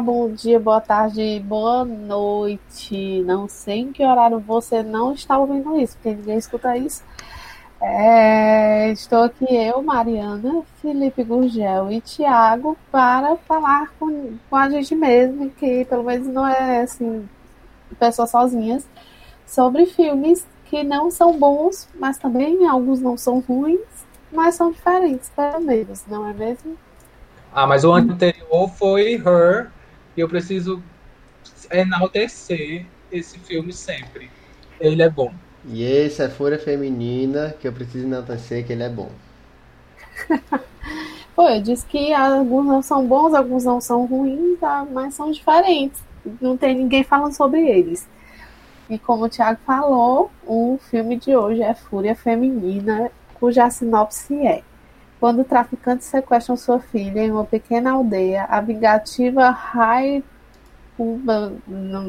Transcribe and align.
bom 0.00 0.30
dia, 0.30 0.60
boa 0.60 0.80
tarde, 0.80 1.40
boa 1.40 1.84
noite. 1.84 3.22
Não 3.22 3.48
sei 3.48 3.78
em 3.78 3.92
que 3.92 4.04
horário 4.04 4.38
você 4.38 4.82
não 4.82 5.12
está 5.12 5.38
ouvindo 5.38 5.76
isso, 5.78 5.96
porque 5.96 6.14
ninguém 6.14 6.38
escuta 6.38 6.76
isso. 6.76 7.02
É, 7.80 8.90
estou 8.90 9.22
aqui 9.24 9.46
eu, 9.54 9.82
Mariana, 9.82 10.62
Felipe 10.82 11.22
Gurgel 11.22 11.92
e 11.92 12.00
Tiago 12.00 12.76
para 12.90 13.36
falar 13.36 13.92
com, 13.98 14.36
com 14.50 14.56
a 14.56 14.68
gente 14.68 14.94
mesmo, 14.94 15.50
que 15.50 15.84
pelo 15.84 16.04
menos 16.04 16.26
não 16.26 16.46
é 16.46 16.82
assim, 16.82 17.28
pessoas 17.98 18.30
sozinhas, 18.30 18.86
sobre 19.46 19.86
filmes 19.86 20.46
que 20.66 20.82
não 20.82 21.10
são 21.10 21.38
bons, 21.38 21.88
mas 21.98 22.18
também 22.18 22.66
alguns 22.66 23.00
não 23.00 23.16
são 23.16 23.40
ruins, 23.40 23.80
mas 24.32 24.56
são 24.56 24.72
diferentes, 24.72 25.30
pelo 25.30 25.60
menos, 25.60 26.04
não 26.06 26.28
é 26.28 26.32
mesmo? 26.32 26.76
Ah, 27.52 27.66
mas 27.66 27.84
o 27.84 27.92
anterior 27.92 28.68
foi 28.76 29.14
Her, 29.14 29.70
e 30.18 30.20
eu 30.20 30.28
preciso 30.28 30.82
enaltecer 31.70 32.84
esse 33.10 33.38
filme 33.38 33.72
sempre. 33.72 34.28
Ele 34.80 35.00
é 35.00 35.08
bom. 35.08 35.32
E 35.64 35.84
esse 35.84 36.20
é 36.20 36.28
Fúria 36.28 36.58
Feminina, 36.58 37.54
que 37.60 37.68
eu 37.68 37.72
preciso 37.72 38.04
enaltecer 38.04 38.66
que 38.66 38.72
ele 38.72 38.82
é 38.82 38.88
bom. 38.88 39.12
Pô, 41.36 41.48
eu 41.48 41.62
disse 41.62 41.86
que 41.86 42.12
alguns 42.12 42.66
não 42.66 42.82
são 42.82 43.06
bons, 43.06 43.32
alguns 43.32 43.64
não 43.64 43.80
são 43.80 44.06
ruins, 44.06 44.58
tá? 44.58 44.84
mas 44.90 45.14
são 45.14 45.30
diferentes. 45.30 46.02
Não 46.40 46.56
tem 46.56 46.74
ninguém 46.74 47.04
falando 47.04 47.34
sobre 47.34 47.64
eles. 47.64 48.08
E 48.90 48.98
como 48.98 49.26
o 49.26 49.28
Thiago 49.28 49.60
falou, 49.64 50.32
o 50.44 50.80
filme 50.90 51.16
de 51.16 51.36
hoje 51.36 51.62
é 51.62 51.74
Fúria 51.74 52.16
Feminina, 52.16 53.12
cuja 53.34 53.70
sinopse 53.70 54.34
é 54.44 54.64
quando 55.20 55.44
traficantes 55.44 56.06
sequestram 56.06 56.56
sua 56.56 56.78
filha 56.78 57.20
em 57.20 57.30
uma 57.30 57.44
pequena 57.44 57.92
aldeia, 57.92 58.44
a 58.44 58.60
vingativa 58.60 59.50
Rai, 59.50 60.22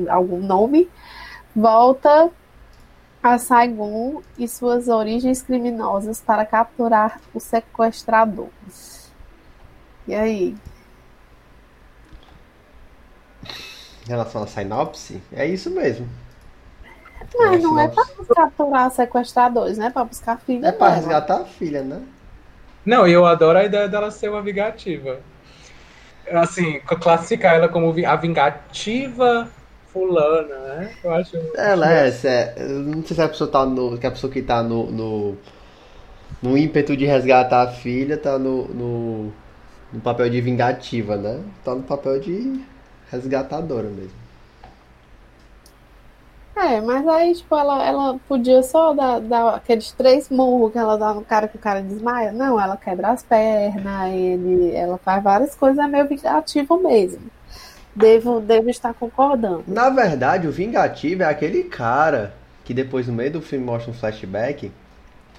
algum 0.09 0.39
nome, 0.39 0.89
volta 1.55 2.29
a 3.21 3.37
Saigon 3.37 4.21
e 4.37 4.47
suas 4.47 4.87
origens 4.87 5.41
criminosas 5.41 6.21
para 6.21 6.45
capturar 6.45 7.19
os 7.33 7.43
sequestradores. 7.43 9.11
E 10.07 10.13
aí? 10.13 10.55
Em 14.05 14.09
relação 14.09 14.43
à 14.43 14.47
sinopse, 14.47 15.21
é 15.33 15.45
isso 15.45 15.69
mesmo. 15.69 16.07
Mas 17.37 17.61
não 17.61 17.79
é 17.79 17.87
para 17.87 18.05
capturar 18.35 18.89
sequestradores, 18.91 19.77
né? 19.77 19.89
Para 19.89 20.05
buscar 20.05 20.39
filha. 20.39 20.67
É 20.67 20.71
para 20.71 20.95
resgatar 20.95 21.41
a 21.41 21.45
filha, 21.45 21.83
né? 21.83 22.01
Não, 22.85 23.07
eu 23.07 23.25
adoro 23.25 23.59
a 23.59 23.65
ideia 23.65 23.87
dela 23.87 24.11
ser 24.11 24.29
uma 24.29 24.41
vingativa. 24.41 25.19
Assim, 26.31 26.79
classificar 26.81 27.55
ela 27.55 27.67
como 27.67 27.93
a 28.05 28.15
vingativa 28.15 29.49
fulana, 29.91 30.55
né? 30.59 30.93
Eu 31.03 31.13
acho. 31.13 31.37
Ela 31.55 31.91
é, 31.91 32.09
é, 32.23 32.63
não 32.67 33.03
sei 33.03 33.15
se 33.15 33.21
a 33.21 33.29
pessoa 33.29 33.49
tá 33.49 33.65
no. 33.65 33.97
Que 33.97 34.07
a 34.07 34.11
pessoa 34.11 34.31
que 34.31 34.41
tá 34.41 34.61
no, 34.61 34.91
no, 34.91 35.37
no 36.41 36.57
ímpeto 36.57 36.95
de 36.95 37.05
resgatar 37.05 37.63
a 37.63 37.71
filha 37.71 38.17
tá 38.17 38.37
no, 38.37 38.67
no, 38.67 39.33
no 39.93 40.01
papel 40.01 40.29
de 40.29 40.41
vingativa, 40.41 41.17
né? 41.17 41.41
Tá 41.63 41.75
no 41.75 41.83
papel 41.83 42.19
de 42.19 42.61
resgatadora 43.11 43.89
mesmo. 43.89 44.18
É, 46.59 46.81
mas 46.81 47.07
aí, 47.07 47.33
tipo, 47.33 47.55
ela, 47.55 47.85
ela 47.85 48.19
podia 48.27 48.61
só 48.61 48.93
dar, 48.93 49.21
dar 49.21 49.55
aqueles 49.55 49.93
três 49.93 50.29
murros 50.29 50.73
que 50.73 50.77
ela 50.77 50.97
dá 50.97 51.13
no 51.13 51.21
cara 51.23 51.47
que 51.47 51.55
o 51.55 51.59
cara 51.59 51.81
desmaia. 51.81 52.33
Não, 52.33 52.59
ela 52.59 52.75
quebra 52.75 53.11
as 53.11 53.23
pernas, 53.23 54.11
ele, 54.11 54.75
ela 54.75 54.97
faz 54.97 55.23
várias 55.23 55.55
coisas, 55.55 55.79
é 55.79 55.87
meio 55.87 56.05
vingativo 56.05 56.77
mesmo. 56.83 57.21
Devo, 57.95 58.41
devo 58.41 58.69
estar 58.69 58.93
concordando. 58.93 59.63
Na 59.67 59.89
verdade, 59.89 60.47
o 60.47 60.51
vingativo 60.51 61.23
é 61.23 61.27
aquele 61.27 61.63
cara 61.63 62.33
que 62.65 62.73
depois 62.73 63.07
no 63.07 63.13
meio 63.13 63.31
do 63.31 63.41
filme 63.41 63.65
mostra 63.65 63.91
um 63.91 63.93
flashback 63.93 64.69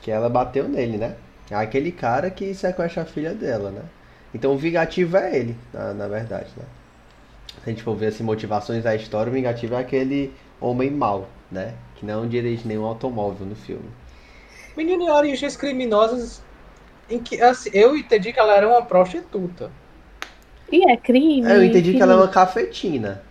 que 0.00 0.10
ela 0.10 0.30
bateu 0.30 0.66
nele, 0.66 0.96
né? 0.96 1.16
É 1.50 1.54
aquele 1.54 1.92
cara 1.92 2.30
que 2.30 2.54
sequestra 2.54 3.02
a 3.02 3.06
filha 3.06 3.34
dela, 3.34 3.70
né? 3.70 3.82
Então 4.34 4.52
o 4.54 4.58
vingativo 4.58 5.18
é 5.18 5.36
ele, 5.36 5.56
na, 5.72 5.92
na 5.92 6.08
verdade, 6.08 6.48
né? 6.56 6.64
Se 7.62 7.68
a 7.68 7.70
gente 7.70 7.82
for 7.82 7.94
ver 7.94 8.06
as 8.06 8.20
motivações 8.20 8.82
da 8.82 8.94
história, 8.94 9.30
o 9.30 9.34
vingativo 9.34 9.74
é 9.74 9.78
aquele 9.78 10.32
homem 10.60 10.90
mau, 10.90 11.28
né? 11.50 11.74
Que 11.96 12.04
não 12.04 12.28
dirige 12.28 12.66
nenhum 12.66 12.84
automóvel 12.84 13.46
no 13.46 13.56
filme. 13.56 13.88
Menino, 14.76 15.02
em 15.02 15.10
origens 15.10 15.56
criminosas, 15.56 16.42
em 17.08 17.18
que 17.18 17.40
assim, 17.40 17.70
eu 17.72 17.96
entendi 17.96 18.32
que 18.32 18.38
ela 18.38 18.54
era 18.54 18.68
uma 18.68 18.82
prostituta. 18.82 19.70
E 20.70 20.90
é 20.90 20.96
crime. 20.96 21.46
É, 21.46 21.56
eu 21.56 21.64
entendi 21.64 21.82
crime. 21.82 21.96
que 21.96 22.02
ela 22.02 22.12
é 22.12 22.16
uma 22.16 22.28
cafetina. 22.28 23.22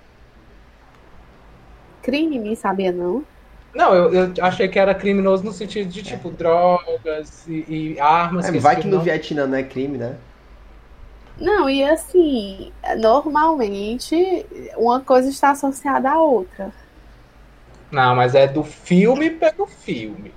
Crime, 2.02 2.56
sabia 2.56 2.92
não? 2.92 3.24
Não, 3.74 3.94
eu, 3.94 4.14
eu, 4.14 4.34
achei 4.42 4.68
que 4.68 4.80
era 4.80 4.96
criminoso 4.96 5.44
no 5.44 5.52
sentido 5.52 5.90
de, 5.90 6.02
tipo, 6.02 6.30
é. 6.30 6.32
drogas 6.32 7.48
e, 7.48 7.66
e 7.96 8.00
armas. 8.00 8.50
É, 8.50 8.52
que 8.52 8.60
vai 8.60 8.76
que 8.76 8.88
no 8.88 8.98
não... 8.98 9.04
Vietnã 9.04 9.46
não 9.46 9.58
é 9.58 9.64
crime, 9.64 9.98
né? 9.98 10.18
Não, 11.40 11.70
e 11.70 11.84
assim, 11.84 12.74
normalmente 12.98 14.46
uma 14.76 15.00
coisa 15.00 15.30
está 15.30 15.52
associada 15.52 16.10
à 16.10 16.22
outra. 16.22 16.72
Não, 17.92 18.16
mas 18.16 18.36
é 18.36 18.48
do 18.48 18.64
filme 18.64 19.30
pelo 19.32 19.66
filme. 19.66 20.34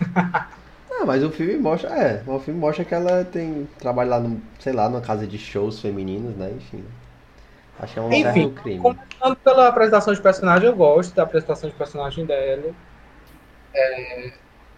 Ah, 0.96 1.04
mas 1.04 1.24
o 1.24 1.30
filme 1.30 1.56
mostra, 1.56 1.90
é, 1.90 2.22
o 2.24 2.38
filme 2.38 2.60
mostra 2.60 2.84
que 2.84 2.94
ela 2.94 3.24
tem 3.24 3.68
trabalho 3.80 4.10
lá, 4.10 4.20
no, 4.20 4.40
sei 4.60 4.72
lá, 4.72 4.88
numa 4.88 5.00
casa 5.00 5.26
de 5.26 5.36
shows 5.36 5.80
femininos, 5.80 6.36
né? 6.36 6.52
Enfim. 6.56 6.84
Acho 7.80 7.94
que 7.94 7.98
é 7.98 8.02
um 8.02 8.12
Enfim, 8.12 8.50
crime. 8.50 8.80
Começando 8.80 9.36
pela 9.42 9.68
apresentação 9.68 10.14
de 10.14 10.22
personagem, 10.22 10.68
eu 10.68 10.76
gosto 10.76 11.12
da 11.12 11.24
apresentação 11.24 11.68
de 11.68 11.74
personagem 11.74 12.24
dela. 12.24 12.72
É, 13.74 14.32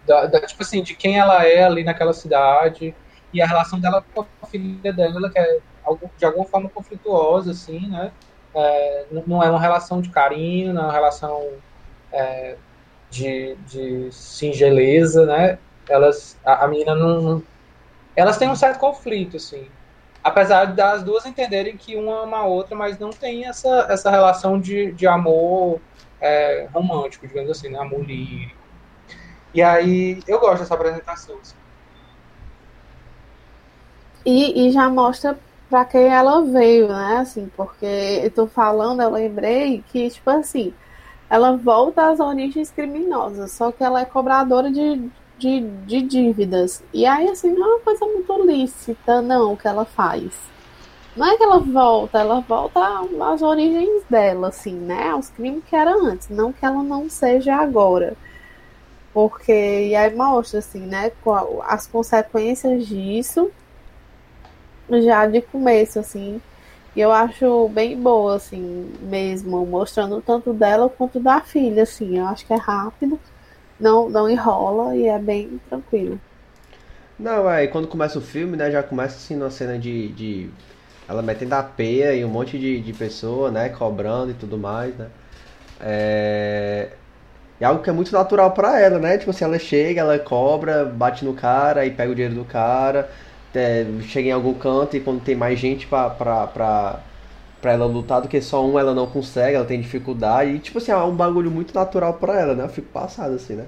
da, 0.07 0.25
da, 0.25 0.41
tipo 0.41 0.63
assim, 0.63 0.81
de 0.81 0.95
quem 0.95 1.19
ela 1.19 1.45
é 1.45 1.63
ali 1.63 1.83
naquela 1.83 2.13
cidade 2.13 2.95
e 3.31 3.41
a 3.41 3.45
relação 3.45 3.79
dela 3.79 4.03
com 4.13 4.25
a 4.41 4.47
filha 4.47 4.91
dela, 4.91 5.29
que 5.29 5.37
é 5.37 5.59
de 6.17 6.25
alguma 6.25 6.45
forma 6.45 6.69
conflituosa, 6.69 7.51
assim, 7.51 7.87
né? 7.87 8.11
É, 8.57 9.05
não 9.11 9.43
é 9.43 9.49
uma 9.49 9.59
relação 9.59 10.01
de 10.01 10.09
carinho, 10.09 10.73
não 10.73 10.83
é 10.83 10.85
uma 10.85 10.93
relação 10.93 11.47
é, 12.11 12.55
de, 13.09 13.55
de 13.67 14.11
singeleza, 14.11 15.25
né? 15.25 15.59
elas 15.89 16.37
a, 16.45 16.65
a 16.65 16.67
menina 16.67 16.93
não, 16.95 17.21
não, 17.21 17.43
elas 18.15 18.37
têm 18.37 18.49
um 18.49 18.55
certo 18.55 18.79
conflito 18.79 19.37
assim 19.37 19.67
apesar 20.23 20.65
das 20.65 21.03
duas 21.03 21.25
entenderem 21.25 21.77
que 21.77 21.95
uma 21.95 22.23
ama 22.23 22.37
a 22.37 22.45
outra 22.45 22.75
mas 22.75 22.99
não 22.99 23.09
tem 23.09 23.45
essa, 23.45 23.87
essa 23.89 24.09
relação 24.09 24.59
de, 24.59 24.91
de 24.91 25.07
amor 25.07 25.79
é, 26.19 26.67
romântico 26.73 27.27
digamos 27.27 27.49
assim 27.49 27.69
né? 27.69 27.79
amor 27.79 28.03
lírico 28.05 28.57
e 29.53 29.61
aí 29.61 30.21
eu 30.27 30.39
gosto 30.39 30.59
dessa 30.59 30.73
apresentação 30.73 31.37
assim. 31.41 31.55
e, 34.25 34.67
e 34.67 34.71
já 34.71 34.89
mostra 34.89 35.37
para 35.69 35.85
quem 35.85 36.07
ela 36.07 36.41
veio 36.41 36.87
né 36.87 37.17
assim 37.17 37.51
porque 37.55 38.21
eu 38.23 38.31
tô 38.31 38.47
falando 38.47 39.01
eu 39.01 39.09
lembrei 39.09 39.83
que 39.91 40.09
tipo 40.09 40.29
assim 40.29 40.73
ela 41.29 41.57
volta 41.57 42.09
às 42.09 42.19
origens 42.19 42.71
criminosas, 42.71 43.51
só 43.51 43.71
que 43.71 43.83
ela 43.83 44.01
é 44.01 44.05
cobradora 44.05 44.71
de, 44.71 45.09
de, 45.37 45.61
de 45.61 46.01
dívidas. 46.01 46.83
E 46.93 47.05
aí, 47.05 47.27
assim, 47.29 47.51
não 47.51 47.65
é 47.65 47.75
uma 47.75 47.79
coisa 47.81 48.05
muito 48.05 48.45
lícita, 48.45 49.21
não, 49.21 49.55
que 49.55 49.67
ela 49.67 49.85
faz. 49.85 50.33
Não 51.15 51.27
é 51.27 51.35
que 51.35 51.43
ela 51.43 51.59
volta, 51.59 52.19
ela 52.19 52.39
volta 52.41 52.79
às 53.33 53.41
origens 53.41 54.03
dela, 54.09 54.49
assim, 54.49 54.73
né? 54.73 55.09
Aos 55.09 55.29
crimes 55.29 55.63
que 55.65 55.75
era 55.75 55.93
antes, 55.95 56.29
não 56.29 56.53
que 56.53 56.65
ela 56.65 56.83
não 56.83 57.09
seja 57.09 57.55
agora. 57.55 58.15
Porque, 59.13 59.51
e 59.87 59.95
aí 59.95 60.15
mostra, 60.15 60.59
assim, 60.59 60.81
né, 60.81 61.11
as 61.67 61.87
consequências 61.87 62.87
disso 62.87 63.51
já 64.89 65.25
de 65.27 65.41
começo, 65.41 65.99
assim. 65.99 66.41
E 66.95 67.01
eu 67.01 67.11
acho 67.11 67.69
bem 67.69 67.99
boa, 68.01 68.35
assim, 68.35 68.91
mesmo, 69.01 69.65
mostrando 69.65 70.21
tanto 70.21 70.53
dela 70.53 70.89
quanto 70.89 71.19
da 71.19 71.41
filha, 71.41 71.83
assim. 71.83 72.17
Eu 72.19 72.27
acho 72.27 72.45
que 72.45 72.53
é 72.53 72.57
rápido 72.57 73.19
não, 73.79 74.09
não 74.09 74.29
enrola 74.29 74.95
e 74.95 75.07
é 75.07 75.19
bem 75.19 75.59
tranquilo. 75.69 76.19
Não, 77.17 77.49
é, 77.49 77.63
e 77.63 77.67
quando 77.67 77.87
começa 77.87 78.19
o 78.19 78.21
filme, 78.21 78.55
né, 78.55 78.69
já 78.71 78.83
começa 78.83 79.15
assim 79.15 79.35
numa 79.35 79.49
cena 79.49 79.77
de, 79.77 80.09
de 80.09 80.49
ela 81.07 81.21
metendo 81.21 81.55
a 81.55 81.63
peia 81.63 82.13
e 82.13 82.23
um 82.23 82.29
monte 82.29 82.59
de, 82.59 82.79
de 82.79 82.93
pessoa, 82.93 83.49
né, 83.49 83.69
cobrando 83.69 84.31
e 84.31 84.33
tudo 84.35 84.57
mais, 84.57 84.95
né. 84.95 85.07
É... 85.79 86.89
é 87.59 87.65
algo 87.65 87.83
que 87.83 87.89
é 87.89 87.93
muito 87.93 88.11
natural 88.11 88.51
para 88.51 88.79
ela, 88.79 88.99
né? 88.99 89.17
Tipo 89.17 89.31
assim, 89.31 89.45
ela 89.45 89.59
chega, 89.59 90.01
ela 90.01 90.19
cobra, 90.19 90.85
bate 90.85 91.23
no 91.25 91.33
cara 91.33 91.85
e 91.85 91.91
pega 91.91 92.11
o 92.11 92.15
dinheiro 92.15 92.35
do 92.35 92.45
cara, 92.45 93.09
é, 93.57 93.85
chega 94.03 94.29
em 94.29 94.31
algum 94.31 94.53
canto 94.53 94.95
e 94.95 94.99
quando 94.99 95.21
tem 95.21 95.35
mais 95.35 95.59
gente 95.59 95.87
pra, 95.87 96.09
pra, 96.09 96.47
pra, 96.47 96.99
pra 97.61 97.71
ela 97.73 97.85
lutar 97.85 98.21
do 98.21 98.27
que 98.27 98.41
só 98.41 98.65
um, 98.65 98.77
ela 98.79 98.93
não 98.93 99.07
consegue, 99.07 99.55
ela 99.55 99.65
tem 99.65 99.81
dificuldade. 99.81 100.51
E, 100.51 100.59
tipo 100.59 100.77
assim, 100.77 100.91
é 100.91 100.97
um 100.97 101.15
bagulho 101.15 101.51
muito 101.51 101.73
natural 101.73 102.13
pra 102.13 102.39
ela, 102.39 102.55
né? 102.55 102.63
Eu 102.63 102.69
fico 102.69 102.87
passado 102.89 103.35
assim, 103.35 103.53
né? 103.55 103.65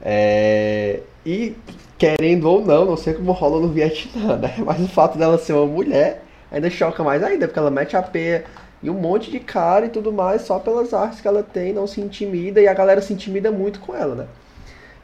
É... 0.00 1.00
E 1.26 1.56
querendo 1.98 2.48
ou 2.48 2.64
não, 2.64 2.84
não 2.86 2.96
sei 2.96 3.14
como 3.14 3.32
rola 3.32 3.60
no 3.60 3.68
Vietnã, 3.68 4.36
né? 4.36 4.54
Mas 4.64 4.80
o 4.80 4.88
fato 4.88 5.18
dela 5.18 5.36
ser 5.38 5.52
uma 5.52 5.66
mulher 5.66 6.22
ainda 6.50 6.70
choca 6.70 7.02
mais 7.02 7.22
ainda, 7.22 7.46
porque 7.46 7.58
ela 7.58 7.70
mete 7.70 7.96
a 7.96 8.02
peia 8.02 8.44
e 8.82 8.88
um 8.88 8.94
monte 8.94 9.30
de 9.30 9.40
cara 9.40 9.86
e 9.86 9.88
tudo 9.88 10.12
mais, 10.12 10.42
só 10.42 10.58
pelas 10.58 10.94
artes 10.94 11.20
que 11.20 11.28
ela 11.28 11.42
tem, 11.42 11.72
não 11.72 11.86
se 11.86 12.00
intimida, 12.00 12.60
e 12.60 12.68
a 12.68 12.74
galera 12.74 13.02
se 13.02 13.12
intimida 13.12 13.50
muito 13.50 13.80
com 13.80 13.94
ela, 13.94 14.14
né? 14.14 14.26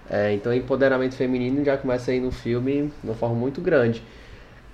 É, 0.09 0.33
então 0.35 0.53
empoderamento 0.53 1.15
feminino 1.15 1.65
já 1.65 1.77
começa 1.79 2.11
aí 2.11 2.21
no 2.21 2.31
filme 2.31 2.93
de 3.03 3.09
uma 3.09 3.15
forma 3.15 3.35
muito 3.35 3.61
grande. 3.61 4.03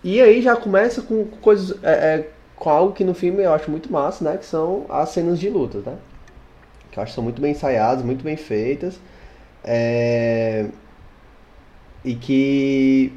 E 0.03 0.21
aí 0.21 0.43
já 0.43 0.56
começa 0.56 1.03
com 1.03 1.25
coisas. 1.25 1.77
É, 1.82 1.93
é, 1.93 2.29
com 2.56 2.71
algo 2.71 2.93
que 2.93 3.05
no 3.05 3.15
filme 3.15 3.43
eu 3.43 3.53
acho 3.55 3.71
muito 3.71 3.91
massa, 3.93 4.25
né? 4.25 4.37
Que 4.37 4.44
são 4.44 4.87
as 4.88 5.11
cenas 5.11 5.38
de 5.38 5.49
luta, 5.49 5.79
né? 5.79 5.97
Que 6.91 6.99
eu 6.99 7.03
acho 7.03 7.12
que 7.12 7.15
são 7.15 7.25
muito 7.25 7.41
bem 7.41 7.53
ensaiadas, 7.53 8.05
muito 8.05 8.23
bem 8.25 8.37
feitas. 8.37 8.99
É... 9.65 10.67
E 12.05 12.15
que. 12.15 13.12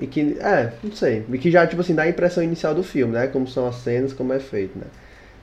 E 0.00 0.06
que. 0.06 0.38
É, 0.40 0.72
não 0.82 0.92
sei. 0.92 1.24
E 1.30 1.38
que 1.38 1.50
já, 1.50 1.66
tipo 1.66 1.80
assim, 1.80 1.94
dá 1.94 2.02
a 2.02 2.08
impressão 2.08 2.42
inicial 2.42 2.74
do 2.74 2.82
filme, 2.82 3.14
né? 3.14 3.26
Como 3.26 3.46
são 3.46 3.66
as 3.66 3.76
cenas, 3.76 4.12
como 4.12 4.32
é 4.32 4.38
feito, 4.40 4.78
né? 4.78 4.86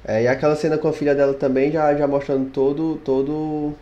É, 0.05 0.23
e 0.23 0.27
aquela 0.27 0.55
cena 0.55 0.77
com 0.77 0.87
a 0.87 0.93
filha 0.93 1.15
dela 1.15 1.33
também 1.33 1.71
já, 1.71 1.95
já 1.95 2.07
mostrando 2.07 2.49
todo, 2.51 2.97
todo 3.05 3.73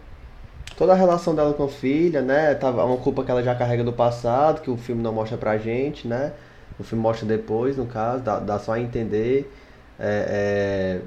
toda 0.77 0.93
a 0.93 0.95
relação 0.95 1.35
dela 1.35 1.53
com 1.53 1.63
a 1.63 1.67
filha, 1.69 2.21
né? 2.21 2.55
Tava 2.55 2.83
uma 2.85 2.97
culpa 2.97 3.23
que 3.23 3.31
ela 3.31 3.43
já 3.43 3.55
carrega 3.55 3.83
do 3.83 3.93
passado, 3.93 4.61
que 4.61 4.69
o 4.71 4.77
filme 4.77 5.01
não 5.01 5.13
mostra 5.13 5.37
pra 5.37 5.57
gente, 5.57 6.07
né? 6.07 6.33
O 6.79 6.83
filme 6.83 7.01
mostra 7.03 7.27
depois, 7.27 7.77
no 7.77 7.85
caso, 7.85 8.23
dá, 8.23 8.39
dá 8.39 8.59
só 8.59 8.73
a 8.73 8.79
entender. 8.79 9.51
É, 9.99 10.99
é, 10.99 11.01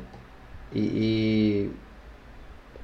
e, 0.73 0.81
e 0.81 1.73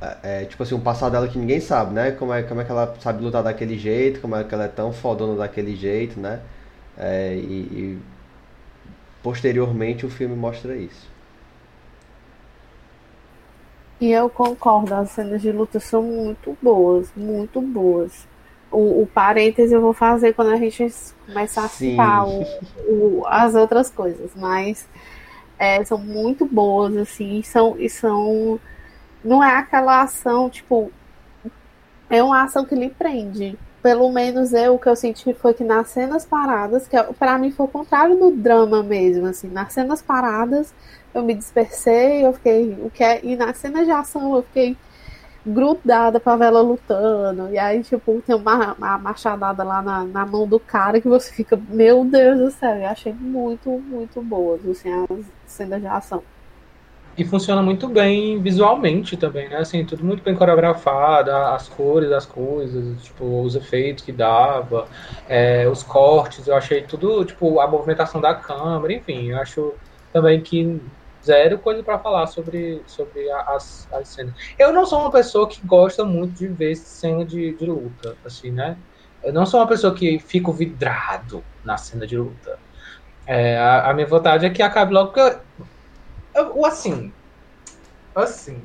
é, 0.01 0.43
é, 0.43 0.45
tipo 0.47 0.63
assim, 0.63 0.75
um 0.75 0.81
passado 0.81 1.13
dela 1.13 1.29
que 1.29 1.39
ninguém 1.39 1.61
sabe, 1.61 1.93
né? 1.95 2.13
Como 2.13 2.33
é, 2.33 2.43
como 2.43 2.61
é 2.61 2.65
que 2.65 2.71
ela 2.71 2.95
sabe 3.01 3.23
lutar 3.23 3.43
daquele 3.43 3.79
jeito, 3.79 4.21
como 4.21 4.35
é 4.37 4.45
que 4.45 4.55
ela 4.55 4.65
é 4.65 4.69
tão 4.69 4.93
fodona 4.93 5.37
daquele 5.37 5.77
jeito, 5.77 6.19
né? 6.19 6.41
É, 6.99 7.35
e, 7.35 7.99
e 7.99 8.03
posteriormente 9.23 10.07
o 10.07 10.11
filme 10.11 10.35
mostra 10.37 10.77
isso. 10.77 11.10
E 14.01 14.11
eu 14.11 14.31
concordo, 14.31 14.95
as 14.95 15.11
cenas 15.11 15.43
de 15.43 15.53
luta 15.53 15.79
são 15.79 16.03
muito 16.03 16.57
boas, 16.63 17.13
muito 17.15 17.61
boas. 17.61 18.27
O, 18.73 19.03
o 19.03 19.07
parêntese 19.07 19.75
eu 19.75 19.81
vou 19.81 19.93
fazer 19.93 20.33
quando 20.33 20.53
a 20.53 20.57
gente 20.57 20.89
começar 21.27 21.65
a 21.65 21.69
citar 21.69 22.27
o, 22.27 22.43
o, 22.89 23.27
as 23.27 23.55
outras 23.55 23.91
coisas, 23.91 24.31
mas 24.35 24.89
é, 25.59 25.85
são 25.85 25.99
muito 25.99 26.47
boas, 26.47 26.97
assim, 26.97 27.41
e 27.41 27.43
são, 27.43 27.77
e 27.79 27.91
são. 27.91 28.59
Não 29.23 29.45
é 29.45 29.57
aquela 29.57 30.01
ação, 30.01 30.49
tipo. 30.49 30.91
É 32.09 32.23
uma 32.23 32.43
ação 32.43 32.65
que 32.65 32.75
lhe 32.75 32.89
prende. 32.89 33.59
Pelo 33.83 34.11
menos 34.11 34.53
eu, 34.55 34.75
o 34.75 34.79
que 34.79 34.89
eu 34.89 34.97
senti 34.97 35.35
foi 35.35 35.53
que 35.53 35.65
nas 35.65 35.89
cenas 35.89 36.25
paradas, 36.25 36.89
que 36.89 36.97
para 37.19 37.39
mim 37.39 37.51
foi 37.51 37.67
o 37.67 37.69
contrário 37.69 38.17
do 38.17 38.31
drama 38.31 38.83
mesmo, 38.83 39.27
assim, 39.27 39.49
nas 39.49 39.73
cenas 39.73 40.03
paradas 40.03 40.75
eu 41.15 41.23
me 41.23 41.35
dispersei, 41.35 42.25
eu 42.25 42.33
fiquei. 42.33 42.77
O 42.81 42.91
que 42.91 43.03
é, 43.03 43.21
e 43.25 43.37
na 43.37 43.53
cena 43.55 43.85
de 43.85 43.91
ação 43.91 44.37
eu 44.37 44.43
fiquei 44.43 44.77
grudada 45.45 46.21
pra 46.21 46.37
ver 46.37 46.47
ela 46.47 46.61
lutando. 46.61 47.49
E 47.51 47.59
aí, 47.59 47.83
tipo, 47.83 48.23
tem 48.27 48.35
uma, 48.37 48.75
uma 48.75 48.99
machadada 48.99 49.63
lá 49.65 49.83
na, 49.83 50.05
na 50.05 50.27
mão 50.27 50.47
do 50.47 50.61
cara 50.61 51.01
que 51.01 51.09
você 51.09 51.33
fica, 51.33 51.61
meu 51.69 52.05
Deus 52.05 52.39
do 52.39 52.51
céu, 52.51 52.77
eu 52.77 52.87
achei 52.87 53.13
muito, 53.13 53.71
muito 53.71 54.21
boas, 54.23 54.67
assim, 54.69 54.91
as 54.93 55.25
cenas 55.47 55.81
de 55.81 55.87
ação. 55.87 56.23
E 57.19 57.25
funciona 57.25 57.61
muito 57.61 57.89
bem 57.89 58.41
visualmente 58.41 59.17
também, 59.17 59.49
né? 59.49 59.57
Assim, 59.57 59.85
tudo 59.85 60.05
muito 60.05 60.23
bem 60.23 60.35
coreografado, 60.35 61.31
as 61.31 61.69
cores 61.69 62.09
das 62.09 62.25
coisas, 62.25 63.03
tipo, 63.03 63.43
os 63.43 63.57
efeitos 63.57 64.05
que 64.05 64.13
dava, 64.13 64.87
é, 65.29 65.69
os 65.69 65.83
cortes, 65.83 66.47
eu 66.47 66.55
achei 66.55 66.83
tudo, 66.83 67.25
tipo, 67.25 67.61
a 67.61 67.67
movimentação 67.67 68.21
da 68.21 68.35
câmera, 68.35 68.93
enfim, 68.93 69.31
eu 69.31 69.39
acho 69.39 69.75
também 70.13 70.41
que 70.41 70.81
zero 71.25 71.59
coisa 71.59 71.83
para 71.83 71.99
falar 71.99 72.27
sobre, 72.27 72.83
sobre 72.87 73.31
as, 73.31 73.89
as 73.93 74.09
cenas. 74.09 74.35
Eu 74.59 74.73
não 74.73 74.87
sou 74.87 75.01
uma 75.01 75.11
pessoa 75.11 75.49
que 75.49 75.65
gosta 75.67 76.05
muito 76.05 76.35
de 76.35 76.49
ver 76.49 76.75
cena 76.77 77.25
de, 77.25 77.55
de 77.55 77.67
luta, 77.67 78.17
assim, 78.25 78.51
né? 78.51 78.77
Eu 79.23 79.33
não 79.33 79.45
sou 79.45 79.61
uma 79.61 79.67
pessoa 79.67 79.95
que 79.95 80.19
fico 80.19 80.53
vidrado 80.53 81.45
na 81.65 81.77
cena 81.77 82.07
de 82.07 82.17
luta. 82.17 82.59
É, 83.27 83.57
a, 83.59 83.91
a, 83.91 83.95
minha 83.95 84.07
vontade 84.07 84.47
é 84.47 84.51
que 84.51 84.63
acabe 84.63 84.93
logo, 84.95 85.13
porque 85.13 85.39
eu, 86.35 86.57
eu, 86.57 86.65
assim, 86.65 87.13
assim, 88.15 88.63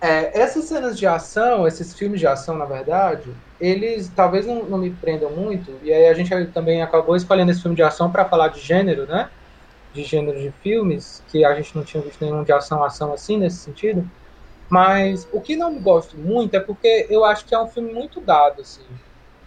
é, 0.00 0.40
essas 0.40 0.64
cenas 0.64 0.98
de 0.98 1.06
ação, 1.06 1.66
esses 1.66 1.94
filmes 1.94 2.20
de 2.20 2.26
ação, 2.26 2.56
na 2.56 2.64
verdade, 2.64 3.32
eles 3.58 4.10
talvez 4.14 4.44
não, 4.46 4.64
não 4.64 4.78
me 4.78 4.90
prendam 4.90 5.30
muito, 5.30 5.78
e 5.82 5.92
aí 5.92 6.08
a 6.08 6.14
gente 6.14 6.30
também 6.52 6.82
acabou 6.82 7.16
escolhendo 7.16 7.50
esse 7.50 7.62
filme 7.62 7.76
de 7.76 7.82
ação 7.82 8.10
para 8.10 8.24
falar 8.24 8.48
de 8.48 8.60
gênero, 8.60 9.06
né? 9.06 9.30
De 9.92 10.04
gênero 10.04 10.40
de 10.40 10.50
filmes, 10.62 11.22
que 11.28 11.44
a 11.44 11.54
gente 11.54 11.76
não 11.76 11.84
tinha 11.84 12.02
visto 12.02 12.24
nenhum 12.24 12.42
de 12.42 12.52
ação-ação 12.52 13.12
assim, 13.12 13.36
nesse 13.36 13.58
sentido. 13.58 14.08
Mas 14.68 15.28
o 15.32 15.40
que 15.40 15.54
não 15.54 15.78
gosto 15.78 16.16
muito 16.16 16.54
é 16.56 16.60
porque 16.60 17.06
eu 17.10 17.24
acho 17.24 17.44
que 17.44 17.54
é 17.54 17.60
um 17.60 17.68
filme 17.68 17.92
muito 17.92 18.20
dado, 18.20 18.62
assim. 18.62 18.82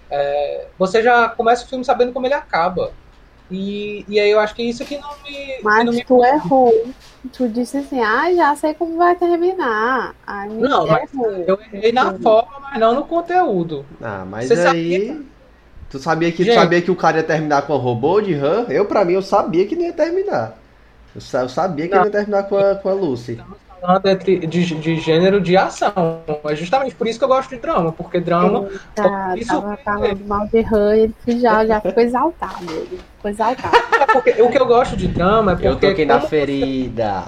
É, 0.09 0.67
você 0.77 1.01
já 1.01 1.27
começa 1.29 1.65
o 1.65 1.67
filme 1.67 1.83
sabendo 1.83 2.13
como 2.13 2.27
ele 2.27 2.35
acaba. 2.35 2.91
E, 3.49 4.05
e 4.07 4.19
aí 4.19 4.29
eu 4.29 4.39
acho 4.39 4.55
que 4.55 4.63
isso 4.63 4.85
que 4.85 4.97
não 4.97 5.09
me. 5.23 5.59
Mas 5.63 5.85
não 5.85 5.93
me... 5.93 6.03
tu 6.03 6.23
errou. 6.23 6.93
Tu 7.33 7.49
disse 7.49 7.77
assim, 7.77 8.01
ah, 8.01 8.31
já 8.33 8.55
sei 8.55 8.73
como 8.73 8.97
vai 8.97 9.15
terminar. 9.15 10.15
Ai, 10.25 10.49
não, 10.49 10.85
mas 10.85 11.09
eu 11.47 11.59
errei 11.59 11.91
na 11.91 12.13
forma, 12.19 12.59
mas 12.59 12.79
não 12.79 12.93
no 12.93 13.05
conteúdo. 13.05 13.85
Ah, 14.01 14.25
mas 14.25 14.47
Você 14.47 14.67
aí. 14.67 15.07
Sabia? 15.07 15.34
Tu 15.89 15.99
sabia 15.99 16.31
que, 16.31 16.43
tu 16.43 16.53
sabia 16.53 16.81
que 16.81 16.91
o 16.91 16.95
cara 16.95 17.17
ia 17.17 17.23
terminar 17.23 17.61
com 17.63 17.73
o 17.73 17.77
robô 17.77 18.19
de 18.19 18.33
Han? 18.33 18.65
Eu, 18.69 18.85
pra 18.85 19.05
mim, 19.05 19.13
eu 19.13 19.21
sabia 19.21 19.65
que 19.65 19.75
não 19.75 19.85
ia 19.85 19.93
terminar. 19.93 20.57
Eu, 21.15 21.47
sabia 21.47 21.87
que 21.87 21.93
não. 21.93 22.01
ele 22.01 22.07
ia 22.07 22.11
terminar 22.11 22.43
com 22.43 22.57
a, 22.57 22.75
com 22.75 22.89
a 22.89 22.93
Lucy. 22.93 23.33
Estamos 23.33 23.57
falando 23.79 24.23
de, 24.23 24.39
de, 24.47 24.75
de, 24.75 24.95
gênero 24.99 25.39
de 25.39 25.55
ação. 25.55 26.21
É 26.45 26.55
justamente 26.55 26.95
por 26.95 27.07
isso 27.07 27.19
que 27.19 27.25
eu 27.25 27.29
gosto 27.29 27.49
de 27.51 27.57
drama, 27.57 27.91
porque 27.91 28.19
drama. 28.19 28.67
Tá, 28.93 29.35
isso 29.37 29.49
tava 29.49 29.77
falando 29.77 30.25
mal 30.25 30.47
de 30.47 30.59
Han, 30.59 30.95
ele 30.95 31.39
já, 31.39 31.65
já 31.65 31.79
ficou 31.79 32.03
exaltado. 32.03 32.65
Ele 32.69 32.99
ficou 33.15 33.31
exaltado. 33.31 33.77
É 34.01 34.05
porque, 34.07 34.41
o 34.41 34.49
que 34.49 34.57
eu 34.57 34.65
gosto 34.65 34.97
de 34.97 35.07
drama 35.07 35.51
é 35.51 35.55
porque. 35.55 35.67
Eu 35.67 35.91
toquei 35.91 36.05
na 36.05 36.19
ferida. 36.21 37.23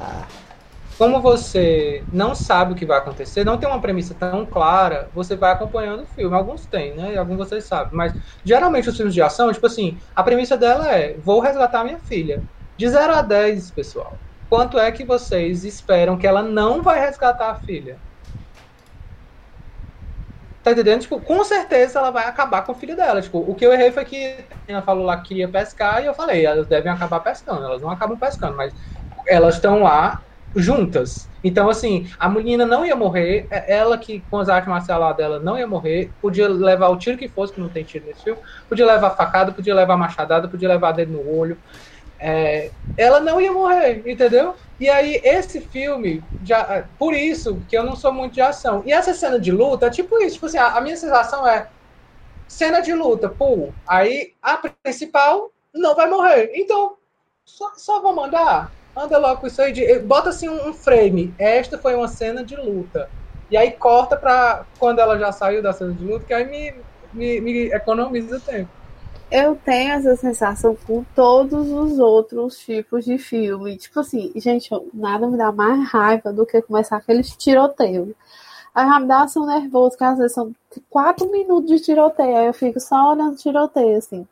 Como 0.97 1.21
você 1.21 2.07
não 2.11 2.33
sabe 2.33 2.73
o 2.73 2.75
que 2.75 2.85
vai 2.85 2.97
acontecer, 2.97 3.43
não 3.43 3.59
tem 3.59 3.69
uma 3.69 3.79
premissa 3.81 4.15
tão 4.15 4.45
clara, 4.47 5.09
você 5.13 5.35
vai 5.35 5.51
acompanhando 5.51 6.03
o 6.03 6.07
filme. 6.07 6.35
Alguns 6.35 6.65
têm, 6.65 6.95
né? 6.95 7.15
Alguns 7.17 7.37
vocês 7.37 7.67
sabem. 7.67 7.91
Mas 7.93 8.13
geralmente 8.43 8.89
os 8.89 8.95
filmes 8.97 9.13
de 9.13 9.21
ação, 9.21 9.51
tipo 9.53 9.67
assim, 9.67 9.99
a 10.15 10.23
premissa 10.23 10.57
dela 10.57 10.91
é: 10.91 11.17
vou 11.19 11.39
resgatar 11.39 11.83
minha 11.83 11.99
filha. 11.99 12.43
De 12.75 12.89
0 12.89 13.13
a 13.13 13.21
10, 13.21 13.71
pessoal. 13.71 14.21
Quanto 14.49 14.79
é 14.79 14.91
que 14.91 15.05
vocês 15.05 15.63
esperam 15.63 16.17
que 16.17 16.25
ela 16.25 16.41
não 16.41 16.81
vai 16.81 16.99
resgatar 16.99 17.51
a 17.51 17.55
filha? 17.55 18.01
Tá 20.63 20.71
entendendo? 20.71 21.01
Tipo, 21.01 21.21
com 21.21 21.43
certeza 21.45 21.99
ela 21.99 22.11
vai 22.11 22.25
acabar 22.25 22.63
com 22.63 22.71
a 22.73 22.75
filha 22.75 22.95
dela. 22.95 23.21
Tipo, 23.21 23.39
o 23.39 23.55
que 23.55 23.65
eu 23.65 23.71
errei 23.71 23.91
foi 23.91 24.03
que 24.03 24.47
ela 24.67 24.81
falou 24.81 25.05
lá 25.05 25.17
que 25.21 25.29
queria 25.29 25.49
pescar 25.49 26.03
e 26.03 26.07
eu 26.07 26.13
falei, 26.13 26.45
elas 26.45 26.67
devem 26.67 26.91
acabar 26.91 27.21
pescando. 27.21 27.63
Elas 27.65 27.81
não 27.81 27.89
acabam 27.89 28.17
pescando, 28.19 28.57
mas 28.57 28.73
elas 29.27 29.55
estão 29.55 29.81
lá 29.83 30.21
juntas. 30.55 31.29
Então, 31.43 31.69
assim, 31.69 32.09
a 32.19 32.27
menina 32.29 32.65
não 32.65 32.85
ia 32.85 32.95
morrer, 32.95 33.47
é 33.51 33.75
ela 33.75 33.97
que, 33.97 34.21
com 34.29 34.37
as 34.39 34.49
artes 34.49 34.69
marciais 34.69 35.15
dela, 35.15 35.39
não 35.39 35.57
ia 35.57 35.67
morrer, 35.67 36.13
podia 36.19 36.47
levar 36.47 36.89
o 36.89 36.97
tiro 36.97 37.17
que 37.17 37.29
fosse, 37.29 37.53
que 37.53 37.59
não 37.59 37.69
tem 37.71 37.85
tiro 37.85 38.05
nesse 38.05 38.23
filme, 38.23 38.41
podia 38.67 38.85
levar 38.85 39.11
facada, 39.11 39.53
podia 39.53 39.75
levar 39.75 39.97
machadada, 39.97 40.49
podia 40.49 40.67
levar 40.69 40.93
dedo 40.93 41.11
no 41.13 41.27
olho. 41.27 41.61
É, 42.19 42.73
ela 42.95 43.19
não 43.19 43.39
ia 43.39 43.51
morrer, 43.53 44.03
entendeu? 44.07 44.55
E 44.79 44.89
aí, 44.89 45.21
esse 45.23 45.61
filme, 45.61 46.27
já, 46.41 46.59
é, 46.61 46.89
por 46.97 47.13
isso 47.13 47.63
que 47.67 47.77
eu 47.77 47.83
não 47.83 47.95
sou 47.95 48.11
muito 48.11 48.33
de 48.33 48.41
ação. 48.41 48.83
E 48.85 48.91
essa 48.91 49.13
cena 49.13 49.39
de 49.39 49.51
luta, 49.51 49.87
é 49.87 49.89
tipo 49.89 50.17
isso, 50.23 50.35
tipo 50.35 50.47
assim, 50.47 50.57
a, 50.57 50.77
a 50.77 50.81
minha 50.81 50.97
sensação 50.97 51.47
é 51.47 51.69
cena 52.47 52.81
de 52.81 52.93
luta, 52.93 53.29
pô, 53.29 53.75
aí 53.87 54.35
a 54.41 54.57
principal 54.83 55.51
não 55.73 55.95
vai 55.95 56.09
morrer. 56.09 56.51
Então, 56.55 56.97
só, 57.45 57.73
só 57.75 58.01
vou 58.01 58.15
mandar 58.15 58.76
anda 58.97 59.17
logo 59.17 59.41
com 59.41 59.47
isso 59.47 59.61
aí. 59.61 59.71
De, 59.71 59.99
bota 59.99 60.29
assim 60.29 60.49
um, 60.49 60.73
frame. 60.73 61.33
Esta 61.37 61.77
foi 61.77 61.95
uma 61.95 62.07
cena 62.07 62.43
de 62.43 62.55
luta. 62.55 63.09
E 63.49 63.55
aí 63.55 63.71
corta 63.71 64.17
pra 64.17 64.65
quando 64.77 64.99
ela 64.99 65.17
já 65.17 65.31
saiu 65.31 65.61
da 65.61 65.71
cena 65.71 65.93
de 65.93 66.03
luta, 66.03 66.25
que 66.25 66.33
aí 66.33 66.45
me, 66.45 66.73
me, 67.13 67.39
me 67.39 67.65
economiza 67.71 68.39
tempo. 68.39 68.69
Eu 69.29 69.57
tenho 69.57 69.91
essa 69.91 70.15
sensação 70.15 70.75
com 70.87 71.03
todos 71.13 71.69
os 71.69 71.99
outros 71.99 72.57
tipos 72.59 73.03
de 73.03 73.17
filme. 73.17 73.77
Tipo 73.77 73.99
assim, 73.99 74.31
gente, 74.35 74.69
nada 74.93 75.27
me 75.27 75.37
dá 75.37 75.51
mais 75.51 75.89
raiva 75.89 76.31
do 76.31 76.45
que 76.45 76.61
começar 76.61 76.97
aqueles 76.97 77.35
tiroteios. 77.35 78.13
Aí 78.73 78.87
já 78.87 78.99
me 78.99 79.07
dá 79.07 79.25
um 79.35 79.45
nervoso, 79.45 79.97
que 79.97 80.03
às 80.03 80.17
vezes 80.17 80.33
são 80.33 80.53
quatro 80.89 81.29
minutos 81.31 81.69
de 81.69 81.79
tiroteio. 81.79 82.37
Aí 82.37 82.45
eu 82.45 82.53
fico 82.53 82.79
só 82.79 83.11
olhando 83.11 83.35
tiroteio, 83.35 83.97
assim. 83.97 84.25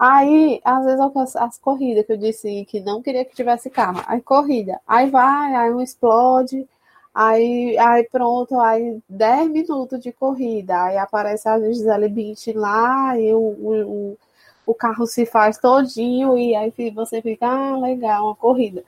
Aí, 0.00 0.62
às 0.64 0.82
vezes, 0.82 0.98
as, 0.98 1.36
as 1.36 1.58
corridas 1.58 2.06
que 2.06 2.12
eu 2.12 2.16
disse 2.16 2.64
que 2.64 2.80
não 2.80 3.02
queria 3.02 3.22
que 3.22 3.36
tivesse 3.36 3.68
carro. 3.68 4.02
Aí, 4.06 4.18
corrida. 4.22 4.80
Aí 4.86 5.10
vai, 5.10 5.54
aí 5.54 5.70
um 5.70 5.82
explode. 5.82 6.66
Aí, 7.14 7.76
aí 7.76 8.08
pronto, 8.10 8.58
aí 8.60 8.98
10 9.10 9.50
minutos 9.50 10.00
de 10.00 10.10
corrida. 10.10 10.84
Aí 10.84 10.96
aparece 10.96 11.46
a 11.50 11.60
Gisele 11.60 12.08
Bündchen 12.08 12.54
lá 12.54 13.18
e 13.18 13.30
o, 13.34 13.38
o, 13.38 14.18
o 14.64 14.74
carro 14.74 15.06
se 15.06 15.26
faz 15.26 15.58
todinho 15.58 16.38
e 16.38 16.54
aí 16.56 16.72
você 16.94 17.20
fica, 17.20 17.46
ah, 17.46 17.76
legal, 17.76 18.24
uma 18.26 18.34
corrida. 18.34 18.82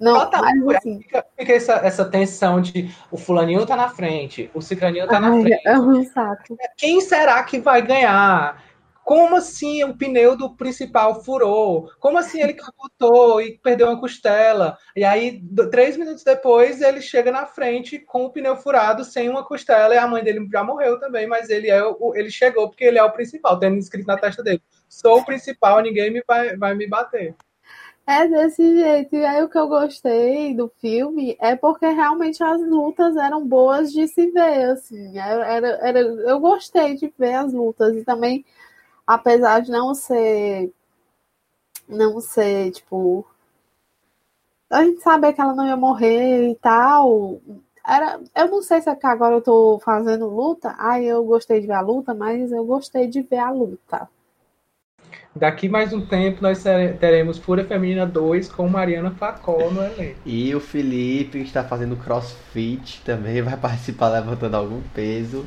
Não, 0.00 0.30
tá, 0.30 0.40
mas 0.40 0.76
assim... 0.76 1.00
Fica, 1.02 1.26
fica, 1.36 1.52
essa, 1.52 1.74
essa 1.74 2.04
tensão 2.06 2.60
de 2.60 2.90
o 3.10 3.18
fulaninho 3.18 3.66
tá 3.66 3.76
na 3.76 3.90
frente, 3.90 4.50
o 4.54 4.62
ciclaninho 4.62 5.06
tá 5.06 5.20
na 5.20 5.28
Ai, 5.28 5.42
frente. 5.42 5.68
É 5.68 5.78
um 5.78 6.04
saco. 6.04 6.56
Quem 6.78 7.02
será 7.02 7.42
que 7.42 7.58
vai 7.58 7.82
ganhar? 7.82 8.62
Como 9.04 9.36
assim 9.36 9.84
o 9.84 9.96
pneu 9.96 10.36
do 10.36 10.56
principal 10.56 11.22
furou? 11.22 11.90
Como 12.00 12.16
assim 12.16 12.40
ele 12.40 12.54
capotou 12.54 13.40
e 13.40 13.58
perdeu 13.58 13.88
uma 13.88 14.00
costela? 14.00 14.78
E 14.96 15.04
aí, 15.04 15.42
três 15.70 15.96
minutos 15.96 16.24
depois, 16.24 16.80
ele 16.80 17.02
chega 17.02 17.30
na 17.30 17.44
frente 17.44 17.98
com 17.98 18.24
o 18.24 18.30
pneu 18.30 18.56
furado, 18.56 19.04
sem 19.04 19.28
uma 19.28 19.44
costela, 19.44 19.94
e 19.94 19.98
a 19.98 20.06
mãe 20.06 20.24
dele 20.24 20.48
já 20.50 20.64
morreu 20.64 20.98
também, 20.98 21.26
mas 21.26 21.50
ele, 21.50 21.68
é 21.68 21.84
o, 21.84 22.14
ele 22.14 22.30
chegou 22.30 22.68
porque 22.68 22.84
ele 22.84 22.98
é 22.98 23.04
o 23.04 23.12
principal, 23.12 23.58
tendo 23.58 23.76
escrito 23.76 24.06
na 24.06 24.16
testa 24.16 24.42
dele. 24.42 24.62
Sou 24.88 25.18
o 25.18 25.24
principal, 25.24 25.80
ninguém 25.82 26.10
me 26.10 26.22
vai, 26.26 26.56
vai 26.56 26.74
me 26.74 26.88
bater. 26.88 27.34
É 28.06 28.28
desse 28.28 28.62
jeito. 28.76 29.16
E 29.16 29.24
aí 29.24 29.42
o 29.42 29.48
que 29.48 29.56
eu 29.58 29.66
gostei 29.66 30.54
do 30.54 30.70
filme 30.80 31.36
é 31.40 31.56
porque 31.56 31.86
realmente 31.86 32.42
as 32.42 32.60
lutas 32.60 33.16
eram 33.16 33.46
boas 33.46 33.90
de 33.92 34.06
se 34.08 34.30
ver, 34.30 34.70
assim. 34.72 35.18
Era, 35.18 35.46
era, 35.46 35.68
era, 35.82 36.00
eu 36.00 36.38
gostei 36.38 36.96
de 36.96 37.12
ver 37.18 37.34
as 37.34 37.52
lutas. 37.52 37.96
E 37.96 38.04
também, 38.04 38.44
apesar 39.06 39.60
de 39.60 39.70
não 39.70 39.94
ser. 39.94 40.72
Não 41.88 42.20
ser, 42.20 42.70
tipo. 42.72 43.26
A 44.70 44.82
gente 44.84 45.02
saber 45.02 45.32
que 45.32 45.40
ela 45.40 45.54
não 45.54 45.66
ia 45.66 45.76
morrer 45.76 46.50
e 46.50 46.54
tal. 46.56 47.40
Era, 47.86 48.18
eu 48.34 48.48
não 48.48 48.62
sei 48.62 48.80
se 48.80 48.88
é 48.88 48.96
que 48.96 49.06
agora 49.06 49.34
eu 49.36 49.42
tô 49.42 49.78
fazendo 49.84 50.28
luta. 50.28 50.74
Ai, 50.78 51.04
eu 51.04 51.22
gostei 51.24 51.60
de 51.60 51.66
ver 51.66 51.74
a 51.74 51.80
luta, 51.80 52.14
mas 52.14 52.50
eu 52.50 52.64
gostei 52.64 53.06
de 53.06 53.20
ver 53.22 53.38
a 53.38 53.50
luta. 53.50 54.08
Daqui 55.36 55.68
mais 55.68 55.92
um 55.92 56.00
tempo 56.00 56.40
nós 56.40 56.62
teremos 57.00 57.38
Fúria 57.38 57.64
Feminina 57.64 58.06
2 58.06 58.48
com 58.50 58.68
Mariana 58.68 59.10
Facol 59.10 59.68
no 59.72 59.82
elenco. 59.82 60.20
E 60.24 60.54
o 60.54 60.60
Felipe, 60.60 61.40
que 61.40 61.44
está 61.44 61.64
fazendo 61.64 61.96
crossfit, 61.96 63.02
também 63.04 63.42
vai 63.42 63.56
participar 63.56 64.10
levantando 64.10 64.56
algum 64.56 64.80
peso, 64.94 65.44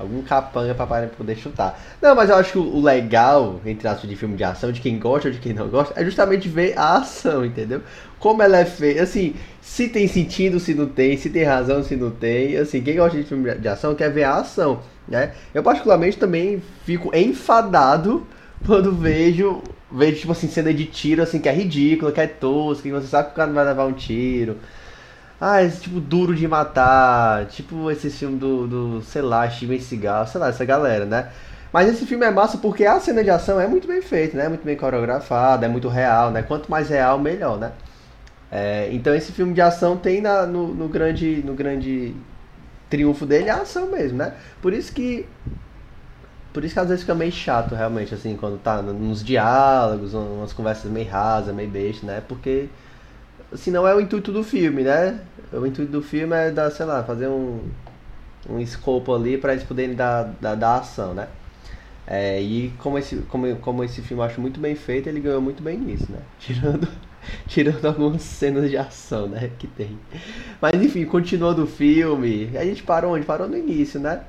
algum 0.00 0.22
capanga 0.22 0.74
para 0.74 1.06
poder 1.08 1.36
chutar. 1.36 1.78
Não, 2.00 2.14
mas 2.14 2.30
eu 2.30 2.36
acho 2.36 2.52
que 2.52 2.58
o 2.58 2.80
legal, 2.80 3.60
entre 3.66 3.86
aspas, 3.86 4.08
de 4.08 4.16
filme 4.16 4.34
de 4.34 4.42
ação, 4.42 4.72
de 4.72 4.80
quem 4.80 4.98
gosta 4.98 5.28
ou 5.28 5.34
de 5.34 5.40
quem 5.40 5.52
não 5.52 5.68
gosta, 5.68 6.00
é 6.00 6.04
justamente 6.04 6.48
ver 6.48 6.76
a 6.76 6.96
ação, 6.96 7.44
entendeu? 7.44 7.82
Como 8.18 8.42
ela 8.42 8.58
é 8.58 8.64
feita, 8.64 9.02
assim, 9.02 9.34
se 9.60 9.88
tem 9.88 10.08
sentido, 10.08 10.58
se 10.58 10.74
não 10.74 10.86
tem, 10.86 11.16
se 11.16 11.28
tem 11.28 11.44
razão, 11.44 11.82
se 11.82 11.96
não 11.96 12.10
tem. 12.10 12.56
Assim, 12.56 12.80
quem 12.82 12.96
gosta 12.96 13.18
de 13.18 13.24
filme 13.24 13.54
de 13.54 13.68
ação 13.68 13.94
quer 13.94 14.10
ver 14.10 14.24
a 14.24 14.36
ação, 14.36 14.80
né? 15.06 15.32
Eu 15.52 15.62
particularmente 15.62 16.16
também 16.16 16.62
fico 16.84 17.14
enfadado 17.14 18.26
quando 18.64 18.92
vejo, 18.92 19.62
vejo, 19.92 20.20
tipo 20.20 20.32
assim, 20.32 20.48
cena 20.48 20.72
de 20.72 20.86
tiro, 20.86 21.22
assim, 21.22 21.38
que 21.38 21.48
é 21.48 21.52
ridícula, 21.52 22.10
que 22.10 22.20
é 22.20 22.26
tosca, 22.26 22.82
que 22.82 22.90
você 22.90 23.06
sabe 23.06 23.28
que 23.28 23.32
o 23.32 23.36
cara 23.36 23.48
não 23.48 23.54
vai 23.54 23.66
levar 23.66 23.86
um 23.86 23.92
tiro. 23.92 24.56
Ah, 25.40 25.62
esse 25.62 25.82
tipo 25.82 26.00
duro 26.00 26.34
de 26.34 26.46
matar, 26.46 27.46
tipo 27.46 27.90
esse 27.90 28.10
filme 28.10 28.38
do, 28.38 28.66
do 28.66 29.02
sei 29.02 29.22
lá, 29.22 29.48
Steven 29.48 29.80
Seagal, 29.80 30.26
sei 30.26 30.40
lá, 30.40 30.48
essa 30.48 30.64
galera, 30.64 31.06
né? 31.06 31.30
Mas 31.72 31.88
esse 31.88 32.04
filme 32.04 32.26
é 32.26 32.30
massa 32.30 32.58
porque 32.58 32.84
a 32.84 33.00
cena 33.00 33.22
de 33.24 33.30
ação 33.30 33.60
é 33.60 33.66
muito 33.66 33.86
bem 33.88 34.02
feita, 34.02 34.36
né? 34.36 34.48
Muito 34.48 34.64
bem 34.64 34.76
coreografada, 34.76 35.66
é 35.66 35.68
muito 35.68 35.88
real, 35.88 36.30
né? 36.30 36.42
Quanto 36.42 36.70
mais 36.70 36.88
real, 36.90 37.18
melhor, 37.18 37.58
né? 37.58 37.72
É, 38.50 38.88
então 38.92 39.14
esse 39.14 39.32
filme 39.32 39.54
de 39.54 39.60
ação 39.60 39.96
tem 39.96 40.20
na, 40.20 40.44
no, 40.46 40.74
no, 40.74 40.88
grande, 40.88 41.42
no 41.46 41.54
grande 41.54 42.14
triunfo 42.90 43.24
dele 43.24 43.48
a 43.48 43.58
ação 43.58 43.86
mesmo, 43.90 44.18
né? 44.18 44.34
Por 44.60 44.72
isso 44.72 44.92
que 44.92 45.26
por 46.52 46.64
isso 46.64 46.74
que 46.74 46.80
às 46.80 46.88
vezes 46.88 47.02
fica 47.02 47.14
meio 47.14 47.30
chato, 47.30 47.74
realmente, 47.76 48.12
assim, 48.12 48.36
quando 48.36 48.58
tá 48.58 48.82
nos 48.82 49.22
diálogos, 49.22 50.14
umas 50.14 50.52
conversas 50.52 50.90
meio 50.90 51.08
rasas, 51.08 51.54
meio 51.54 51.70
besta, 51.70 52.04
né? 52.06 52.22
Porque, 52.26 52.68
assim, 53.52 53.70
não 53.70 53.86
é 53.86 53.94
o 53.94 54.00
intuito 54.00 54.32
do 54.32 54.42
filme, 54.44 54.82
né? 54.82 55.20
O 55.52 55.66
intuito 55.66 55.90
do 55.92 56.02
filme 56.02 56.34
é 56.36 56.50
dar, 56.50 56.70
sei 56.70 56.86
lá, 56.86 57.02
fazer 57.04 57.28
um, 57.28 57.60
um 58.48 58.60
escopo 58.60 59.14
ali 59.14 59.38
para 59.38 59.52
eles 59.54 59.64
poderem 59.64 59.94
dar, 59.96 60.24
dar, 60.40 60.54
dar 60.56 60.76
ação, 60.80 61.14
né? 61.14 61.28
É, 62.06 62.40
e 62.42 62.70
como 62.78 62.98
esse, 62.98 63.16
como, 63.24 63.56
como 63.58 63.84
esse 63.84 64.02
filme 64.02 64.22
eu 64.22 64.26
acho 64.26 64.40
muito 64.40 64.60
bem 64.60 64.74
feito, 64.74 65.08
ele 65.08 65.20
ganhou 65.20 65.40
muito 65.40 65.62
bem 65.62 65.78
nisso, 65.78 66.12
né? 66.12 66.20
Tirando, 66.38 66.88
tirando 67.46 67.84
algumas 67.86 68.22
cenas 68.22 68.70
de 68.70 68.76
ação, 68.76 69.28
né? 69.28 69.50
Que 69.58 69.68
tem. 69.68 70.00
Mas 70.60 70.74
enfim, 70.82 71.04
continuando 71.06 71.64
o 71.64 71.66
filme, 71.66 72.56
a 72.56 72.64
gente 72.64 72.82
parou 72.82 73.14
onde? 73.14 73.26
Parou 73.26 73.48
no 73.48 73.56
início, 73.56 74.00
né? 74.00 74.24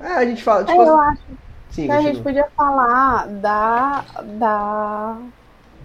É, 0.00 0.08
a 0.14 0.24
gente 0.26 0.42
fala. 0.42 0.64
Tipo, 0.64 0.82
eu 0.82 0.98
acho 1.00 1.38
Sim, 1.70 1.92
a 1.92 2.02
gente 2.02 2.20
podia 2.22 2.50
falar 2.56 3.26
da. 3.40 4.02
da. 4.24 5.30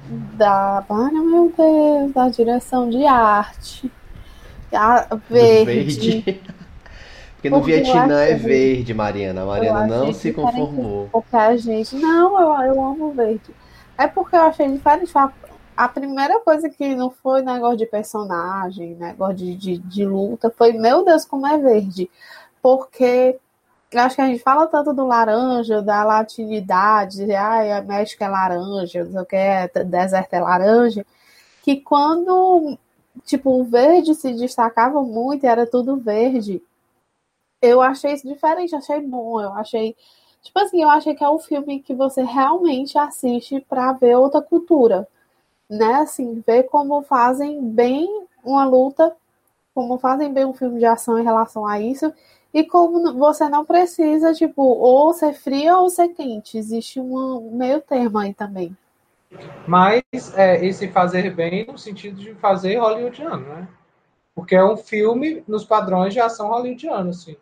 Da. 0.10 0.84
Ai, 0.90 1.12
meu 1.12 1.54
Deus, 1.56 2.14
da 2.14 2.30
direção 2.30 2.90
de 2.90 3.06
arte. 3.06 3.92
A 4.72 5.08
verde. 5.30 6.24
verde. 6.24 6.42
Porque 7.44 7.50
no 7.50 7.60
Porque 7.60 7.74
Vietnã 7.74 8.22
é 8.22 8.36
verde, 8.36 8.94
Mariana. 8.94 9.42
A 9.42 9.46
Mariana 9.46 9.86
não 9.86 10.14
se 10.14 10.32
conformou. 10.32 11.10
Porque 11.12 11.36
a 11.36 11.58
gente. 11.58 11.94
Não, 11.98 12.40
eu, 12.40 12.74
eu 12.74 12.82
amo 12.82 13.12
verde. 13.12 13.54
É 13.98 14.08
porque 14.08 14.36
eu 14.36 14.44
achei 14.44 14.72
diferente. 14.72 15.12
A 15.76 15.90
primeira 15.90 16.40
coisa 16.40 16.70
que 16.70 16.96
não 16.96 17.12
foi 17.12 17.42
negócio 17.42 17.78
de 17.78 17.86
personagem, 17.86 18.96
negócio 18.96 19.36
de, 19.36 19.56
de, 19.56 19.78
de 19.78 20.06
luta, 20.06 20.54
foi, 20.58 20.72
meu 20.72 21.04
Deus, 21.04 21.26
como 21.26 21.46
é 21.46 21.58
verde. 21.58 22.10
Porque 22.62 23.38
acho 24.02 24.16
que 24.16 24.22
a 24.22 24.28
gente 24.28 24.42
fala 24.44 24.68
tanto 24.68 24.94
do 24.94 25.06
laranja, 25.06 25.82
da 25.82 26.04
latinidade, 26.04 27.26
de, 27.26 27.34
ah, 27.36 27.78
a 27.78 27.82
México 27.82 28.24
é 28.24 28.28
laranja, 28.28 29.04
não 29.04 29.12
sei 29.12 29.22
o 29.22 29.26
que, 29.26 29.36
é, 29.36 29.68
deserto 29.84 30.34
é 30.34 30.40
laranja, 30.40 31.06
que 31.64 31.78
quando, 31.78 32.78
tipo, 33.26 33.50
o 33.52 33.64
verde 33.64 34.16
se 34.16 34.34
destacava 34.34 35.02
muito, 35.02 35.46
era 35.46 35.66
tudo 35.68 35.98
verde, 35.98 36.62
eu 37.62 37.82
achei 37.82 38.14
isso 38.14 38.28
diferente, 38.28 38.76
achei 38.76 39.02
bom, 39.02 39.42
eu 39.42 39.54
achei, 39.54 39.96
tipo 40.42 40.60
assim, 40.60 40.82
eu 40.84 40.90
achei 40.90 41.16
que 41.16 41.24
é 41.24 41.30
um 41.30 41.40
filme 41.40 41.82
que 41.82 41.94
você 41.94 42.24
realmente 42.24 42.98
assiste 42.98 43.62
para 43.62 43.94
ver 43.94 44.18
outra 44.18 44.42
cultura, 44.42 45.08
né, 45.70 45.96
assim, 45.96 46.44
ver 46.46 46.64
como 46.64 47.02
fazem 47.04 47.64
bem 47.70 48.26
uma 48.44 48.66
luta, 48.66 49.16
como 49.74 49.98
fazem 49.98 50.32
bem 50.32 50.46
um 50.46 50.54
filme 50.54 50.80
de 50.80 50.86
ação 50.86 51.18
em 51.18 51.24
relação 51.24 51.66
a 51.66 51.80
isso, 51.80 52.14
e 52.54 52.64
como 52.64 53.14
você 53.18 53.50
não 53.50 53.66
precisa, 53.66 54.34
tipo, 54.34 54.62
ou 54.62 55.14
ser 55.14 55.34
frio 55.34 55.80
ou 55.80 55.90
ser 55.90 56.10
quente. 56.10 56.58
Existe 56.58 57.00
um 57.00 57.52
meio 57.52 57.82
termo 57.82 58.20
aí 58.20 58.34
também. 58.34 58.76
Mas 59.68 60.04
é, 60.36 60.64
esse 60.64 60.88
fazer 60.90 61.34
bem 61.34 61.66
no 61.66 61.78
sentido 61.78 62.18
de 62.18 62.36
fazer 62.36 62.78
hollywoodiano, 62.78 63.48
né? 63.48 63.68
Porque 64.36 64.56
é 64.56 64.64
um 64.64 64.78
filme 64.78 65.44
nos 65.48 65.66
padrões 65.66 66.14
de 66.14 66.20
ação 66.20 66.50
hollywoodiano, 66.50 67.10
assim. 67.10 67.36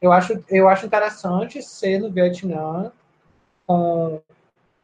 Eu 0.00 0.12
acho, 0.12 0.44
eu 0.48 0.68
acho 0.68 0.86
interessante 0.86 1.62
ser 1.62 1.98
no 1.98 2.10
Vietnã 2.10 2.92
com 3.66 4.20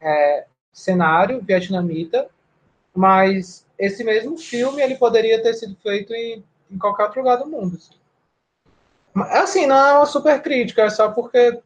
é, 0.01 0.45
cenário 0.73 1.41
vietnamita, 1.41 2.27
mas 2.93 3.65
esse 3.77 4.03
mesmo 4.03 4.37
filme 4.37 4.81
ele 4.81 4.95
poderia 4.95 5.41
ter 5.41 5.53
sido 5.53 5.75
feito 5.75 6.13
em, 6.13 6.43
em 6.69 6.77
qualquer 6.77 7.03
outro 7.03 7.21
lugar 7.21 7.37
do 7.37 7.47
mundo. 7.47 7.75
Assim. 7.75 8.00
Assim, 9.15 9.65
não 9.65 9.75
é 9.75 9.93
uma 9.93 10.05
super 10.05 10.41
crítica, 10.41 10.83
é 10.83 10.89
só 10.89 11.09
porque 11.11 11.59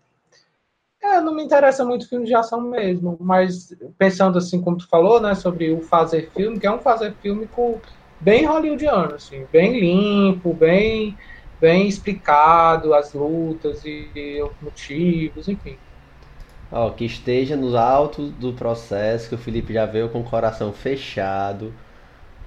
é, 1.01 1.21
não 1.21 1.33
me 1.35 1.43
interessa 1.43 1.85
muito 1.85 2.09
filme 2.09 2.25
de 2.25 2.33
ação 2.33 2.61
mesmo, 2.61 3.15
mas 3.19 3.75
pensando 3.97 4.37
assim, 4.37 4.59
como 4.59 4.77
tu 4.77 4.87
falou, 4.87 5.21
né, 5.21 5.35
sobre 5.35 5.71
o 5.71 5.81
fazer 5.81 6.31
filme, 6.31 6.59
que 6.59 6.65
é 6.65 6.71
um 6.71 6.79
fazer 6.79 7.13
filme 7.21 7.47
com, 7.47 7.79
bem 8.19 8.45
hollywoodiano, 8.45 9.13
assim, 9.13 9.45
bem 9.51 9.79
limpo, 9.79 10.53
bem, 10.53 11.15
bem 11.61 11.87
explicado, 11.87 12.93
as 12.93 13.13
lutas 13.13 13.85
e, 13.85 14.09
e 14.15 14.41
os 14.41 14.53
motivos, 14.61 15.47
enfim. 15.47 15.77
Ó, 16.71 16.89
que 16.89 17.05
esteja 17.05 17.55
nos 17.55 17.75
altos 17.75 18.31
do 18.31 18.53
processo, 18.53 19.29
que 19.29 19.35
o 19.35 19.37
Felipe 19.37 19.73
já 19.73 19.85
veio 19.85 20.09
com 20.09 20.21
o 20.21 20.23
coração 20.23 20.73
fechado, 20.73 21.71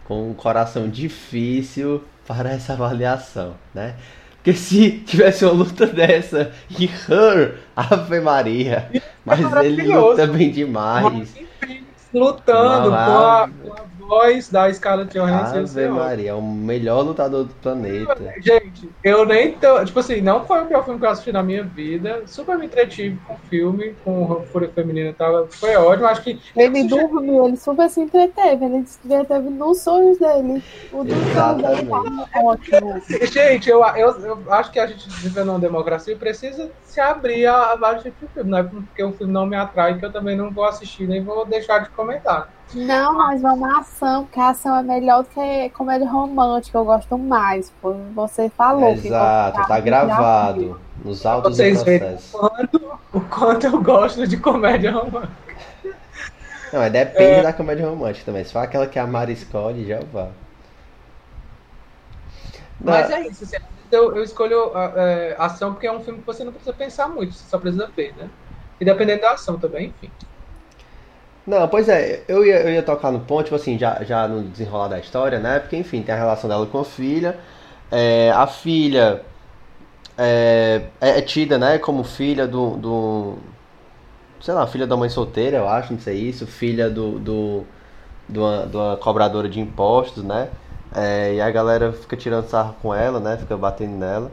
com 0.07 0.31
um 0.31 0.35
coração 0.35 0.88
difícil 0.88 2.02
para 2.26 2.50
essa 2.50 2.73
avaliação, 2.73 3.55
né? 3.73 3.95
Porque 4.49 4.55
se 4.55 4.90
tivesse 5.05 5.45
uma 5.45 5.52
luta 5.52 5.85
dessa 5.93 6.52
e 6.71 6.87
Her, 6.87 7.57
Ave 7.76 8.19
Maria. 8.19 8.90
Mas 9.23 9.40
ele 9.62 9.95
luta 9.95 10.26
bem 10.26 10.50
demais. 10.50 11.35
Lutando 12.14 12.88
com 12.88 12.95
a, 12.95 13.50
com 13.62 13.73
a 13.75 13.85
voz 14.09 14.49
da 14.49 14.73
Scarlett 14.73 15.12
Johansson. 15.12 15.59
Ave 15.59 15.88
Maria, 15.88 16.31
é 16.31 16.35
o 16.35 16.41
melhor 16.41 17.03
lutador 17.03 17.45
do 17.45 17.55
planeta. 17.57 18.17
Gente, 18.41 18.88
eu 19.05 19.25
nem 19.27 19.53
tô. 19.53 19.85
Tipo 19.85 20.00
assim, 20.00 20.21
não 20.21 20.45
foi 20.47 20.62
o 20.62 20.67
pior 20.67 20.85
filme 20.85 20.99
que 20.99 21.07
eu 21.07 21.11
assisti 21.11 21.31
na 21.31 21.43
minha 21.43 21.62
vida. 21.62 22.23
Super 22.27 22.57
me 22.57 22.67
entretive 22.67 23.19
com 23.27 23.35
o 23.35 23.38
filme, 23.50 23.95
com 24.03 24.43
Fúria 24.50 24.71
Feminina 24.71 25.12
tava. 25.12 25.47
Foi 25.50 25.77
ótimo. 25.77 26.09
Acho 26.09 26.23
que. 26.23 26.41
Ele 26.57 26.85
dormiu, 26.85 27.47
ele 27.47 27.57
super 27.57 27.91
se 27.91 28.00
entreteve. 28.00 28.65
Ele 28.65 28.87
se 28.87 28.99
entreteve 29.05 29.50
nos 29.50 29.81
sonhos 29.81 30.19
dele. 30.19 30.62
O 30.93 31.05
dele 31.05 31.21
tá 31.35 31.55
ótimo. 32.43 33.03
Gente, 33.31 33.69
eu, 33.69 33.85
eu, 33.85 34.11
eu 34.21 34.53
acho 34.53 34.73
que 34.73 34.81
a 34.81 34.87
gente 34.87 35.09
vivendo 35.21 35.47
numa 35.47 35.59
democracia 35.59 36.17
precisa 36.17 36.71
se 36.85 37.00
abrir 37.00 37.47
a, 37.47 37.73
a 37.73 37.77
vários 37.77 38.03
tipos 38.03 38.21
de 38.21 38.35
filme. 38.35 38.50
Não 38.50 38.59
é 38.59 38.62
porque 38.62 39.05
um 39.05 39.12
filme 39.12 39.33
não 39.33 39.47
me 39.47 39.57
atrai 39.57 39.99
que 39.99 40.05
eu 40.05 40.12
também 40.12 40.37
não 40.37 40.50
vou 40.50 40.65
assistir, 40.65 41.07
nem 41.07 41.23
vou 41.23 41.45
deixar 41.45 41.81
de 41.81 41.91
comentar. 41.91 42.58
Não, 42.75 43.15
mas 43.15 43.41
vamos 43.41 43.69
à 43.69 43.79
ação, 43.79 44.25
porque 44.25 44.39
a 44.39 44.51
ação 44.51 44.77
é 44.77 44.83
melhor 44.83 45.23
do 45.23 45.31
que 45.31 45.71
comédia 45.71 46.09
romântica, 46.09 46.77
eu 46.77 46.85
gosto 46.85 47.17
mais. 47.17 47.71
Pô. 47.81 47.95
Você 48.15 48.51
falou 48.51 48.91
Exato, 48.91 49.63
que 49.63 49.69
tá 49.69 49.81
gravado. 49.81 50.81
Nos 51.03 51.25
autos 51.25 51.57
Vocês 51.57 51.79
do 51.79 51.85
processo. 51.85 52.37
o 52.37 52.41
quanto, 52.41 52.99
o 53.13 53.21
quanto 53.23 53.67
eu 53.67 53.83
gosto 53.83 54.27
de 54.27 54.37
comédia 54.37 54.91
romântica. 54.93 55.49
Não, 56.73 56.81
mas 56.81 56.93
depende 56.93 57.43
da 57.43 57.53
comédia 57.53 57.89
romântica 57.89 58.27
também. 58.27 58.45
Se 58.45 58.53
for 58.53 58.59
aquela 58.59 58.87
que 58.87 58.99
a 58.99 59.07
Mari 59.07 59.33
escolhe, 59.33 59.87
já 59.87 60.01
vá. 60.13 60.29
Mas 62.81 63.11
é 63.11 63.27
isso. 63.29 63.45
assim, 63.45 63.57
Eu, 63.91 64.15
eu 64.15 64.23
escolho 64.23 64.77
a, 64.77 64.93
é, 64.97 65.37
ação 65.39 65.73
porque 65.73 65.87
é 65.87 65.93
um 65.93 66.01
filme 66.01 66.21
que 66.21 66.27
você 66.27 66.45
não 66.45 66.53
precisa 66.53 66.75
pensar 66.75 67.09
muito, 67.09 67.33
você 67.33 67.49
só 67.49 67.59
precisa 67.59 67.91
ver, 67.97 68.15
né? 68.17 68.29
E 68.79 68.85
dependendo 68.85 69.23
da 69.23 69.33
ação 69.33 69.59
também, 69.59 69.87
enfim. 69.87 70.11
Não, 71.49 71.67
pois 71.67 71.88
é, 71.88 72.23
eu 72.28 72.45
ia, 72.45 72.61
eu 72.61 72.71
ia 72.75 72.83
tocar 72.83 73.11
no 73.11 73.21
ponto, 73.21 73.45
tipo 73.45 73.57
assim, 73.57 73.78
já, 73.78 74.05
já 74.05 74.28
no 74.28 74.43
desenrolar 74.43 74.88
da 74.88 74.99
história, 74.99 75.38
né? 75.38 75.59
Porque, 75.59 75.76
enfim, 75.78 76.02
tem 76.02 76.14
a 76.14 76.19
relação 76.19 76.49
dela 76.49 76.67
com 76.67 76.78
a 76.78 76.85
filha. 76.85 77.38
É, 77.90 78.31
a 78.33 78.47
filha 78.47 79.23
é, 80.19 80.83
é, 81.00 81.19
é 81.19 81.23
tida, 81.23 81.57
né, 81.59 81.78
como 81.78 82.05
filha 82.05 82.47
do, 82.47 82.76
do. 82.76 83.38
Sei 84.43 84.52
lá, 84.52 84.67
filha 84.67 84.87
da 84.87 84.95
mãe 84.95 85.09
solteira, 85.09 85.57
eu 85.57 85.69
acho, 85.69 85.95
não 85.95 86.00
sei 86.00 86.19
isso. 86.19 86.47
Filha 86.47 86.90
do. 86.90 87.19
do 87.19 87.64
de 88.28 88.38
uma, 88.38 88.67
de 88.67 88.76
uma 88.76 88.97
cobradora 88.99 89.49
de 89.49 89.59
impostos, 89.59 90.23
né? 90.23 90.50
É, 90.95 91.35
e 91.35 91.40
a 91.40 91.50
galera 91.50 91.93
fica 91.95 92.14
tirando 92.14 92.47
sarro 92.47 92.76
com 92.83 92.95
ela, 92.95 93.21
né? 93.21 93.38
Fica 93.38 93.57
batendo 93.57 93.97
nela. 93.97 94.31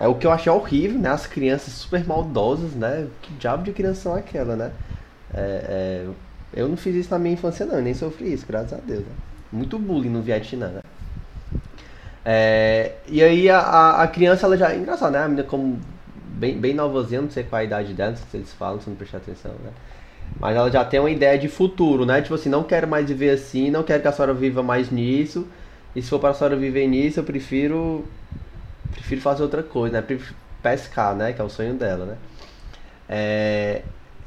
É 0.00 0.08
o 0.08 0.14
que 0.14 0.26
eu 0.26 0.32
achei 0.32 0.50
horrível, 0.50 0.98
né? 0.98 1.10
As 1.10 1.26
crianças 1.26 1.74
super 1.74 2.06
maldosas, 2.06 2.72
né? 2.72 3.06
Que 3.22 3.34
diabo 3.34 3.62
de 3.64 3.72
criança 3.72 4.02
são 4.02 4.14
aquela, 4.14 4.56
né? 4.56 4.72
É, 5.34 6.06
é, 6.06 6.06
eu 6.54 6.68
não 6.68 6.76
fiz 6.76 6.94
isso 6.94 7.10
na 7.10 7.18
minha 7.18 7.34
infância, 7.34 7.66
não, 7.66 7.76
eu 7.76 7.82
nem 7.82 7.94
sofri 7.94 8.32
isso, 8.32 8.46
graças 8.46 8.72
a 8.72 8.80
Deus. 8.80 9.00
Né? 9.00 9.12
Muito 9.52 9.78
bullying 9.78 10.10
no 10.10 10.22
Vietnã, 10.22 10.68
né? 10.68 10.80
É, 12.24 12.92
e 13.06 13.22
aí 13.22 13.50
a, 13.50 14.02
a, 14.02 14.08
criança, 14.08 14.46
ela 14.46 14.56
já 14.56 14.74
engraçada, 14.74 15.18
né? 15.18 15.24
A 15.24 15.28
menina 15.28 15.46
como 15.46 15.78
bem, 16.34 16.58
bem 16.58 16.72
novazinha, 16.72 17.20
não 17.20 17.30
sei 17.30 17.44
qual 17.44 17.60
a 17.60 17.64
idade 17.64 17.92
dela, 17.92 18.12
não 18.12 18.16
sei 18.16 18.26
se 18.30 18.36
eles 18.38 18.52
falam, 18.52 18.80
se 18.80 18.88
não 18.88 18.96
prestar 18.96 19.18
atenção, 19.18 19.52
né? 19.62 19.70
Mas 20.40 20.56
ela 20.56 20.70
já 20.70 20.84
tem 20.84 20.98
uma 21.00 21.10
ideia 21.10 21.38
de 21.38 21.48
futuro, 21.48 22.04
né? 22.06 22.22
Tipo 22.22 22.34
assim, 22.34 22.48
não 22.48 22.64
quero 22.64 22.88
mais 22.88 23.06
viver 23.06 23.30
assim, 23.30 23.70
não 23.70 23.82
quero 23.82 24.02
que 24.02 24.08
a 24.08 24.12
senhora 24.12 24.34
viva 24.34 24.62
mais 24.62 24.90
nisso. 24.90 25.46
E 25.94 26.02
se 26.02 26.08
for 26.08 26.18
para 26.18 26.30
a 26.30 26.34
senhora 26.34 26.56
viver 26.56 26.86
nisso, 26.88 27.20
eu 27.20 27.24
prefiro 27.24 28.04
prefiro 28.92 29.20
fazer 29.20 29.42
outra 29.42 29.62
coisa, 29.62 29.96
né? 29.96 30.02
Prefiro 30.02 30.34
pescar, 30.62 31.14
né? 31.14 31.32
Que 31.32 31.40
é 31.40 31.44
o 31.44 31.48
sonho 31.48 31.74
dela, 31.74 32.06
né? 32.06 32.16
É, 33.08 33.82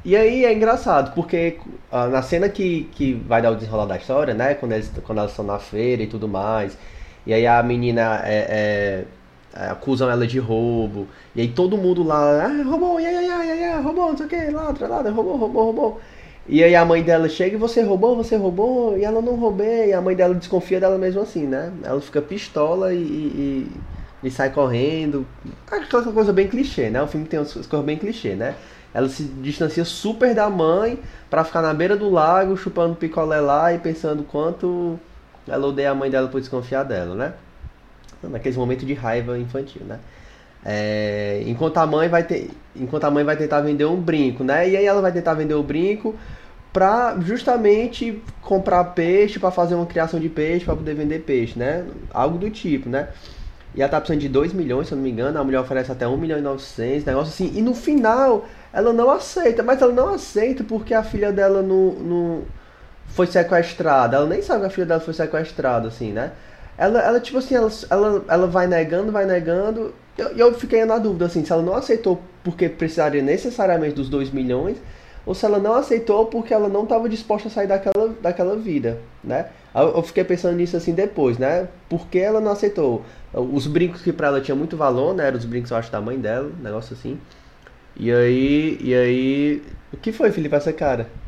e 0.08 0.16
aí 0.16 0.46
é 0.46 0.54
engraçado, 0.54 1.14
porque 1.14 1.58
ah, 1.92 2.08
na 2.08 2.22
cena 2.22 2.48
que, 2.48 2.90
que 2.94 3.14
vai 3.14 3.42
dar 3.42 3.52
o 3.52 3.56
desenrolar 3.56 3.84
da 3.84 3.98
história, 3.98 4.34
né? 4.34 4.54
Quando, 4.54 4.72
eles, 4.72 4.90
quando 5.04 5.18
elas 5.18 5.32
estão 5.32 5.44
na 5.44 5.60
feira 5.60 6.02
e 6.02 6.08
tudo 6.08 6.30
mais, 6.30 6.78
e 7.26 7.34
aí 7.34 7.46
a 7.46 7.62
menina 7.62 8.22
é, 8.24 8.38
é, 8.38 9.06
é, 9.54 9.68
acusam 9.68 10.10
ela 10.10 10.26
de 10.26 10.40
roubo, 10.40 11.10
e 11.36 11.42
aí 11.42 11.50
todo 11.50 11.78
mundo 11.78 12.04
lá, 12.04 12.46
ah, 12.46 12.64
roubou, 12.64 13.02
ia, 13.02 13.12
ia, 13.12 13.46
ia, 13.48 13.56
ia, 13.56 13.80
roubou, 13.82 14.12
não 14.12 14.16
sei 14.16 14.28
o 14.28 14.30
que, 14.30 14.50
ladra, 14.50 14.88
ladra, 14.88 15.12
roubou, 15.12 15.36
roubou, 15.36 15.64
roubou. 15.66 16.02
E 16.48 16.64
aí 16.64 16.74
a 16.74 16.86
mãe 16.86 17.04
dela 17.04 17.28
chega 17.28 17.58
e 17.58 17.60
você 17.60 17.82
roubou, 17.82 18.16
você 18.16 18.38
roubou, 18.38 18.98
e 18.98 19.04
ela 19.04 19.22
não 19.22 19.36
roubei, 19.36 19.90
e 19.90 19.94
a 19.94 20.00
mãe 20.00 20.16
dela 20.16 20.34
desconfia 20.34 20.80
dela 20.80 20.98
mesmo 20.98 21.20
assim, 21.20 21.46
né? 21.46 21.74
Ela 21.84 22.00
fica 22.00 22.22
pistola 22.22 22.94
e, 22.94 22.98
e, 22.98 23.72
e 24.24 24.32
sai 24.32 24.52
correndo. 24.52 25.28
Aquela 25.70 26.14
coisa 26.14 26.32
bem 26.32 26.48
clichê, 26.48 26.90
né? 26.90 27.02
O 27.02 27.08
filme 27.08 27.28
tem 27.28 27.38
umas 27.38 27.52
coisas 27.52 27.86
bem 27.86 27.98
clichê, 27.98 28.36
né? 28.36 28.56
Ela 28.98 29.08
se 29.10 29.22
distancia 29.22 29.86
super 29.86 30.34
da 30.34 30.50
mãe 30.50 31.00
pra 31.30 31.44
ficar 31.44 31.62
na 31.62 31.72
beira 31.72 31.96
do 31.96 32.10
lago, 32.10 32.58
chupando 32.58 32.96
picolé 32.96 33.40
lá 33.40 33.72
e 33.72 33.78
pensando 33.78 34.24
quanto 34.24 35.00
ela 35.48 35.68
odeia 35.68 35.92
a 35.92 35.94
mãe 35.94 36.10
dela 36.10 36.28
por 36.28 36.42
desconfiar 36.42 36.82
dela, 36.82 37.14
né? 37.14 37.34
Naqueles 38.24 38.58
momentos 38.58 38.88
de 38.88 38.96
raiva 38.96 39.38
infantil, 39.38 39.84
né? 39.86 40.00
É, 40.66 41.44
enquanto 41.46 41.78
a 41.78 41.86
mãe 41.86 42.10
vai 42.10 42.24
ter, 42.24 42.50
enquanto 42.76 43.04
a 43.04 43.12
mãe 43.12 43.24
vai 43.24 43.38
tentar 43.38 43.62
vender 43.62 43.86
um 43.86 44.02
brinco, 44.02 44.44
né? 44.44 44.68
E 44.68 44.76
aí 44.76 44.88
ela 44.88 45.00
vai 45.00 45.12
tentar 45.12 45.36
vender 45.36 45.54
o 45.54 45.62
brinco 45.62 46.16
para 46.74 47.20
justamente 47.20 48.20
comprar 48.42 48.84
peixe 48.84 49.38
para 49.38 49.52
fazer 49.52 49.76
uma 49.76 49.86
criação 49.86 50.20
de 50.20 50.28
peixe 50.28 50.66
para 50.66 50.76
poder 50.76 50.96
vender 50.96 51.20
peixe, 51.20 51.60
né? 51.60 51.86
Algo 52.12 52.40
do 52.40 52.50
tipo, 52.50 52.90
né? 52.90 53.10
E 53.76 53.82
ela 53.84 53.92
tá 53.92 54.02
precisando 54.02 54.22
de 54.22 54.28
2 54.28 54.54
milhões, 54.54 54.88
se 54.88 54.94
eu 54.94 54.96
não 54.96 55.04
me 55.04 55.12
engano, 55.12 55.38
a 55.38 55.44
mulher 55.44 55.60
oferece 55.60 55.92
até 55.92 56.08
1 56.08 56.18
milhão 56.18 56.40
e 56.40 56.42
900, 56.42 57.06
negócio 57.06 57.32
assim. 57.32 57.56
E 57.56 57.62
no 57.62 57.76
final, 57.76 58.48
ela 58.74 58.94
não 58.94 59.10
aceita, 59.10 59.64
mas 59.64 59.82
ela 59.82 59.94
não 59.94 60.14
aceita 60.14 60.64
porque 60.64 60.94
a 60.94 61.04
filha 61.04 61.32
dela 61.32 61.62
não, 61.62 61.92
não 61.94 62.42
foi 63.08 63.28
sequestrada. 63.28 64.18
Ela 64.18 64.28
nem 64.28 64.42
sabe 64.42 64.62
que 64.62 64.68
a 64.68 64.70
filha 64.70 64.86
dela 64.86 65.00
foi 65.00 65.14
sequestrada, 65.14 65.88
assim, 65.88 66.12
né? 66.12 66.32
Ela, 66.78 67.02
ela 67.02 67.20
tipo 67.20 67.38
assim, 67.40 67.56
ela, 67.56 67.72
ela, 67.90 68.26
ela 68.28 68.48
vai 68.48 68.68
negando, 68.68 69.12
vai 69.12 69.26
negando. 69.26 69.94
E 70.18 70.22
eu, 70.22 70.30
eu 70.30 70.54
fiquei 70.54 70.86
na 70.86 70.98
dúvida, 70.98 71.26
assim, 71.26 71.44
se 71.44 71.52
ela 71.52 71.64
não 71.64 71.76
aceitou 71.76 72.22
porque 72.44 72.70
precisaria 72.70 73.22
necessariamente 73.22 73.96
dos 73.96 74.10
2 74.10 74.32
milhões, 74.32 74.78
ou 75.26 75.36
se 75.36 75.46
ela 75.46 75.60
não 75.60 75.74
aceitou 75.74 76.26
porque 76.28 76.54
ela 76.54 76.70
não 76.70 76.84
estava 76.84 77.10
disposta 77.10 77.50
a 77.50 77.52
sair 77.52 77.68
daquela, 77.68 78.10
daquela 78.22 78.56
vida, 78.56 79.00
né? 79.24 79.48
Eu, 79.76 80.02
fiquei 80.02 80.24
pensando 80.24 80.56
nisso 80.56 80.76
assim 80.78 80.94
depois, 80.94 81.38
né? 81.38 81.68
Por 81.90 82.08
que 82.08 82.18
ela 82.18 82.40
não 82.40 82.52
aceitou? 82.52 83.04
Os 83.34 83.68
brincos 83.68 84.02
que 84.02 84.12
pra 84.14 84.28
ela 84.28 84.42
tinha 84.42 84.56
muito 84.56 84.78
valor, 84.78 85.14
né? 85.14 85.28
Eram 85.28 85.38
os 85.38 85.46
brincos, 85.46 85.70
eu 85.70 85.78
acho, 85.78 85.92
da 85.92 86.02
mãe 86.02 86.18
dela, 86.18 86.50
um 86.58 86.64
negócio 86.64 86.96
assim. 86.96 87.20
E 88.00 88.12
aí, 88.12 88.78
e 88.82 88.96
aí... 88.96 89.78
O 89.92 89.98
que 89.98 90.12
foi, 90.14 90.32
Felipe, 90.32 90.56
essa 90.56 90.72
cara? 90.74 91.20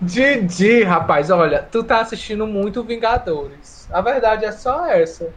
Didi, 0.00 0.82
rapaz, 0.84 1.30
olha, 1.30 1.62
tu 1.62 1.84
tá 1.84 2.00
assistindo 2.00 2.46
muito 2.46 2.84
Vingadores. 2.84 3.88
A 3.90 4.00
verdade 4.00 4.44
é 4.44 4.52
só 4.52 4.86
essa. 4.86 5.32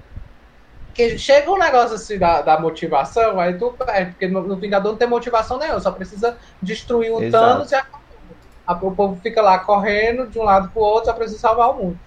Que 0.93 1.17
chega 1.17 1.51
um 1.51 1.59
negócio 1.59 1.95
assim 1.95 2.17
da, 2.17 2.41
da 2.41 2.59
motivação, 2.59 3.39
aí 3.39 3.57
tu 3.57 3.77
perde, 3.77 4.11
porque 4.11 4.27
no, 4.27 4.47
no 4.47 4.59
Vingador 4.59 4.91
não 4.91 4.97
tem 4.99 5.07
motivação 5.07 5.59
nenhuma, 5.59 5.79
só 5.79 5.91
precisa 5.91 6.37
destruir 6.61 7.11
o 7.11 7.23
Exato. 7.23 7.31
Thanos 7.31 7.71
e 7.71 7.75
acabou. 7.75 8.37
A- 8.65 8.73
O 8.85 8.95
povo 8.95 9.21
fica 9.21 9.41
lá 9.41 9.59
correndo 9.59 10.29
de 10.29 10.39
um 10.39 10.43
lado 10.43 10.71
pro 10.71 10.81
outro, 10.81 11.05
só 11.11 11.13
precisa 11.13 11.39
salvar 11.39 11.71
o 11.71 11.77
mundo. 11.83 12.01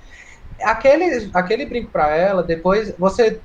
Aquele, 0.62 1.30
aquele 1.34 1.66
brinco 1.66 1.92
pra 1.92 2.14
ela, 2.16 2.42
depois 2.44 2.96
você, 2.98 3.42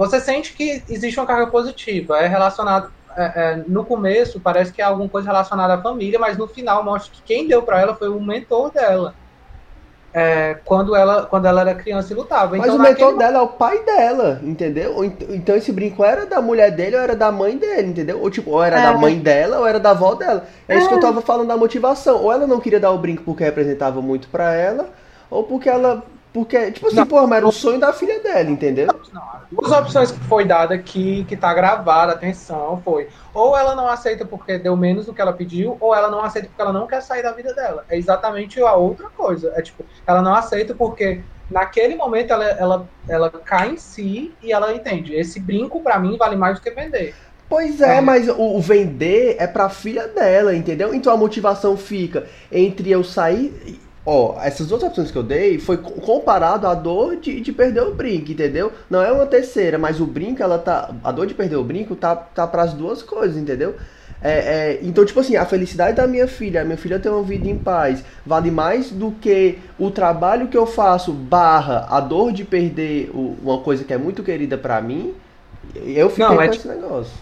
você 0.00 0.18
sente 0.18 0.54
que 0.54 0.82
existe 0.88 1.18
uma 1.20 1.26
carga 1.26 1.46
positiva, 1.48 2.18
é 2.18 2.26
relacionado. 2.26 2.90
é, 3.16 3.24
é, 3.34 3.64
no 3.66 3.84
começo 3.84 4.40
parece 4.40 4.72
que 4.72 4.80
é 4.80 4.84
alguma 4.84 5.08
coisa 5.08 5.28
relacionada 5.28 5.74
à 5.74 5.82
família, 5.82 6.18
mas 6.18 6.38
no 6.38 6.46
final 6.46 6.82
mostra 6.84 7.12
que 7.12 7.22
quem 7.22 7.46
deu 7.46 7.62
pra 7.62 7.80
ela 7.80 7.94
foi 7.94 8.08
o 8.08 8.20
mentor 8.20 8.70
dela. 8.72 9.14
É, 10.12 10.56
quando, 10.64 10.96
ela, 10.96 11.24
quando 11.26 11.46
ela 11.46 11.60
era 11.60 11.74
criança 11.74 12.12
e 12.12 12.16
lutava. 12.16 12.56
Mas 12.56 12.66
então, 12.66 12.76
o 12.76 12.82
mentor 12.82 13.12
naquele 13.12 13.18
dela 13.18 13.38
é 13.38 13.42
o 13.42 13.48
pai 13.48 13.84
dela, 13.84 14.40
entendeu? 14.42 15.04
Então 15.04 15.54
esse 15.54 15.70
brinco 15.70 16.02
era 16.04 16.26
da 16.26 16.40
mulher 16.40 16.72
dele 16.72 16.96
ou 16.96 17.02
era 17.02 17.14
da 17.14 17.30
mãe 17.30 17.56
dele, 17.56 17.88
entendeu? 17.90 18.20
Ou 18.20 18.28
tipo, 18.28 18.50
ou 18.50 18.62
era 18.62 18.80
É. 18.80 18.82
da 18.82 18.92
mãe 18.94 19.18
dela 19.20 19.58
ou 19.60 19.66
era 19.66 19.78
da 19.78 19.90
avó 19.90 20.14
dela. 20.14 20.46
É 20.68 20.76
isso 20.78 20.88
que 20.88 20.94
eu 20.94 21.00
tava 21.00 21.20
falando 21.20 21.46
da 21.48 21.56
motivação. 21.56 22.22
Ou 22.24 22.32
ela 22.32 22.44
não 22.46 22.58
queria 22.58 22.80
dar 22.80 22.90
o 22.90 22.98
brinco 22.98 23.22
porque 23.22 23.44
representava 23.44 24.00
muito 24.02 24.28
pra 24.28 24.52
ela, 24.54 24.88
ou 25.30 25.44
porque 25.44 25.68
ela. 25.68 26.02
Porque, 26.32 26.70
tipo 26.70 26.86
assim, 26.86 26.96
Não. 26.96 27.06
pô, 27.06 27.26
mas 27.26 27.38
era 27.38 27.48
o 27.48 27.52
sonho 27.52 27.80
da 27.80 27.92
filha 27.92 28.20
dela, 28.20 28.48
entendeu? 28.48 28.86
Não, 29.12 29.22
as 29.22 29.40
duas 29.50 29.72
opções 29.72 30.12
que 30.12 30.20
foi 30.20 30.44
dada 30.44 30.74
aqui, 30.74 31.24
que 31.28 31.36
tá 31.36 31.52
gravada, 31.52 32.12
atenção, 32.12 32.80
foi 32.84 33.08
ou 33.34 33.56
ela 33.56 33.74
não 33.74 33.88
aceita 33.88 34.24
porque 34.24 34.58
deu 34.58 34.76
menos 34.76 35.06
do 35.06 35.14
que 35.14 35.20
ela 35.20 35.32
pediu, 35.32 35.76
ou 35.80 35.94
ela 35.94 36.08
não 36.10 36.22
aceita 36.22 36.48
porque 36.48 36.62
ela 36.62 36.72
não 36.72 36.86
quer 36.86 37.02
sair 37.02 37.22
da 37.22 37.32
vida 37.32 37.52
dela. 37.54 37.84
É 37.88 37.96
exatamente 37.96 38.60
a 38.60 38.74
outra 38.74 39.08
coisa. 39.10 39.52
É 39.56 39.62
tipo, 39.62 39.84
ela 40.06 40.22
não 40.22 40.34
aceita 40.34 40.74
porque 40.74 41.20
naquele 41.50 41.96
momento 41.96 42.32
ela, 42.32 42.44
ela, 42.44 42.88
ela 43.08 43.30
cai 43.30 43.70
em 43.70 43.76
si 43.76 44.32
e 44.42 44.52
ela 44.52 44.72
entende. 44.72 45.14
Esse 45.14 45.40
brinco 45.40 45.80
pra 45.80 45.98
mim 45.98 46.16
vale 46.16 46.36
mais 46.36 46.56
do 46.58 46.62
que 46.62 46.70
vender. 46.70 47.14
Pois 47.48 47.80
é, 47.80 47.96
É. 47.96 48.00
mas 48.00 48.28
o, 48.28 48.40
o 48.56 48.60
vender 48.60 49.34
é 49.40 49.46
pra 49.48 49.68
filha 49.68 50.06
dela, 50.06 50.54
entendeu? 50.54 50.94
Então 50.94 51.12
a 51.12 51.16
motivação 51.16 51.76
fica 51.76 52.26
entre 52.52 52.90
eu 52.90 53.02
sair. 53.02 53.80
Ó, 54.04 54.40
essas 54.42 54.66
duas 54.66 54.82
opções 54.82 55.10
que 55.10 55.18
eu 55.18 55.22
dei 55.22 55.58
foi 55.58 55.76
co- 55.78 55.92
comparado 56.00 56.66
à 56.66 56.74
dor 56.74 57.16
de, 57.16 57.40
de 57.40 57.52
perder 57.52 57.82
o 57.82 57.94
brinco, 57.94 58.32
entendeu? 58.32 58.72
Não 58.88 59.02
é 59.02 59.12
uma 59.12 59.26
terceira, 59.26 59.78
mas 59.78 60.00
o 60.00 60.06
brinco, 60.06 60.42
ela 60.42 60.58
tá. 60.58 60.94
A 61.04 61.12
dor 61.12 61.26
de 61.26 61.34
perder 61.34 61.56
o 61.56 61.64
brinco 61.64 61.94
tá, 61.94 62.16
tá 62.16 62.46
pras 62.46 62.72
duas 62.72 63.02
coisas, 63.02 63.36
entendeu? 63.36 63.76
É, 64.22 64.74
é, 64.74 64.80
então, 64.82 65.04
tipo 65.04 65.20
assim, 65.20 65.36
a 65.36 65.46
felicidade 65.46 65.96
da 65.96 66.06
minha 66.06 66.26
filha, 66.28 66.60
a 66.62 66.64
minha 66.64 66.76
filha 66.76 66.98
ter 67.00 67.08
uma 67.08 67.22
vida 67.22 67.48
em 67.48 67.56
paz, 67.56 68.04
vale 68.24 68.50
mais 68.50 68.90
do 68.90 69.12
que 69.12 69.58
o 69.78 69.90
trabalho 69.90 70.48
que 70.48 70.56
eu 70.58 70.66
faço, 70.66 71.12
barra 71.12 71.86
a 71.88 72.00
dor 72.00 72.32
de 72.32 72.44
perder 72.44 73.10
o, 73.14 73.38
uma 73.42 73.62
coisa 73.62 73.84
que 73.84 73.92
é 73.94 73.98
muito 73.98 74.22
querida 74.22 74.58
para 74.58 74.80
mim. 74.82 75.14
Eu 75.74 76.10
fiquei 76.10 76.36
Não, 76.36 76.40
com 76.40 76.50
é 76.50 76.50
esse 76.52 76.66
negócio. 76.68 77.14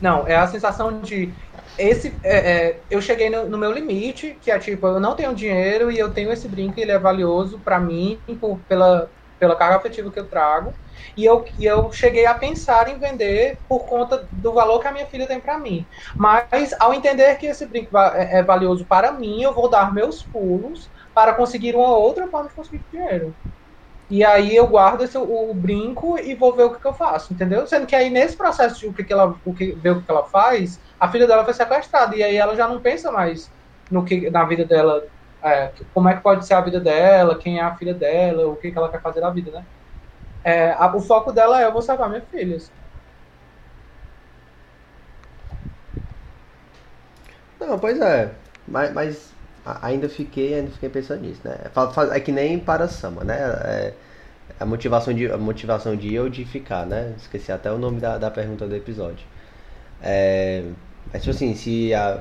Não, 0.00 0.26
é 0.26 0.34
a 0.36 0.46
sensação 0.46 1.02
de. 1.02 1.36
Esse, 1.80 2.18
é, 2.22 2.68
é, 2.80 2.84
eu 2.90 3.00
cheguei 3.00 3.30
no, 3.30 3.48
no 3.48 3.58
meu 3.58 3.72
limite, 3.72 4.34
que 4.40 4.50
é 4.50 4.58
tipo, 4.58 4.86
eu 4.86 5.00
não 5.00 5.16
tenho 5.16 5.34
dinheiro 5.34 5.90
e 5.90 5.98
eu 5.98 6.12
tenho 6.12 6.32
esse 6.32 6.48
brinco 6.48 6.78
e 6.78 6.82
ele 6.82 6.92
é 6.92 6.98
valioso 6.98 7.62
pra 7.62 7.80
mim 7.80 8.22
por, 8.40 8.64
pela, 8.66 9.10
pela 9.38 9.56
carga 9.56 9.76
afetiva 9.76 10.10
que 10.12 10.18
eu 10.20 10.28
trago. 10.28 10.76
E 11.16 11.24
eu, 11.24 11.44
e 11.58 11.64
eu 11.64 11.90
cheguei 11.92 12.26
a 12.26 12.34
pensar 12.34 12.88
em 12.88 12.98
vender 12.98 13.60
por 13.68 13.86
conta 13.86 14.28
do 14.32 14.52
valor 14.52 14.80
que 14.80 14.88
a 14.88 14.92
minha 14.92 15.06
filha 15.06 15.26
tem 15.26 15.40
pra 15.40 15.58
mim. 15.58 15.88
Mas 16.18 16.72
ao 16.80 16.92
entender 16.94 17.36
que 17.36 17.46
esse 17.46 17.66
brinco 17.66 17.96
é, 17.98 18.38
é 18.40 18.42
valioso 18.42 18.86
para 18.86 19.12
mim, 19.12 19.42
eu 19.42 19.54
vou 19.54 19.68
dar 19.70 19.92
meus 19.94 20.22
pulos 20.24 20.90
para 21.14 21.34
conseguir 21.34 21.74
uma 21.74 21.96
outra 21.96 22.28
forma 22.28 22.48
de 22.48 22.54
conseguir 22.54 22.84
dinheiro. 22.92 23.36
E 24.10 24.24
aí 24.24 24.56
eu 24.56 24.68
guardo 24.68 25.02
esse, 25.04 25.16
o, 25.18 25.54
brinco 25.54 26.18
e 26.18 26.34
vou 26.34 26.56
ver 26.56 26.64
o 26.64 26.72
que, 26.74 26.80
que 26.80 26.88
eu 26.88 26.94
faço, 26.94 27.32
entendeu? 27.32 27.66
Sendo 27.66 27.86
que 27.86 27.96
aí 27.96 28.10
nesse 28.10 28.36
processo 28.36 28.78
de 28.80 28.88
o 28.88 28.94
que, 28.94 29.04
que 29.04 29.12
ela 29.12 29.40
o 29.44 29.54
que, 29.54 29.74
ver 29.76 29.90
o 29.92 30.04
que, 30.04 30.10
ela 30.10 30.26
faz, 30.26 30.80
a 30.98 31.10
filha 31.10 31.26
dela 31.28 31.44
foi 31.44 31.54
sequestrada. 31.54 32.16
E 32.16 32.22
aí 32.22 32.36
ela 32.36 32.56
já 32.56 32.68
não 32.68 32.82
pensa 32.82 33.12
mais 33.12 33.52
no 33.90 34.04
que 34.04 34.28
na 34.30 34.44
vida 34.46 34.64
dela, 34.66 35.00
é, 35.44 35.72
como 35.92 36.08
é 36.08 36.16
que 36.16 36.22
pode 36.22 36.46
ser 36.46 36.54
a 36.54 36.60
vida 36.60 36.80
dela, 36.80 37.38
quem 37.38 37.58
é 37.58 37.62
a 37.62 37.76
filha 37.76 37.94
dela, 37.94 38.48
o 38.48 38.56
que, 38.56 38.72
que 38.72 38.78
ela 38.78 38.90
quer 38.90 39.00
fazer 39.02 39.20
na 39.20 39.30
vida, 39.30 39.50
né? 39.52 39.66
É, 40.44 40.72
a- 40.72 40.94
o 40.96 41.00
foco 41.02 41.32
dela 41.32 41.60
é 41.62 41.66
eu 41.66 41.72
vou 41.72 41.82
salvar 41.82 42.08
minha 42.10 42.26
filha. 42.26 42.58
Não, 47.58 47.78
pois 47.78 48.00
é. 48.00 48.42
Mas, 48.66 48.92
mas 48.94 49.39
ainda 49.64 50.08
fiquei, 50.08 50.54
ainda 50.54 50.70
fiquei 50.70 50.88
pensando 50.88 51.22
nisso, 51.22 51.40
né? 51.44 51.56
É 52.12 52.20
que 52.20 52.32
nem 52.32 52.58
para 52.58 52.88
Sama, 52.88 53.24
né? 53.24 53.36
É, 53.64 53.92
a 54.58 54.66
motivação 54.66 55.14
de 55.14 55.30
a 55.30 55.38
motivação 55.38 55.96
de 55.96 56.18
ou 56.18 56.28
de 56.28 56.44
ficar, 56.44 56.86
né? 56.86 57.14
Esqueci 57.16 57.52
até 57.52 57.70
o 57.70 57.78
nome 57.78 58.00
da, 58.00 58.18
da 58.18 58.30
pergunta 58.30 58.66
do 58.66 58.74
episódio. 58.74 59.26
É, 60.02 60.64
é 61.12 61.18
tipo 61.18 61.30
assim, 61.30 61.54
se 61.54 61.94
a 61.94 62.20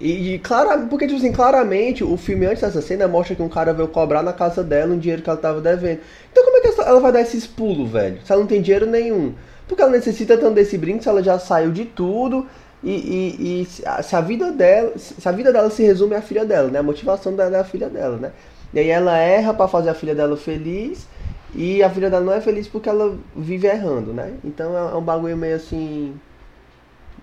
e, 0.00 0.34
e 0.34 0.38
clara, 0.38 0.78
porque 0.86 1.06
tipo 1.06 1.18
assim, 1.18 1.32
claramente 1.32 2.04
o 2.04 2.16
filme 2.16 2.46
antes 2.46 2.62
dessa 2.62 2.80
cena 2.80 3.08
mostra 3.08 3.34
que 3.34 3.42
um 3.42 3.48
cara 3.48 3.72
veio 3.72 3.88
cobrar 3.88 4.22
na 4.22 4.32
casa 4.32 4.62
dela 4.62 4.94
um 4.94 4.98
dinheiro 4.98 5.22
que 5.22 5.28
ela 5.28 5.38
tava 5.38 5.60
devendo. 5.60 6.00
Então 6.30 6.44
como 6.44 6.56
é 6.56 6.60
que 6.60 6.80
ela 6.80 7.00
vai 7.00 7.12
dar 7.12 7.20
esses 7.20 7.46
pulos, 7.46 7.90
velho? 7.90 8.20
Se 8.24 8.32
ela 8.32 8.40
não 8.40 8.48
tem 8.48 8.62
dinheiro 8.62 8.86
nenhum. 8.86 9.34
Porque 9.66 9.82
ela 9.82 9.90
necessita 9.90 10.38
tanto 10.38 10.54
desse 10.54 10.78
brinco 10.78 11.02
se 11.02 11.08
ela 11.08 11.22
já 11.22 11.38
saiu 11.38 11.72
de 11.72 11.84
tudo 11.84 12.46
e, 12.82 12.90
e- 12.92 13.62
e 13.62 13.66
se, 13.66 14.16
a, 14.16 14.20
vida 14.20 14.52
dela, 14.52 14.96
se 14.98 15.28
a 15.28 15.32
vida 15.32 15.52
dela 15.52 15.70
se 15.70 15.82
resume 15.82 16.14
à 16.14 16.22
filha 16.22 16.44
dela, 16.44 16.70
né? 16.70 16.78
A 16.78 16.82
motivação 16.82 17.34
dela 17.34 17.56
é 17.56 17.60
a 17.60 17.64
filha 17.64 17.88
dela, 17.90 18.16
né? 18.16 18.32
E 18.72 18.78
aí 18.78 18.88
ela 18.88 19.16
erra 19.18 19.54
pra 19.54 19.68
fazer 19.68 19.90
a 19.90 19.94
filha 19.94 20.14
dela 20.14 20.36
feliz 20.36 21.08
e 21.54 21.82
a 21.82 21.90
filha 21.90 22.10
dela 22.10 22.24
não 22.24 22.32
é 22.32 22.40
feliz 22.40 22.68
porque 22.68 22.88
ela 22.88 23.18
vive 23.34 23.66
errando, 23.66 24.12
né? 24.12 24.34
Então 24.44 24.76
é, 24.76 24.92
é 24.92 24.94
um 24.96 25.02
bagulho 25.02 25.36
meio 25.36 25.56
assim, 25.56 26.14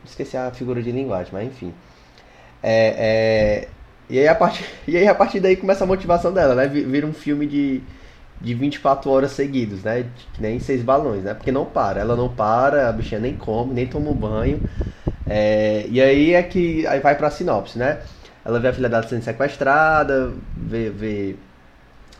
esqueci 0.03 0.37
a 0.37 0.51
figura 0.51 0.81
de 0.81 0.91
linguagem, 0.91 1.31
mas 1.33 1.47
enfim. 1.47 1.73
É, 2.63 3.67
é, 3.67 3.69
e, 4.09 4.19
aí 4.19 4.27
a 4.27 4.35
partir, 4.35 4.65
e 4.87 4.97
aí 4.97 5.07
a 5.07 5.15
partir 5.15 5.39
daí 5.39 5.55
começa 5.57 5.83
a 5.83 5.87
motivação 5.87 6.33
dela, 6.33 6.55
né? 6.55 6.67
Vi- 6.67 6.83
Vira 6.85 7.07
um 7.07 7.13
filme 7.13 7.47
de, 7.47 7.81
de 8.41 8.53
24 8.53 9.09
horas 9.11 9.31
seguidos, 9.31 9.83
né? 9.83 10.05
Que 10.33 10.41
nem 10.41 10.59
seis 10.59 10.83
balões, 10.83 11.23
né? 11.23 11.33
Porque 11.33 11.51
não 11.51 11.65
para, 11.65 12.01
ela 12.01 12.15
não 12.15 12.29
para, 12.29 12.89
a 12.89 12.93
bichinha 12.93 13.19
nem 13.21 13.35
come, 13.35 13.73
nem 13.73 13.87
toma 13.87 14.11
um 14.11 14.15
banho. 14.15 14.61
É, 15.27 15.85
e 15.89 16.01
aí 16.01 16.33
é 16.33 16.43
que 16.43 16.85
aí 16.87 16.99
vai 16.99 17.15
pra 17.15 17.31
sinopse, 17.31 17.77
né? 17.77 18.01
Ela 18.43 18.59
vê 18.59 18.67
a 18.67 18.73
filha 18.73 18.89
dela 18.89 19.07
sendo 19.07 19.23
sequestrada, 19.23 20.31
vê, 20.55 20.89
vê 20.89 21.35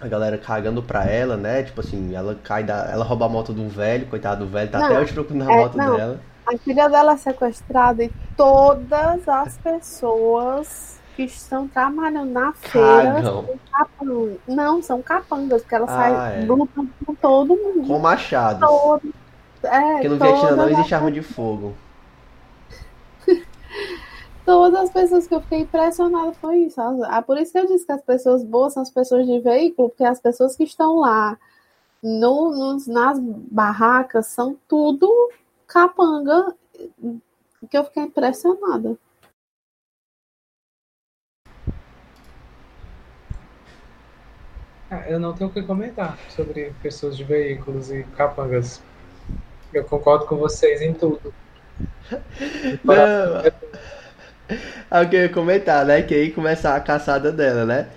a 0.02 0.08
galera 0.08 0.38
cagando 0.38 0.82
pra 0.82 1.06
ela, 1.06 1.38
né? 1.38 1.64
Tipo 1.64 1.82
assim, 1.82 2.16
ela 2.16 2.36
cai 2.44 2.64
da. 2.64 2.90
Ela 2.92 3.06
rouba 3.06 3.26
a 3.26 3.30
moto 3.30 3.52
um 3.52 3.70
velho, 3.70 4.08
coitado 4.08 4.46
do 4.46 4.52
velho, 4.52 4.70
tá 4.72 4.80
Não, 4.80 4.86
até 4.88 5.00
hoje 5.00 5.14
procurando 5.14 5.50
a 5.50 5.54
é, 5.54 5.58
moto 5.58 5.78
dela. 5.78 6.20
A 6.48 6.58
filha 6.58 6.90
dela 6.90 7.14
é 7.14 7.18
sequestrada 7.18 8.04
e 8.04 8.12
todas 8.36 9.28
as 9.28 9.58
pessoas 9.58 11.00
que 11.16 11.24
estão 11.24 11.68
trabalhando 11.68 12.32
na 12.32 12.54
feira 12.54 13.24
são 13.24 13.46
capangas. 13.72 14.38
Não, 14.48 14.82
são 14.82 15.02
capangas, 15.02 15.62
porque 15.62 15.76
ela 15.76 15.86
Ah, 15.86 15.88
sai 15.88 16.44
é. 16.44 16.46
lutando 16.46 16.90
com 17.06 17.16
todo 17.16 17.56
mundo. 17.56 17.88
Com 17.88 18.00
machados. 18.00 18.68
Todo, 18.68 19.14
é, 19.64 19.94
Porque 19.94 20.10
no 20.10 20.18
Vietnã 20.18 20.56
não 20.56 20.70
existe 20.70 20.94
arma 20.94 21.12
de 21.12 21.22
fogo. 21.22 21.74
Todas 24.46 24.80
as 24.80 24.90
pessoas 24.92 25.28
que 25.28 25.34
eu 25.34 25.42
fiquei 25.42 25.62
impressionada 25.62 26.32
foi 26.34 26.60
isso. 26.60 26.80
Ah, 26.80 27.22
por 27.22 27.38
isso 27.38 27.52
que 27.52 27.60
eu 27.60 27.66
disse 27.66 27.86
que 27.86 27.92
as 27.92 28.02
pessoas 28.02 28.44
boas 28.44 28.74
são 28.74 28.84
as 28.84 28.92
pessoas 28.92 29.26
de 29.26 29.40
veículo, 29.40 29.90
porque 29.90 30.04
as 30.04 30.20
pessoas 30.20 30.56
que 30.56 30.64
estão 30.64 31.00
lá 31.00 31.38
no, 32.02 32.52
nos, 32.52 32.88
nas 32.88 33.20
barracas 33.20 34.28
são 34.28 34.56
tudo 34.68 35.12
capanga, 35.68 36.56
que 37.70 37.78
eu 37.78 37.84
fiquei 37.86 38.04
impressionada. 38.04 38.98
Ah, 44.92 45.10
Eu 45.10 45.20
não 45.20 45.34
tenho 45.34 45.50
o 45.50 45.54
que 45.54 45.64
comentar 45.64 46.18
sobre 46.30 46.72
pessoas 46.84 47.18
de 47.18 47.24
veículos 47.24 47.92
e 47.92 48.04
capangas. 48.16 48.82
Eu 49.74 49.84
concordo 49.84 50.28
com 50.28 50.38
vocês 50.38 50.82
em 50.82 50.94
tudo. 50.94 51.34
Não. 52.86 53.95
Que 55.10 55.16
eu 55.16 55.22
ia 55.24 55.30
comentar, 55.30 55.86
né? 55.86 56.02
Que 56.02 56.14
aí 56.14 56.32
começa 56.32 56.74
a 56.76 56.80
caçada 56.80 57.32
dela, 57.32 57.66
né? 57.66 57.88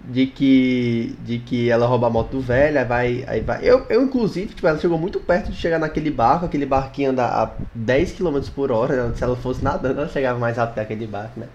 De 0.00 0.26
que, 0.26 1.16
de 1.24 1.38
que 1.38 1.70
ela 1.70 1.86
rouba 1.86 2.08
a 2.08 2.10
moto 2.10 2.30
do 2.32 2.40
velho, 2.40 2.78
aí 2.78 2.84
vai, 2.84 3.24
aí 3.26 3.40
vai. 3.40 3.60
Eu, 3.62 3.86
eu, 3.88 4.02
inclusive, 4.02 4.54
tipo, 4.54 4.66
ela 4.66 4.78
chegou 4.78 4.98
muito 4.98 5.18
perto 5.18 5.50
de 5.50 5.56
chegar 5.56 5.78
naquele 5.78 6.10
barco, 6.10 6.44
aquele 6.44 6.66
barquinho 6.66 7.10
anda 7.10 7.24
a 7.26 7.50
10 7.74 8.12
km 8.12 8.50
por 8.50 8.70
hora, 8.70 9.08
né? 9.08 9.14
Se 9.16 9.24
ela 9.24 9.34
fosse 9.36 9.64
nadando, 9.64 10.00
ela 10.00 10.08
chegava 10.08 10.38
mais 10.38 10.56
rápido 10.58 10.76
daquele 10.76 11.06
barco, 11.06 11.40
né? 11.40 11.46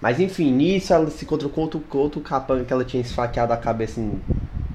Mas 0.00 0.20
enfim, 0.20 0.52
nisso 0.52 0.92
ela 0.94 1.10
se 1.10 1.24
encontrou 1.24 1.50
com 1.50 1.62
outro, 1.62 1.80
com 1.80 1.98
outro 1.98 2.20
capanga 2.20 2.64
que 2.64 2.72
ela 2.72 2.84
tinha 2.84 3.00
esfaqueado 3.02 3.52
a 3.52 3.56
cabeça 3.56 4.00
em- 4.00 4.20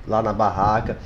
lá 0.08 0.22
na 0.22 0.34
barraca. 0.34 0.98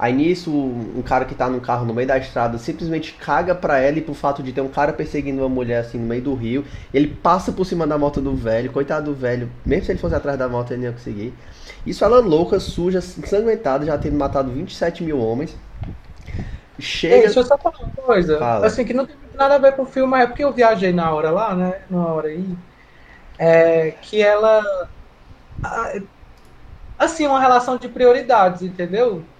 Aí 0.00 0.14
nisso, 0.14 0.50
um 0.50 1.02
cara 1.02 1.26
que 1.26 1.34
tá 1.34 1.48
num 1.50 1.60
carro 1.60 1.84
no 1.84 1.92
meio 1.92 2.08
da 2.08 2.16
estrada 2.16 2.56
simplesmente 2.58 3.12
caga 3.14 3.54
pra 3.54 3.78
ela 3.78 3.98
e 3.98 4.00
pro 4.02 4.14
fato 4.14 4.42
de 4.42 4.50
ter 4.52 4.62
um 4.62 4.68
cara 4.68 4.94
perseguindo 4.94 5.42
uma 5.42 5.48
mulher 5.48 5.80
assim 5.80 5.98
no 5.98 6.06
meio 6.06 6.22
do 6.22 6.34
rio. 6.34 6.64
Ele 6.92 7.06
passa 7.08 7.52
por 7.52 7.66
cima 7.66 7.86
da 7.86 7.98
moto 7.98 8.20
do 8.22 8.34
velho, 8.34 8.72
coitado 8.72 9.12
do 9.12 9.14
velho, 9.14 9.50
mesmo 9.66 9.84
se 9.84 9.92
ele 9.92 9.98
fosse 9.98 10.14
atrás 10.14 10.38
da 10.38 10.48
moto 10.48 10.70
ele 10.70 10.78
não 10.82 10.86
ia 10.88 10.92
conseguir. 10.92 11.34
Isso 11.84 12.02
ela 12.04 12.18
louca, 12.20 12.58
suja, 12.60 12.98
ensanguentada, 12.98 13.84
já 13.84 13.98
tendo 13.98 14.16
matado 14.16 14.50
27 14.50 15.02
mil 15.04 15.18
homens. 15.18 15.54
Ei, 17.08 17.20
Chega. 17.20 17.22
deixa 17.22 17.40
eu 17.40 17.44
só 17.44 17.58
falar 17.58 17.74
uma 17.80 17.92
coisa. 18.06 18.38
Fala. 18.38 18.58
Assim, 18.60 18.84
que 18.84 18.94
não 18.94 19.06
tem 19.06 19.16
nada 19.34 19.56
a 19.56 19.58
ver 19.58 19.74
com 19.76 19.82
o 19.82 19.86
filme, 19.86 20.10
mas 20.10 20.22
é 20.24 20.26
porque 20.26 20.44
eu 20.44 20.52
viajei 20.52 20.92
na 20.92 21.12
hora 21.12 21.30
lá, 21.30 21.54
né? 21.56 21.86
Numa 21.90 22.12
hora 22.12 22.28
aí. 22.28 22.56
É, 23.38 23.92
que 23.92 24.22
ela. 24.22 24.62
ah, 25.62 25.92
Assim, 26.98 27.26
uma 27.26 27.40
relação 27.40 27.78
de 27.78 27.88
prioridades, 27.88 28.62
entendeu? 28.62 29.34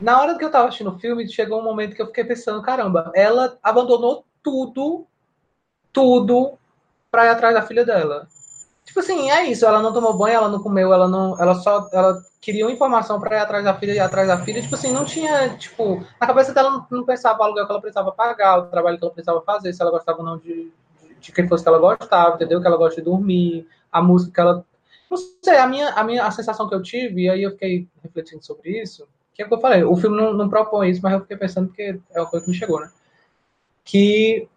Na 0.00 0.20
hora 0.20 0.36
que 0.36 0.44
eu 0.44 0.50
tava 0.50 0.68
assistindo 0.68 0.90
o 0.90 0.98
filme, 0.98 1.28
chegou 1.28 1.60
um 1.60 1.64
momento 1.64 1.94
que 1.94 2.02
eu 2.02 2.06
fiquei 2.06 2.24
pensando, 2.24 2.62
caramba, 2.62 3.10
ela 3.14 3.58
abandonou 3.62 4.24
tudo, 4.42 5.06
tudo, 5.92 6.58
pra 7.10 7.26
ir 7.26 7.30
atrás 7.30 7.54
da 7.54 7.62
filha 7.62 7.84
dela. 7.84 8.28
Tipo 8.84 9.00
assim, 9.00 9.30
é 9.30 9.44
isso, 9.44 9.66
ela 9.66 9.82
não 9.82 9.92
tomou 9.92 10.16
banho, 10.16 10.36
ela 10.36 10.48
não 10.48 10.62
comeu, 10.62 10.92
ela 10.92 11.08
não. 11.08 11.40
Ela 11.40 11.54
só. 11.56 11.88
Ela 11.92 12.22
queria 12.40 12.64
uma 12.64 12.72
informação 12.72 13.18
pra 13.18 13.36
ir 13.36 13.40
atrás 13.40 13.64
da 13.64 13.74
filha 13.74 13.92
e 13.92 13.98
atrás 13.98 14.28
da 14.28 14.38
filha. 14.44 14.62
Tipo 14.62 14.76
assim, 14.76 14.92
não 14.92 15.04
tinha, 15.04 15.56
tipo, 15.56 16.06
na 16.20 16.26
cabeça 16.26 16.54
dela 16.54 16.70
não, 16.70 16.86
não 16.90 17.04
pensava 17.04 17.40
o 17.40 17.42
aluguel 17.42 17.66
que 17.66 17.72
ela 17.72 17.80
precisava 17.80 18.12
pagar, 18.12 18.58
o 18.58 18.66
trabalho 18.66 18.96
que 18.96 19.04
ela 19.04 19.12
precisava 19.12 19.42
fazer, 19.42 19.72
se 19.72 19.82
ela 19.82 19.90
gostava 19.90 20.18
ou 20.18 20.24
não 20.24 20.38
de, 20.38 20.70
de, 21.02 21.14
de 21.18 21.32
quem 21.32 21.48
fosse 21.48 21.64
que 21.64 21.68
ela 21.68 21.78
gostava, 21.78 22.36
entendeu? 22.36 22.60
Que 22.60 22.66
ela 22.66 22.76
gosta 22.76 23.00
de 23.00 23.04
dormir, 23.04 23.66
a 23.90 24.00
música 24.00 24.32
que 24.32 24.40
ela. 24.40 24.64
Não 25.10 25.18
sei, 25.42 25.56
a 25.56 25.66
minha, 25.66 25.88
a 25.90 26.04
minha 26.04 26.24
a 26.24 26.30
sensação 26.30 26.68
que 26.68 26.74
eu 26.74 26.82
tive, 26.82 27.22
e 27.22 27.30
aí 27.30 27.42
eu 27.42 27.52
fiquei 27.52 27.88
refletindo 28.02 28.44
sobre 28.44 28.80
isso, 28.80 29.08
que 29.36 29.42
é 29.42 29.44
o 29.44 29.48
que 29.48 29.54
eu 29.54 29.60
falei, 29.60 29.84
o 29.84 29.94
filme 29.96 30.16
não, 30.16 30.32
não 30.32 30.48
propõe 30.48 30.90
isso, 30.90 31.00
mas 31.02 31.12
eu 31.12 31.20
fiquei 31.20 31.36
pensando 31.36 31.68
porque 31.68 32.00
é 32.10 32.20
uma 32.20 32.26
coisa 32.28 32.44
que 32.44 32.50
me 32.50 32.56
chegou, 32.56 32.80
né? 32.80 32.90
Que 33.84 34.48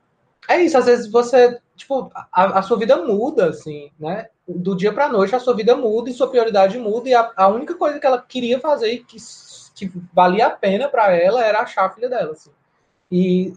é 0.50 0.62
isso, 0.62 0.78
às 0.78 0.86
vezes 0.86 1.12
você, 1.12 1.60
tipo, 1.76 2.12
a, 2.14 2.60
a 2.60 2.62
sua 2.62 2.78
vida 2.78 2.98
muda, 3.04 3.50
assim, 3.50 3.92
né? 4.00 4.30
Do 4.48 4.76
dia 4.76 4.94
pra 4.94 5.10
noite 5.10 5.36
a 5.36 5.40
sua 5.40 5.56
vida 5.56 5.76
muda 5.76 6.10
e 6.10 6.14
sua 6.14 6.30
prioridade 6.30 6.78
muda, 6.80 7.10
e 7.10 7.14
a, 7.14 7.32
a 7.36 7.48
única 7.50 7.76
coisa 7.76 8.00
que 8.00 8.08
ela 8.08 8.22
queria 8.22 8.60
fazer 8.60 8.92
e 8.94 9.04
que, 9.04 9.18
que 9.76 9.92
valia 10.14 10.48
a 10.48 10.52
pena 10.52 10.88
pra 10.90 11.12
ela 11.14 11.44
era 11.44 11.60
achar 11.62 11.86
a 11.86 11.90
filha 11.90 12.10
dela, 12.10 12.32
assim. 12.32 12.52
E 13.12 13.54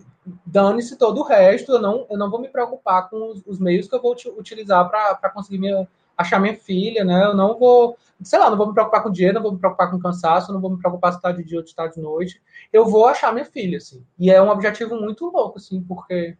dane-se 0.46 0.96
todo 0.96 1.20
o 1.20 1.24
resto, 1.24 1.72
eu 1.72 1.80
não, 1.80 2.06
eu 2.10 2.18
não 2.18 2.30
vou 2.30 2.40
me 2.40 2.48
preocupar 2.48 3.08
com 3.08 3.30
os, 3.30 3.42
os 3.46 3.58
meios 3.58 3.88
que 3.88 3.94
eu 3.94 4.02
vou 4.02 4.12
uti- 4.12 4.30
utilizar 4.30 4.88
para 4.90 5.30
conseguir 5.30 5.58
minha, 5.58 5.88
achar 6.16 6.40
minha 6.40 6.56
filha, 6.56 7.04
né? 7.04 7.24
Eu 7.24 7.34
não 7.34 7.58
vou, 7.58 7.96
sei 8.22 8.38
lá, 8.38 8.50
não 8.50 8.56
vou 8.56 8.68
me 8.68 8.74
preocupar 8.74 9.02
com 9.02 9.10
dinheiro, 9.10 9.34
não 9.34 9.42
vou 9.42 9.52
me 9.52 9.58
preocupar 9.58 9.90
com 9.90 9.98
cansaço, 9.98 10.52
não 10.52 10.60
vou 10.60 10.70
me 10.70 10.78
preocupar 10.78 11.12
se 11.12 11.18
está 11.18 11.32
de 11.32 11.44
dia 11.44 11.58
ou 11.58 11.64
se 11.64 11.70
está 11.70 11.86
de 11.86 12.00
noite. 12.00 12.40
Eu 12.72 12.86
vou 12.86 13.06
achar 13.06 13.32
minha 13.32 13.44
filha, 13.44 13.78
assim. 13.78 14.04
E 14.18 14.30
é 14.30 14.40
um 14.42 14.48
objetivo 14.48 14.96
muito 14.96 15.26
louco, 15.30 15.58
assim, 15.58 15.82
porque 15.82 16.36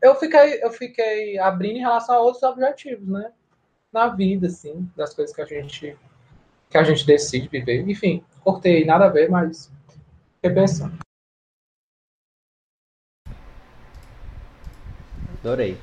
eu 0.00 0.14
fiquei, 0.14 0.62
eu 0.62 0.70
fiquei 0.70 1.38
abrindo 1.38 1.76
em 1.76 1.80
relação 1.80 2.14
a 2.16 2.20
outros 2.20 2.42
objetivos, 2.42 3.06
né? 3.08 3.32
Na 3.92 4.08
vida, 4.08 4.46
assim, 4.46 4.88
das 4.96 5.14
coisas 5.14 5.34
que 5.34 5.42
a 5.42 5.46
gente 5.46 5.96
que 6.70 6.78
a 6.78 6.82
gente 6.82 7.04
decide 7.04 7.48
viver. 7.48 7.86
Enfim, 7.86 8.24
cortei, 8.42 8.84
nada 8.86 9.04
a 9.04 9.10
ver, 9.10 9.28
mas 9.28 9.70
fiquei 10.36 10.50
pensando. 10.50 10.98
Adorei. 15.40 15.76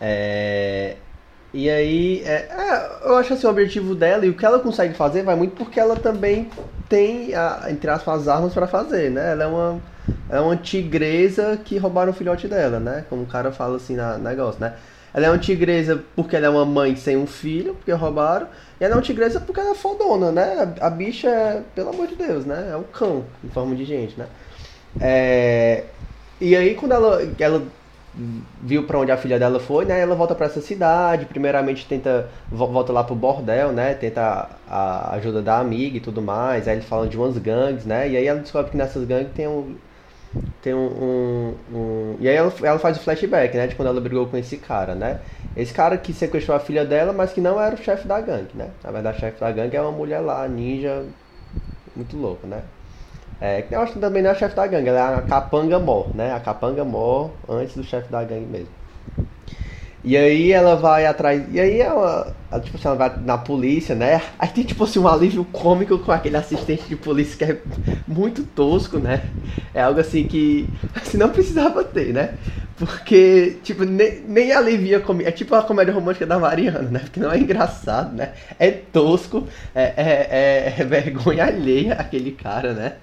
É... 0.00 0.96
E 1.54 1.70
aí, 1.70 2.20
é, 2.24 2.48
é, 2.50 3.08
eu 3.08 3.16
acho 3.16 3.32
assim, 3.32 3.46
o 3.46 3.50
objetivo 3.50 3.94
dela 3.94 4.26
e 4.26 4.28
o 4.28 4.34
que 4.34 4.44
ela 4.44 4.58
consegue 4.58 4.92
fazer 4.92 5.22
vai 5.22 5.36
muito 5.36 5.54
porque 5.54 5.78
ela 5.78 5.94
também 5.94 6.50
tem, 6.88 7.32
a, 7.32 7.66
entre 7.70 7.88
aspas, 7.88 8.22
as 8.22 8.28
armas 8.28 8.52
para 8.52 8.66
fazer, 8.66 9.08
né? 9.08 9.30
Ela 9.30 9.44
é 9.44 9.46
uma, 9.46 9.80
é 10.28 10.40
uma 10.40 10.56
tigresa 10.56 11.56
que 11.64 11.78
roubaram 11.78 12.10
o 12.10 12.14
filhote 12.14 12.48
dela, 12.48 12.80
né? 12.80 13.04
Como 13.08 13.22
o 13.22 13.26
cara 13.26 13.52
fala 13.52 13.76
assim 13.76 13.94
na 13.94 14.18
negócio, 14.18 14.60
né? 14.60 14.74
Ela 15.14 15.26
é 15.26 15.30
uma 15.30 15.38
tigresa 15.38 16.02
porque 16.16 16.34
ela 16.34 16.46
é 16.46 16.48
uma 16.48 16.64
mãe 16.64 16.96
sem 16.96 17.16
um 17.16 17.26
filho, 17.26 17.74
porque 17.74 17.92
roubaram. 17.92 18.48
E 18.80 18.84
ela 18.84 18.94
é 18.94 18.96
uma 18.96 19.02
tigresa 19.02 19.40
porque 19.40 19.60
ela 19.60 19.70
é 19.70 19.74
fodona, 19.76 20.32
né? 20.32 20.74
A, 20.80 20.88
a 20.88 20.90
bicha 20.90 21.28
é, 21.28 21.62
pelo 21.72 21.90
amor 21.90 22.08
de 22.08 22.16
Deus, 22.16 22.44
né? 22.44 22.70
É 22.72 22.76
um 22.76 22.82
cão 22.82 23.24
em 23.44 23.48
forma 23.48 23.76
de 23.76 23.84
gente, 23.84 24.18
né? 24.18 24.26
É... 25.00 25.84
E 26.40 26.56
aí 26.56 26.74
quando 26.74 26.92
ela, 26.92 27.22
ela 27.38 27.62
viu 28.16 28.86
para 28.86 28.98
onde 28.98 29.10
a 29.12 29.16
filha 29.16 29.38
dela 29.38 29.58
foi, 29.60 29.84
né? 29.84 30.00
Ela 30.00 30.14
volta 30.14 30.34
para 30.34 30.46
essa 30.46 30.60
cidade, 30.60 31.26
primeiramente 31.26 31.86
tenta 31.88 32.30
volta 32.50 32.92
lá 32.92 33.02
pro 33.04 33.14
bordel, 33.14 33.72
né? 33.72 33.94
Tenta 33.94 34.60
a 34.66 35.14
ajuda 35.16 35.42
da 35.42 35.58
amiga 35.58 35.96
e 35.96 36.00
tudo 36.00 36.22
mais. 36.22 36.68
Aí 36.68 36.76
eles 36.76 36.86
falam 36.88 37.08
de 37.08 37.16
umas 37.16 37.36
gangues, 37.38 37.84
né? 37.84 38.08
E 38.08 38.16
aí 38.16 38.26
ela 38.26 38.40
descobre 38.40 38.70
que 38.70 38.76
nessas 38.76 39.04
gangues 39.04 39.32
tem 39.32 39.48
um 39.48 39.76
tem 40.60 40.74
um, 40.74 40.86
um, 41.70 41.76
um... 42.14 42.16
e 42.20 42.28
aí 42.28 42.34
ela, 42.36 42.52
ela 42.62 42.78
faz 42.78 42.96
o 42.96 43.00
flashback, 43.00 43.56
né? 43.56 43.66
De 43.66 43.74
quando 43.76 43.88
ela 43.88 44.00
brigou 44.00 44.26
com 44.28 44.36
esse 44.36 44.56
cara, 44.58 44.94
né? 44.94 45.20
Esse 45.54 45.72
cara 45.72 45.98
que 45.98 46.12
sequestrou 46.12 46.56
a 46.56 46.60
filha 46.60 46.84
dela, 46.84 47.12
mas 47.12 47.32
que 47.32 47.40
não 47.40 47.60
era 47.60 47.74
o 47.74 47.78
chefe 47.78 48.08
da 48.08 48.20
gangue, 48.20 48.56
né? 48.56 48.74
Na 48.82 48.90
verdade, 48.90 49.16
o 49.18 49.20
chefe 49.20 49.40
da 49.40 49.52
gangue 49.52 49.76
é 49.76 49.80
uma 49.82 49.92
mulher 49.92 50.20
lá, 50.20 50.46
ninja, 50.48 51.06
muito 51.94 52.16
louca, 52.16 52.46
né? 52.46 52.64
É, 53.40 53.66
eu 53.70 53.80
acho 53.80 53.94
que 53.94 53.98
também 53.98 54.22
não 54.22 54.30
é 54.30 54.32
a 54.32 54.36
chefe 54.36 54.54
da 54.56 54.66
gangue, 54.66 54.88
ela 54.88 54.98
é 54.98 55.16
a 55.16 55.22
Capanga 55.22 55.78
Mor, 55.78 56.10
né? 56.14 56.32
A 56.32 56.40
Capanga 56.40 56.84
Mor 56.84 57.30
antes 57.48 57.76
do 57.76 57.84
chefe 57.84 58.10
da 58.10 58.22
gangue 58.24 58.46
mesmo. 58.46 58.72
E 60.02 60.16
aí 60.16 60.52
ela 60.52 60.76
vai 60.76 61.06
atrás. 61.06 61.42
E 61.50 61.58
aí 61.58 61.80
ela, 61.80 62.36
ela, 62.50 62.60
tipo 62.60 62.76
assim, 62.76 62.88
ela 62.88 62.96
vai 62.96 63.16
na 63.22 63.38
polícia, 63.38 63.94
né? 63.94 64.20
Aí 64.38 64.48
tem 64.48 64.62
tipo 64.64 64.84
assim 64.84 64.98
um 64.98 65.08
alívio 65.08 65.44
cômico 65.46 65.98
com 65.98 66.12
aquele 66.12 66.36
assistente 66.36 66.86
de 66.86 66.96
polícia 66.96 67.38
que 67.38 67.44
é 67.52 67.62
muito 68.06 68.44
tosco, 68.44 68.98
né? 68.98 69.22
É 69.72 69.82
algo 69.82 70.00
assim 70.00 70.24
que 70.24 70.74
assim, 70.94 71.16
não 71.16 71.30
precisava 71.30 71.82
ter, 71.84 72.12
né? 72.12 72.34
Porque, 72.76 73.60
tipo, 73.62 73.84
nem, 73.84 74.20
nem 74.26 74.52
alivia 74.52 75.02
É 75.24 75.30
tipo 75.30 75.54
a 75.54 75.62
comédia 75.62 75.94
romântica 75.94 76.26
da 76.26 76.38
Mariana, 76.38 76.90
né? 76.90 76.98
Porque 77.00 77.20
não 77.20 77.32
é 77.32 77.38
engraçado, 77.38 78.14
né? 78.14 78.34
É 78.58 78.70
tosco, 78.70 79.48
é, 79.74 79.82
é, 79.96 80.74
é, 80.76 80.80
é 80.80 80.84
vergonha 80.84 81.44
alheia 81.46 81.94
aquele 81.94 82.32
cara, 82.32 82.74
né? 82.74 82.96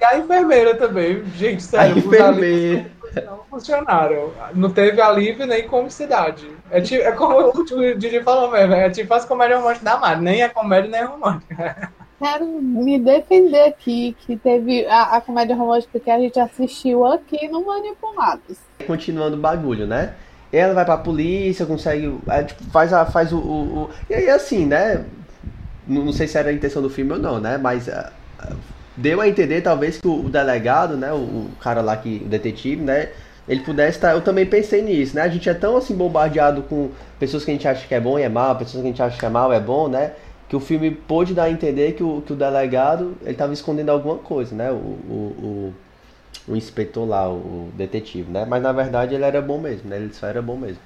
E, 0.00 0.04
a 0.04 0.18
enfermeira 0.18 0.74
também, 0.76 1.24
gente, 1.36 1.62
sério. 1.62 1.94
A 1.94 1.98
enfermeira. 1.98 2.90
Não 3.26 3.44
funcionaram. 3.48 4.32
Não 4.54 4.70
teve 4.70 5.00
alívio 5.00 5.46
nem 5.46 5.68
comicidade. 5.68 6.48
É, 6.70 6.80
tipo, 6.80 7.02
é 7.02 7.12
como 7.12 7.50
o 7.50 7.64
Didi 7.96 8.20
falou 8.22 8.50
mesmo, 8.50 8.74
é 8.74 8.90
tipo 8.90 9.12
as 9.14 9.24
comédias 9.24 9.60
românticas 9.60 9.84
da 9.84 9.98
Mari, 9.98 10.20
nem 10.20 10.42
é 10.42 10.48
comédia 10.48 10.90
nem 10.90 11.00
é 11.00 11.04
romântica. 11.04 11.92
Quero 12.18 12.46
me 12.46 12.98
defender 12.98 13.68
aqui, 13.68 14.16
que 14.20 14.36
teve 14.36 14.86
a, 14.86 15.16
a 15.16 15.20
comédia 15.20 15.54
romântica 15.54 16.00
que 16.00 16.10
a 16.10 16.18
gente 16.18 16.38
assistiu 16.40 17.04
aqui 17.04 17.48
no 17.48 17.64
Manipulados. 17.64 18.58
Continuando 18.86 19.36
o 19.36 19.40
bagulho, 19.40 19.86
né? 19.86 20.14
Ela 20.52 20.72
vai 20.72 20.84
pra 20.84 20.96
polícia, 20.96 21.66
consegue. 21.66 22.16
É, 22.28 22.44
tipo, 22.44 22.64
faz, 22.70 22.92
a, 22.92 23.04
faz 23.04 23.32
o, 23.32 23.38
o, 23.38 23.82
o, 23.82 23.90
E 24.08 24.14
aí, 24.14 24.30
assim, 24.30 24.64
né? 24.64 25.04
Não 25.86 26.12
sei 26.12 26.26
se 26.26 26.38
era 26.38 26.50
a 26.50 26.52
intenção 26.52 26.82
do 26.82 26.90
filme 26.90 27.12
ou 27.12 27.18
não, 27.18 27.40
né? 27.40 27.58
Mas 27.58 27.88
uh, 27.88 28.10
deu 28.96 29.20
a 29.20 29.28
entender 29.28 29.60
talvez 29.60 29.98
que 29.98 30.06
o, 30.06 30.28
delegado, 30.28 30.96
né? 30.96 31.12
O, 31.12 31.16
o, 31.16 31.50
cara 31.60 31.80
lá 31.80 31.96
que 31.96 32.22
o 32.24 32.28
detetive, 32.28 32.82
né? 32.82 33.10
Ele 33.46 33.60
pudesse 33.60 33.98
estar. 33.98 34.12
Eu 34.12 34.22
também 34.22 34.46
pensei 34.46 34.82
nisso, 34.82 35.14
né? 35.14 35.22
A 35.22 35.28
gente 35.28 35.48
é 35.48 35.54
tão 35.54 35.76
assim 35.76 35.94
bombardeado 35.94 36.62
com 36.62 36.90
pessoas 37.18 37.44
que 37.44 37.50
a 37.50 37.54
gente 37.54 37.68
acha 37.68 37.86
que 37.86 37.94
é 37.94 38.00
bom 38.00 38.18
e 38.18 38.22
é 38.22 38.28
mal, 38.28 38.56
pessoas 38.56 38.82
que 38.82 38.88
a 38.88 38.90
gente 38.90 39.02
acha 39.02 39.18
que 39.18 39.26
é 39.26 39.28
mal 39.28 39.52
e 39.52 39.56
é 39.56 39.60
bom, 39.60 39.88
né? 39.88 40.12
Que 40.48 40.56
o 40.56 40.60
filme 40.60 40.90
pôde 40.90 41.34
dar 41.34 41.44
a 41.44 41.50
entender 41.50 41.92
que 41.92 42.02
o, 42.02 42.22
que 42.22 42.32
o 42.32 42.36
delegado 42.36 43.16
ele 43.22 43.32
estava 43.32 43.52
escondendo 43.52 43.90
alguma 43.90 44.18
coisa, 44.18 44.54
né? 44.54 44.70
O, 44.70 44.74
o, 44.76 45.72
o, 46.48 46.52
o 46.52 46.56
inspetor 46.56 47.06
lá, 47.06 47.30
o 47.30 47.70
detetive, 47.76 48.30
né? 48.30 48.46
Mas 48.48 48.62
na 48.62 48.72
verdade 48.72 49.14
ele 49.14 49.24
era 49.24 49.42
bom 49.42 49.58
mesmo, 49.58 49.90
né? 49.90 49.96
Ele 49.96 50.12
só 50.12 50.26
era 50.26 50.40
bom 50.40 50.56
mesmo. 50.56 50.80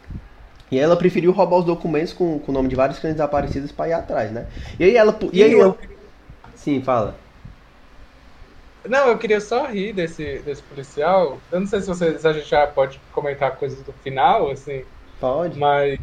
E 0.71 0.79
ela 0.79 0.97
preferiu 0.97 1.33
roubar 1.33 1.59
os 1.59 1.65
documentos 1.65 2.13
com, 2.13 2.39
com 2.39 2.51
o 2.51 2.55
nome 2.55 2.69
de 2.69 2.77
vários 2.77 2.99
clientes 2.99 3.17
desaparecidos 3.17 3.73
para 3.73 3.89
ir 3.89 3.93
atrás, 3.95 4.31
né? 4.31 4.47
E 4.79 4.85
aí 4.85 4.97
ela. 4.97 5.19
E 5.33 5.43
aí 5.43 5.53
eu... 5.53 5.77
Sim, 6.55 6.83
fala. 6.83 7.15
Não, 8.87 9.09
eu 9.09 9.19
queria 9.19 9.41
só 9.41 9.67
rir 9.67 9.93
desse, 9.93 10.39
desse 10.41 10.63
policial. 10.63 11.39
Eu 11.51 11.61
não 11.61 11.67
sei 11.67 11.81
se, 11.81 11.87
você, 11.87 12.19
se 12.19 12.27
a 12.27 12.33
gente 12.33 12.49
já 12.49 12.67
pode 12.67 13.01
comentar 13.13 13.57
coisas 13.57 13.83
do 13.83 13.93
final, 13.93 14.51
assim. 14.51 14.85
Pode. 15.21 15.59
Mas. 15.59 15.99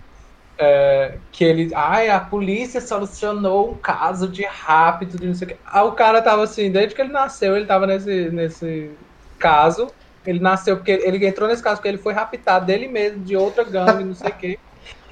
É, 0.58 1.20
que 1.32 1.44
ele. 1.44 1.72
Ai, 1.76 2.10
a 2.10 2.20
polícia 2.20 2.80
solucionou 2.80 3.72
um 3.72 3.78
caso 3.78 4.28
de 4.28 4.46
rápido, 4.46 5.18
de 5.18 5.28
não 5.28 5.34
sei 5.34 5.48
o 5.48 5.50
que. 5.52 5.58
Ah, 5.66 5.84
o 5.84 5.94
cara 5.94 6.22
tava 6.22 6.44
assim, 6.44 6.72
desde 6.72 6.96
que 6.96 7.02
ele 7.02 7.12
nasceu, 7.12 7.56
ele 7.56 7.66
tava 7.66 7.86
nesse, 7.86 8.30
nesse 8.30 8.92
caso. 9.38 9.88
Ele 10.30 10.40
nasceu 10.40 10.78
porque 10.78 10.92
ele 10.92 11.26
entrou 11.28 11.48
nesse 11.50 11.64
caso 11.64 11.78
porque 11.78 11.88
ele 11.90 11.98
foi 11.98 12.14
raptado 12.14 12.66
dele 12.66 12.88
mesmo, 12.88 13.24
de 13.24 13.36
outra 13.36 13.64
gangue, 13.64 14.04
não 14.04 14.16
sei 14.16 14.32
o 14.32 14.38
quê. 14.38 14.60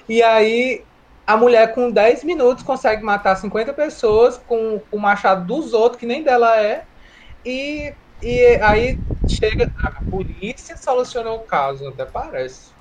E 0.07 0.21
aí 0.23 0.87
a 1.25 1.37
mulher 1.37 1.73
com 1.73 1.91
10 1.91 2.23
minutos 2.23 2.63
consegue 2.63 3.03
matar 3.03 3.35
50 3.35 3.73
pessoas 3.73 4.37
com 4.37 4.85
o 4.91 4.99
machado 4.99 5.45
dos 5.45 5.73
outros, 5.73 5.99
que 5.99 6.05
nem 6.05 6.23
dela 6.23 6.59
é. 6.61 6.87
E, 7.45 7.95
e 8.21 8.59
aí 8.61 9.01
chega. 9.27 9.71
A 9.75 10.01
polícia 10.09 10.77
solucionou 10.77 11.39
o 11.39 11.45
caso, 11.45 11.87
até 11.87 12.05
parece. 12.05 12.73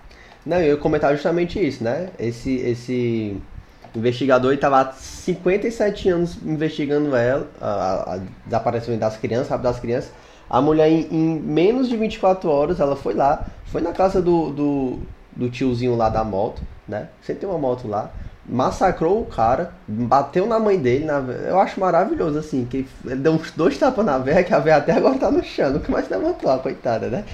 Não, 0.45 0.59
eu 0.59 0.75
ia 0.75 0.77
comentar 0.77 1.13
justamente 1.15 1.65
isso, 1.65 1.85
né? 1.85 2.13
Esse, 2.19 2.57
esse 2.57 3.49
investigador 3.95 4.53
estava 4.55 4.81
há 4.81 4.93
57 4.93 6.09
anos 6.09 6.37
investigando 6.43 7.15
ela, 7.15 7.51
a, 7.61 8.15
a 8.15 8.19
desaparecimento 8.45 9.01
das 9.01 9.17
crianças, 9.17 9.61
das 9.61 9.79
crianças. 9.81 10.13
A 10.53 10.61
mulher, 10.61 10.91
em, 10.91 11.09
em, 11.11 11.41
menos 11.41 11.89
de 11.89 11.97
24 11.97 12.51
horas, 12.51 12.79
ela 12.79 12.95
foi 12.95 13.15
lá, 13.15 13.47
foi 13.65 13.81
na 13.81 13.91
casa 13.91 14.21
do, 14.21 14.51
do, 14.51 14.99
do 15.35 15.49
tiozinho 15.49 15.97
lá 15.97 16.11
da 16.11 16.23
moto, 16.23 16.61
né? 16.87 17.09
Você 17.23 17.35
tem 17.35 17.49
uma 17.49 17.57
moto 17.57 17.89
lá, 17.89 18.11
massacrou 18.45 19.23
o 19.23 19.25
cara, 19.25 19.73
bateu 19.89 20.47
na 20.47 20.59
mãe 20.61 20.79
dele. 20.79 21.07
Na... 21.07 21.21
Eu 21.21 21.59
acho 21.59 21.81
maravilhoso, 21.81 22.39
assim, 22.39 22.67
que 22.67 22.87
deu 23.03 23.33
uns 23.33 23.51
dois 23.53 23.79
tapas 23.79 24.05
na 24.05 24.19
véia, 24.19 24.45
que 24.45 24.53
a 24.53 24.59
véia 24.59 24.77
até 24.77 24.93
agora 24.93 25.19
tá 25.19 25.31
no 25.31 25.43
chão, 25.43 25.71
nunca 25.71 25.91
mais 25.91 26.07
levantou, 26.11 26.51
a 26.51 26.59
coitada, 26.59 27.09
né? 27.09 27.25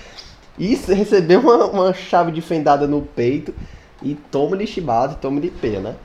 E 0.57 0.77
recebeu 0.77 1.41
uma, 1.41 1.67
uma 1.67 1.93
chave 1.93 2.31
de 2.31 2.41
fendada 2.41 2.87
no 2.87 3.03
peito 3.03 3.53
e 4.01 4.15
toma-lhe 4.15 4.65
chibata, 4.65 5.15
toma-lhe 5.15 5.51
pé, 5.51 5.81
né? 5.81 5.97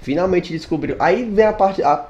Finalmente 0.00 0.52
descobriu. 0.52 0.94
Aí 1.00 1.24
vem 1.24 1.46
a 1.46 1.52
parte. 1.52 1.82
A, 1.82 2.06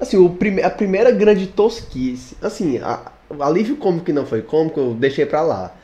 assim, 0.00 0.16
o 0.16 0.30
prime, 0.30 0.62
a 0.62 0.70
primeira 0.70 1.10
grande 1.10 1.48
tosquice. 1.48 2.36
Assim, 2.40 2.78
a, 2.78 3.00
alívio 3.40 3.76
cômico 3.76 4.04
que 4.04 4.12
não 4.12 4.26
foi 4.26 4.42
cômico, 4.42 4.80
eu 4.80 4.94
deixei 4.94 5.26
pra 5.26 5.42
lá. 5.42 5.74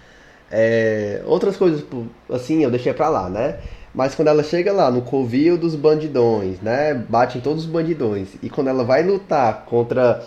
É, 0.50 1.22
outras 1.26 1.56
coisas, 1.56 1.84
assim, 2.28 2.64
eu 2.64 2.70
deixei 2.70 2.92
pra 2.92 3.08
lá, 3.08 3.28
né? 3.28 3.58
Mas 3.94 4.14
quando 4.14 4.28
ela 4.28 4.42
chega 4.42 4.72
lá 4.72 4.90
no 4.90 5.02
covil 5.02 5.58
dos 5.58 5.74
bandidões, 5.74 6.60
né? 6.60 6.94
Bate 6.94 7.38
em 7.38 7.40
todos 7.40 7.64
os 7.64 7.70
bandidões. 7.70 8.28
E 8.42 8.48
quando 8.48 8.68
ela 8.68 8.84
vai 8.84 9.02
lutar 9.02 9.64
contra 9.64 10.24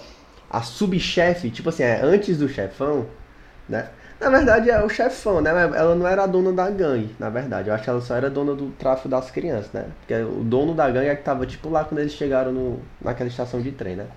a 0.50 0.62
subchefe, 0.62 1.50
tipo 1.50 1.70
assim, 1.70 1.84
é 1.84 2.02
antes 2.02 2.38
do 2.38 2.50
chefão, 2.50 3.06
né? 3.68 3.90
Na 4.20 4.30
verdade 4.30 4.70
é 4.70 4.84
o 4.84 4.90
chefão, 4.90 5.42
né? 5.42 5.50
Ela 5.50 5.96
não 5.96 6.08
era 6.08 6.24
a 6.24 6.28
dona 6.28 6.54
da 6.54 6.70
gangue, 6.70 7.14
na 7.20 7.30
verdade. 7.30 7.70
Eu 7.70 7.76
acho 7.76 7.84
que 7.84 7.90
ela 7.90 8.02
só 8.02 8.16
era 8.16 8.30
dona 8.30 8.54
do 8.54 8.68
tráfico 8.72 9.10
das 9.10 9.30
crianças, 9.32 9.72
né? 9.74 9.88
Porque 10.00 10.14
o 10.16 10.44
dono 10.44 10.74
da 10.74 10.90
gangue 10.90 11.10
é 11.10 11.16
que 11.16 11.24
tava 11.24 11.46
tipo 11.46 11.70
lá 11.70 11.84
quando 11.84 12.00
eles 12.00 12.14
chegaram 12.14 12.52
no, 12.52 12.80
naquela 13.02 13.30
estação 13.30 13.62
de 13.62 13.72
trem, 13.72 13.96
né? 13.96 14.08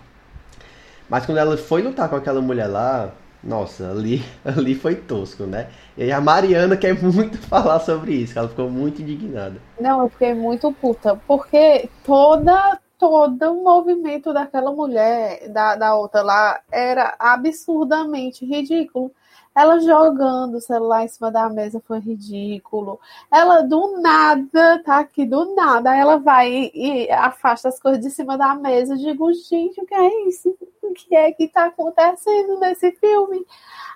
Mas 1.08 1.26
quando 1.26 1.38
ela 1.38 1.56
foi 1.56 1.82
lutar 1.82 2.08
com 2.08 2.16
aquela 2.16 2.40
mulher 2.40 2.66
lá, 2.66 3.12
nossa, 3.42 3.90
ali, 3.90 4.24
ali 4.44 4.74
foi 4.74 4.96
tosco, 4.96 5.44
né? 5.44 5.68
E 5.96 6.10
a 6.10 6.20
Mariana 6.20 6.76
quer 6.76 7.00
muito 7.00 7.38
falar 7.48 7.80
sobre 7.80 8.14
isso, 8.14 8.38
ela 8.38 8.48
ficou 8.48 8.68
muito 8.68 9.02
indignada. 9.02 9.56
Não, 9.80 10.02
eu 10.02 10.08
fiquei 10.08 10.34
muito 10.34 10.72
puta, 10.72 11.16
porque 11.26 11.88
toda 12.04 12.78
todo 12.98 13.52
o 13.52 13.62
movimento 13.62 14.32
daquela 14.32 14.72
mulher, 14.72 15.48
da, 15.50 15.76
da 15.76 15.94
outra 15.94 16.22
lá, 16.22 16.60
era 16.72 17.14
absurdamente 17.18 18.44
ridículo. 18.44 19.12
Ela 19.56 19.80
jogando 19.80 20.56
o 20.56 20.60
celular 20.60 21.04
em 21.04 21.08
cima 21.08 21.30
da 21.30 21.48
mesa 21.48 21.82
foi 21.86 21.98
ridículo. 21.98 23.00
Ela 23.32 23.62
do 23.62 24.00
nada, 24.02 24.82
tá 24.84 24.98
aqui 24.98 25.24
do 25.24 25.54
nada, 25.54 25.92
aí 25.92 26.00
ela 26.00 26.18
vai 26.18 26.70
e, 26.74 27.06
e 27.06 27.10
afasta 27.10 27.68
as 27.70 27.80
coisas 27.80 28.02
de 28.02 28.10
cima 28.10 28.36
da 28.36 28.54
mesa. 28.54 28.92
Eu 28.92 28.98
digo, 28.98 29.32
gente, 29.32 29.80
o 29.80 29.86
que 29.86 29.94
é 29.94 30.28
isso? 30.28 30.54
O 30.82 30.92
que 30.92 31.16
é 31.16 31.32
que 31.32 31.48
tá 31.48 31.66
acontecendo 31.66 32.60
nesse 32.60 32.92
filme? 32.92 33.46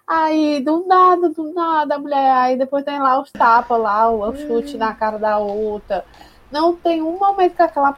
Aí, 0.06 0.60
do 0.60 0.86
nada, 0.86 1.28
do 1.28 1.52
nada, 1.52 1.96
a 1.96 1.98
mulher. 1.98 2.30
Aí 2.32 2.56
depois 2.56 2.82
tem 2.82 2.98
lá 2.98 3.20
os 3.20 3.30
tapas 3.30 3.78
lá, 3.78 4.10
o 4.10 4.34
chute 4.34 4.78
na 4.78 4.94
cara 4.94 5.18
da 5.18 5.38
outra. 5.38 6.06
Não 6.50 6.74
tem 6.74 7.02
um 7.02 7.18
momento 7.18 7.54
que 7.54 7.62
aquela, 7.62 7.90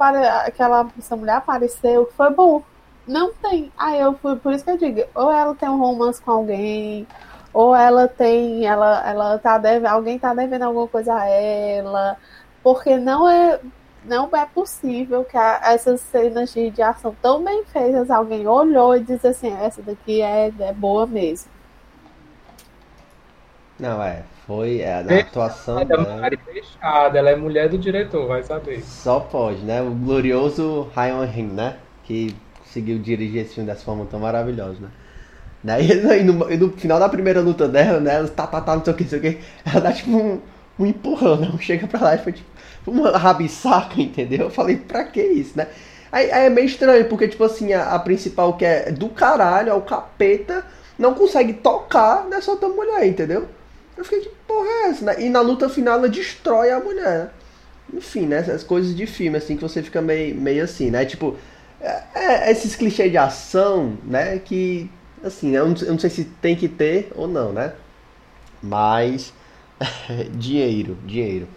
aquela 0.45 0.89
essa 0.99 1.17
mulher 1.17 1.37
apareceu 1.37 2.07
que 2.07 2.15
foi 2.15 2.31
bom. 2.31 2.63
Não 3.07 3.33
tem. 3.33 3.73
Aí 3.79 4.01
eu 4.01 4.15
fui, 4.15 4.37
por 4.37 4.53
isso 4.53 4.65
que 4.65 4.71
eu 4.71 4.77
digo, 4.77 5.03
ou 5.15 5.33
ela 5.33 5.55
tem 5.55 5.69
um 5.69 5.79
romance 5.79 6.21
com 6.21 6.33
alguém, 6.33 7.07
ou 7.53 7.75
ela 7.75 8.09
tem, 8.09 8.67
ela, 8.67 9.09
ela 9.09 9.39
tá 9.39 9.59
devendo, 9.59 9.87
alguém 9.87 10.19
tá 10.19 10.33
devendo 10.35 10.63
alguma 10.63 10.89
coisa 10.89 11.15
a 11.15 11.27
ela, 11.29 12.17
porque 12.63 12.97
não 12.97 13.29
é, 13.29 13.61
não 14.05 14.29
é 14.33 14.47
possível 14.47 15.25
que 15.25 15.37
a, 15.37 15.61
essas 15.65 16.01
cenas 16.01 16.53
de, 16.53 16.71
de 16.71 16.83
ação 16.83 17.15
tão 17.21 17.43
bem 17.45 17.65
feitas, 17.65 18.11
alguém 18.11 18.47
olhou 18.47 18.97
e 18.97 19.01
disse 19.01 19.27
assim, 19.27 19.53
essa 19.53 19.83
daqui 19.83 20.23
é, 20.23 20.53
é 20.61 20.73
boa 20.73 21.07
mesmo. 21.07 21.51
Não, 23.79 24.03
é. 24.03 24.23
Foi 24.47 24.81
é, 24.81 24.95
a 24.95 25.21
atuação 25.21 25.79
é 25.79 25.85
dela. 25.85 26.29
Fechada, 26.45 27.19
ela 27.19 27.31
é 27.31 27.37
mulher 27.37 27.69
do 27.69 27.79
diretor, 27.79 28.27
vai 28.27 28.43
saber. 28.43 28.83
Só 28.83 29.21
pode, 29.21 29.63
né? 29.63 29.81
O 29.81 29.91
glorioso 29.91 30.91
Ryan 30.95 31.25
Ring, 31.25 31.47
né? 31.47 31.77
Que 32.03 32.35
conseguiu 32.59 32.99
dirigir 32.99 33.43
esse 33.43 33.55
filme 33.55 33.71
dessa 33.71 33.85
forma 33.85 34.05
tão 34.07 34.19
maravilhosa, 34.19 34.81
né? 34.81 34.91
Né? 35.63 35.79
E, 35.83 36.23
no, 36.25 36.51
e 36.51 36.57
no 36.57 36.71
final 36.73 36.99
da 36.99 37.09
primeira 37.09 37.41
luta 37.41 37.69
dela, 37.69 38.01
né? 38.01 38.17
Ela 38.17 38.29
tá, 38.29 38.47
tá, 38.47 38.61
tá, 38.61 38.77
não 38.77 38.85
sei 38.85 38.93
o 38.93 38.97
que, 38.97 39.03
não 39.05 39.11
sei 39.11 39.19
o 39.19 39.23
que. 39.23 39.39
Ela 39.65 39.81
dá 39.81 39.93
tipo 39.93 40.11
um, 40.11 40.41
um 40.79 40.87
empurrão, 40.87 41.37
né? 41.37 41.53
Chega 41.61 41.87
pra 41.87 42.01
lá 42.01 42.15
e 42.15 42.19
foi 42.19 42.33
tipo 42.33 42.51
uma 42.87 43.17
rabisaca, 43.17 44.01
entendeu? 44.01 44.47
Eu 44.47 44.51
falei, 44.51 44.77
pra 44.77 45.05
que 45.05 45.23
isso, 45.23 45.53
né? 45.57 45.69
Aí, 46.11 46.31
aí, 46.31 46.47
é 46.47 46.51
meio 46.51 46.67
estranho, 46.67 47.07
porque, 47.09 47.29
tipo 47.29 47.43
assim, 47.45 47.73
a, 47.73 47.95
a, 47.95 47.99
principal 47.99 48.55
que 48.57 48.65
é 48.65 48.93
do 48.93 49.09
caralho, 49.09 49.71
é 49.71 49.75
o 49.75 49.81
capeta, 49.81 50.65
não 50.99 51.15
consegue 51.15 51.55
tocar 51.55 52.27
nessa 52.29 52.51
outra 52.51 52.69
mulher, 52.69 53.07
entendeu? 53.07 53.49
Eu 53.97 54.05
fiquei, 54.05 54.21
que 54.21 54.29
porra 54.47 54.67
é 54.67 54.89
essa? 54.91 55.05
Né? 55.07 55.17
E 55.21 55.31
na 55.31 55.41
luta 55.41 55.69
final 55.69 55.99
ela 55.99 56.09
destrói 56.09 56.71
a 56.71 56.81
mulher. 56.81 57.31
Enfim, 57.93 58.27
né? 58.27 58.39
Essas 58.39 58.63
coisas 58.63 58.95
de 58.95 59.07
filme, 59.07 59.39
assim, 59.39 59.57
que 59.57 59.63
você 59.63 59.83
fica 59.83 60.03
meio, 60.03 60.35
meio 60.35 60.65
assim, 60.65 60.91
né? 60.91 61.05
Tipo, 61.05 61.37
é, 61.81 62.03
é 62.15 62.51
esses 62.51 62.77
clichês 62.77 63.11
de 63.11 63.19
ação, 63.19 63.97
né? 64.05 64.39
Que, 64.39 64.91
assim, 65.25 65.51
eu 65.57 65.69
não, 65.69 65.77
eu 65.77 65.93
não 65.93 65.99
sei 65.99 66.11
se 66.11 66.25
tem 66.25 66.57
que 66.57 66.69
ter 66.69 67.13
ou 67.15 67.29
não, 67.29 67.53
né? 67.53 67.75
Mas, 68.63 69.33
dinheiro, 70.35 70.97
dinheiro. 71.05 71.49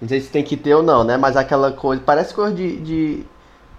Não 0.00 0.08
sei 0.08 0.20
se 0.20 0.30
tem 0.30 0.42
que 0.44 0.56
ter 0.56 0.74
ou 0.74 0.82
não, 0.82 1.04
né? 1.04 1.16
Mas 1.16 1.36
aquela 1.36 1.72
coisa, 1.72 2.02
parece 2.04 2.34
coisa 2.34 2.54
de, 2.54 2.76
de, 2.78 3.24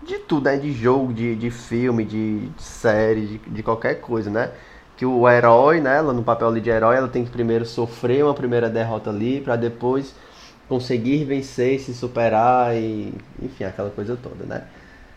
de 0.05 0.19
tudo, 0.19 0.45
né? 0.45 0.57
De 0.57 0.71
jogo, 0.71 1.13
de, 1.13 1.35
de 1.35 1.49
filme, 1.51 2.05
de, 2.05 2.47
de 2.49 2.63
série, 2.63 3.25
de, 3.27 3.37
de 3.37 3.63
qualquer 3.63 4.01
coisa, 4.01 4.29
né? 4.29 4.51
que 5.01 5.05
o 5.05 5.27
herói, 5.27 5.81
né, 5.81 5.97
ela 5.97 6.13
no 6.13 6.21
papel 6.21 6.47
ali 6.49 6.61
de 6.61 6.69
herói, 6.69 6.95
ela 6.95 7.07
tem 7.07 7.25
que 7.25 7.31
primeiro 7.31 7.65
sofrer 7.65 8.23
uma 8.23 8.35
primeira 8.35 8.69
derrota 8.69 9.09
ali 9.09 9.41
para 9.41 9.55
depois 9.55 10.13
conseguir 10.69 11.25
vencer, 11.25 11.79
se 11.79 11.91
superar 11.91 12.75
e 12.75 13.11
enfim, 13.41 13.63
aquela 13.63 13.89
coisa 13.89 14.15
toda, 14.15 14.45
né? 14.45 14.63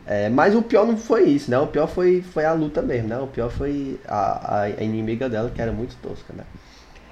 É, 0.06 0.28
mas 0.28 0.54
o 0.54 0.62
pior 0.62 0.86
não 0.86 0.96
foi 0.96 1.24
isso, 1.24 1.50
né? 1.50 1.58
O 1.58 1.66
pior 1.66 1.86
foi, 1.86 2.22
foi 2.22 2.44
a 2.44 2.52
luta 2.52 2.82
mesmo, 2.82 3.08
né? 3.08 3.18
O 3.18 3.26
pior 3.26 3.50
foi 3.50 3.98
a, 4.06 4.62
a, 4.62 4.70
inimiga 4.82 5.28
dela, 5.28 5.50
que 5.50 5.60
era 5.60 5.72
muito 5.72 5.96
tosca, 6.02 6.32
né? 6.36 6.44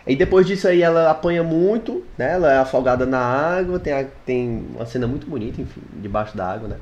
E 0.06 0.16
depois 0.16 0.46
disso 0.46 0.68
aí 0.68 0.82
ela 0.82 1.10
apanha 1.10 1.42
muito, 1.42 2.04
né? 2.18 2.32
Ela 2.32 2.52
é 2.52 2.58
afogada 2.58 3.06
na 3.06 3.20
água, 3.20 3.78
tem, 3.78 3.92
a, 3.92 4.04
tem 4.26 4.66
uma 4.74 4.84
cena 4.84 5.06
muito 5.06 5.26
bonita, 5.26 5.60
enfim, 5.60 5.80
debaixo 6.00 6.36
da 6.36 6.46
água, 6.50 6.68
né? 6.68 6.76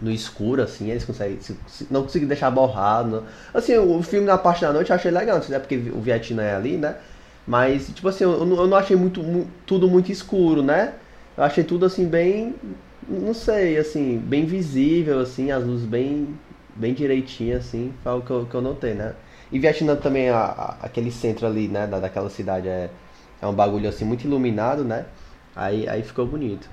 no 0.00 0.10
escuro, 0.10 0.62
assim, 0.62 0.90
eles 0.90 1.04
conseguem. 1.04 1.40
Se, 1.40 1.56
se, 1.66 1.86
não 1.90 2.02
conseguem 2.02 2.28
deixar 2.28 2.50
borrado. 2.50 3.24
Assim, 3.52 3.76
o 3.78 4.02
filme 4.02 4.26
na 4.26 4.38
parte 4.38 4.60
da 4.60 4.72
noite 4.72 4.90
eu 4.90 4.96
achei 4.96 5.10
legal, 5.10 5.40
né? 5.48 5.58
Porque 5.58 5.76
o 5.76 6.00
Vietnã 6.00 6.42
é 6.42 6.54
ali, 6.54 6.76
né? 6.76 6.96
Mas, 7.46 7.88
tipo 7.88 8.08
assim, 8.08 8.24
eu, 8.24 8.32
eu 8.32 8.66
não 8.66 8.76
achei 8.76 8.96
muito, 8.96 9.22
mu, 9.22 9.46
tudo 9.64 9.88
muito 9.88 10.10
escuro, 10.12 10.62
né? 10.62 10.94
Eu 11.36 11.44
achei 11.44 11.64
tudo 11.64 11.86
assim 11.86 12.06
bem. 12.06 12.54
Não 13.08 13.32
sei, 13.34 13.78
assim, 13.78 14.18
bem 14.18 14.44
visível, 14.44 15.20
assim, 15.20 15.50
as 15.50 15.64
luzes 15.64 15.86
bem, 15.86 16.36
bem 16.74 16.92
direitinho, 16.92 17.56
assim, 17.56 17.94
foi 18.02 18.12
o 18.12 18.20
que 18.20 18.30
eu, 18.30 18.46
que 18.46 18.54
eu 18.54 18.60
notei, 18.60 18.94
né? 18.94 19.14
E 19.50 19.58
Vietnã 19.58 19.94
também, 19.94 20.28
a, 20.28 20.38
a, 20.38 20.76
aquele 20.82 21.10
centro 21.12 21.46
ali, 21.46 21.68
né, 21.68 21.86
da, 21.86 22.00
daquela 22.00 22.28
cidade 22.28 22.68
é, 22.68 22.90
é 23.40 23.46
um 23.46 23.52
bagulho 23.52 23.88
assim 23.88 24.04
muito 24.04 24.24
iluminado, 24.26 24.84
né? 24.84 25.06
Aí, 25.54 25.88
aí 25.88 26.02
ficou 26.02 26.26
bonito. 26.26 26.68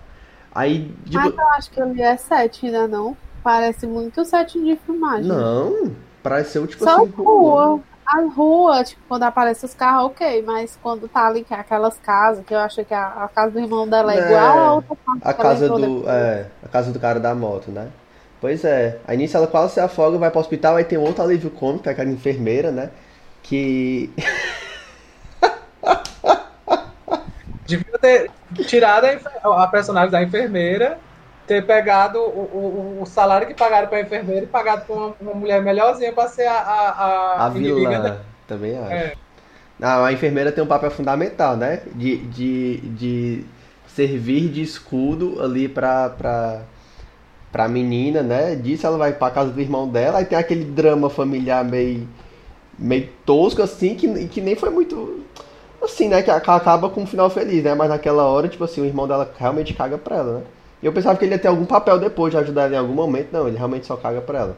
Aí, 0.54 0.92
tipo... 1.06 1.18
Mas 1.18 1.38
eu 1.38 1.48
acho 1.50 1.72
que 1.72 1.82
ali 1.82 2.02
é 2.02 2.18
set, 2.18 2.66
ainda 2.66 2.88
não. 2.88 3.16
Parece 3.44 3.86
muito 3.86 4.24
set 4.26 4.60
de 4.60 4.76
filmagem. 4.78 5.26
Não, 5.26 5.96
pareceu 6.22 6.66
tipo 6.66 6.84
Só 6.84 7.04
assim. 7.04 7.12
rua. 7.12 7.82
A 8.14 8.22
rua, 8.36 8.84
tipo, 8.84 9.02
quando 9.08 9.24
aparece 9.24 9.66
os 9.66 9.74
carros, 9.74 10.12
ok, 10.12 10.44
mas 10.44 10.78
quando 10.84 11.08
tá 11.08 11.26
ali, 11.26 11.44
que 11.44 11.52
é 11.52 11.58
aquelas 11.58 11.98
casas, 11.98 12.46
que 12.46 12.54
eu 12.54 12.60
acho 12.60 12.86
que 12.86 12.94
a, 12.94 13.08
a 13.08 13.28
casa 13.28 13.50
do 13.50 13.60
irmão 13.60 13.88
dela 13.90 14.14
é, 14.14 14.20
é 14.20 14.26
igual 14.26 14.60
a 14.60 14.74
outra 14.76 14.96
casa. 14.96 15.20
A 15.24 15.34
casa 15.34 15.68
do. 15.68 16.08
É, 16.08 16.46
a 16.64 16.68
casa 16.68 16.92
do 16.92 17.00
cara 17.00 17.20
da 17.20 17.34
moto, 17.34 17.72
né? 17.72 17.90
Pois 18.40 18.64
é. 18.64 19.00
Aí 19.08 19.18
nisso 19.18 19.36
ela 19.36 19.48
quase 19.48 19.74
se 19.74 19.80
afoga, 19.80 20.18
vai 20.20 20.30
pro 20.30 20.42
hospital, 20.42 20.76
aí 20.76 20.84
tem 20.84 20.98
outro 20.98 21.24
alívio 21.24 21.50
cômico, 21.50 21.84
que 21.84 21.90
é 21.90 21.94
aquela 21.94 22.12
enfermeira, 22.12 22.72
né? 22.72 22.92
Que. 23.42 24.14
Devia 27.66 27.98
ter 28.00 28.30
tirado 28.68 29.06
a, 29.06 29.64
a, 29.64 29.68
personagem 29.68 30.12
da 30.12 30.22
enfermeira, 30.22 31.00
ter 31.48 31.66
pegado 31.66 32.20
o, 32.20 33.00
o, 33.00 33.02
o 33.02 33.06
salário 33.06 33.48
que 33.48 33.54
pagaram 33.54 33.88
para 33.88 33.98
a 33.98 34.02
enfermeira 34.02 34.44
e 34.44 34.48
pagado 34.48 34.86
para 34.86 34.96
uma, 34.96 35.16
uma, 35.20 35.34
mulher 35.34 35.62
melhorzinha 35.62 36.14
para 36.14 36.30
ser 36.30 36.48
a, 36.48 36.54
a, 36.54 36.90
a, 36.90 37.46
a 37.46 37.50
vilã. 37.50 38.18
Também 38.48 38.78
acho. 38.78 38.94
É. 38.94 39.14
Não, 39.80 40.06
a 40.06 40.14
enfermeira 40.14 40.52
tem 40.52 40.64
um 40.64 40.68
papel 40.68 40.92
fundamental, 40.92 41.58
né? 41.58 41.82
De, 41.96 42.18
de, 42.18 42.78
de 42.78 43.46
servir 43.88 44.50
de 44.50 44.62
escudo 44.62 45.42
ali 45.42 45.68
para 45.68 46.10
pra, 46.10 46.62
pra 47.52 47.68
menina, 47.68 48.22
né? 48.22 48.56
Disso 48.56 48.86
ela 48.88 48.98
vai 48.98 49.14
pra 49.14 49.32
casa 49.32 49.52
do 49.52 49.60
irmão 49.60 49.88
dela, 49.88 50.20
aí 50.20 50.26
tem 50.26 50.38
aquele 50.38 50.64
drama 50.64 51.10
familiar 51.10 51.66
meio, 51.66 52.08
meio 52.78 53.10
tosco, 53.26 53.62
assim, 53.62 53.96
que, 53.96 54.28
que 54.28 54.42
nem 54.42 54.56
foi 54.56 54.70
muito 54.70 55.24
assim, 55.82 56.08
né, 56.08 56.22
que 56.24 56.32
acaba 56.32 56.90
com 56.90 57.02
um 57.02 57.06
final 57.06 57.30
feliz, 57.30 57.62
né? 57.64 57.74
Mas 57.76 57.90
naquela 57.90 58.24
hora, 58.24 58.48
tipo 58.48 58.64
assim, 58.64 58.80
o 58.82 58.86
irmão 58.86 59.06
dela 59.06 59.30
realmente 59.38 59.74
caga 59.74 59.98
pra 59.98 60.16
ela, 60.16 60.40
né? 60.40 60.46
E 60.84 60.86
eu 60.86 60.92
pensava 60.92 61.18
que 61.18 61.24
ele 61.24 61.34
ia 61.34 61.40
ter 61.40 61.48
algum 61.48 61.64
papel 61.66 61.98
depois 61.98 62.34
de 62.34 62.38
ajudar 62.38 62.64
ela 62.64 62.76
em 62.76 62.78
algum 62.78 62.94
momento. 62.94 63.30
Não, 63.32 63.48
ele 63.48 63.56
realmente 63.56 63.86
só 63.86 63.96
caga 63.96 64.20
pra 64.20 64.40
ela. 64.40 64.58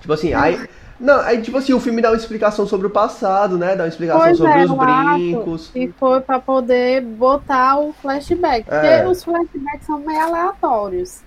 Tipo 0.00 0.12
assim, 0.12 0.34
aí. 0.34 0.68
Não, 0.98 1.20
aí 1.20 1.40
tipo 1.40 1.56
assim, 1.56 1.72
o 1.72 1.78
filme 1.78 2.02
dá 2.02 2.10
uma 2.10 2.16
explicação 2.16 2.66
sobre 2.66 2.88
o 2.88 2.90
passado, 2.90 3.56
né? 3.56 3.76
Dá 3.76 3.84
uma 3.84 3.88
explicação 3.88 4.20
pois 4.20 4.36
sobre 4.36 4.52
é, 4.52 4.64
os 4.64 4.72
brincos. 4.72 5.70
E 5.76 5.86
foi 5.96 6.20
pra 6.20 6.40
poder 6.40 7.02
botar 7.02 7.78
o 7.78 7.92
flashback. 7.92 8.66
É. 8.68 8.98
Porque 8.98 9.10
os 9.10 9.22
flashbacks 9.22 9.86
são 9.86 10.00
meio 10.00 10.20
aleatórios. 10.20 11.20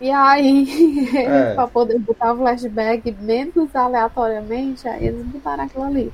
E 0.00 0.08
aí, 0.08 1.08
é. 1.16 1.54
pra 1.54 1.66
poder 1.66 1.98
botar 1.98 2.32
o 2.32 2.36
flashback 2.36 3.10
menos 3.20 3.74
aleatoriamente, 3.74 4.86
aí 4.86 5.08
eles 5.08 5.26
botaram 5.26 5.64
aquilo 5.64 5.82
ali. 5.84 6.12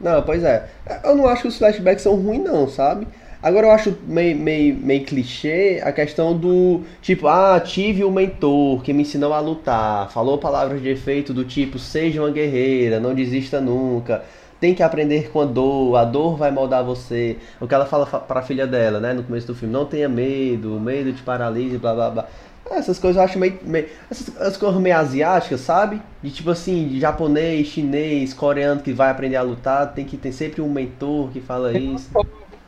Não, 0.00 0.22
pois 0.22 0.44
é. 0.44 0.68
Eu 1.02 1.16
não 1.16 1.26
acho 1.26 1.42
que 1.42 1.48
os 1.48 1.58
flashbacks 1.58 2.04
são 2.04 2.14
ruins, 2.14 2.44
não, 2.44 2.68
sabe? 2.68 3.08
Agora 3.44 3.66
eu 3.66 3.72
acho 3.72 3.94
meio, 4.06 4.34
meio, 4.38 4.74
meio 4.74 5.04
clichê 5.04 5.78
a 5.84 5.92
questão 5.92 6.34
do 6.34 6.80
tipo, 7.02 7.28
ah, 7.28 7.60
tive 7.60 8.02
um 8.02 8.10
mentor 8.10 8.80
que 8.82 8.90
me 8.90 9.02
ensinou 9.02 9.34
a 9.34 9.38
lutar, 9.38 10.10
falou 10.10 10.38
palavras 10.38 10.80
de 10.80 10.88
efeito 10.88 11.34
do 11.34 11.44
tipo, 11.44 11.78
seja 11.78 12.22
uma 12.22 12.30
guerreira, 12.30 12.98
não 12.98 13.14
desista 13.14 13.60
nunca, 13.60 14.24
tem 14.58 14.74
que 14.74 14.82
aprender 14.82 15.30
com 15.30 15.42
a 15.42 15.44
dor, 15.44 15.94
a 15.94 16.06
dor 16.06 16.38
vai 16.38 16.50
moldar 16.50 16.82
você. 16.82 17.36
O 17.60 17.68
que 17.68 17.74
ela 17.74 17.84
fala 17.84 18.06
para 18.06 18.40
a 18.40 18.42
filha 18.42 18.66
dela, 18.66 18.98
né, 18.98 19.12
no 19.12 19.22
começo 19.22 19.46
do 19.46 19.54
filme, 19.54 19.74
não 19.74 19.84
tenha 19.84 20.08
medo, 20.08 20.74
o 20.74 20.80
medo 20.80 21.12
te 21.12 21.22
paralisa, 21.22 21.78
blá 21.78 21.92
blá 21.92 22.10
blá. 22.10 22.26
Essas 22.70 22.98
coisas 22.98 23.18
eu 23.18 23.24
acho 23.24 23.38
meio. 23.38 23.58
meio 23.62 23.88
essas, 24.10 24.34
essas 24.40 24.56
coisas 24.56 24.80
meio 24.80 24.96
asiáticas, 24.96 25.60
sabe? 25.60 26.00
De 26.22 26.30
tipo 26.30 26.48
assim, 26.48 26.88
de 26.88 26.98
japonês, 26.98 27.66
chinês, 27.66 28.32
coreano 28.32 28.80
que 28.80 28.94
vai 28.94 29.10
aprender 29.10 29.36
a 29.36 29.42
lutar, 29.42 29.92
tem 29.92 30.06
que 30.06 30.16
ter 30.16 30.32
sempre 30.32 30.62
um 30.62 30.70
mentor 30.70 31.28
que 31.28 31.42
fala 31.42 31.76
isso. 31.76 32.08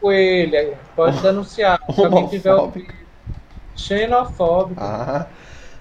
Com 0.00 0.12
ele, 0.12 0.76
pode 0.94 1.20
denunciar. 1.20 1.80
Se 1.92 2.04
alguém 2.04 2.28
tiver 2.28 2.54
ouvido. 2.54 2.94
Xenofóbico. 3.74 4.80
Ah. 4.80 5.26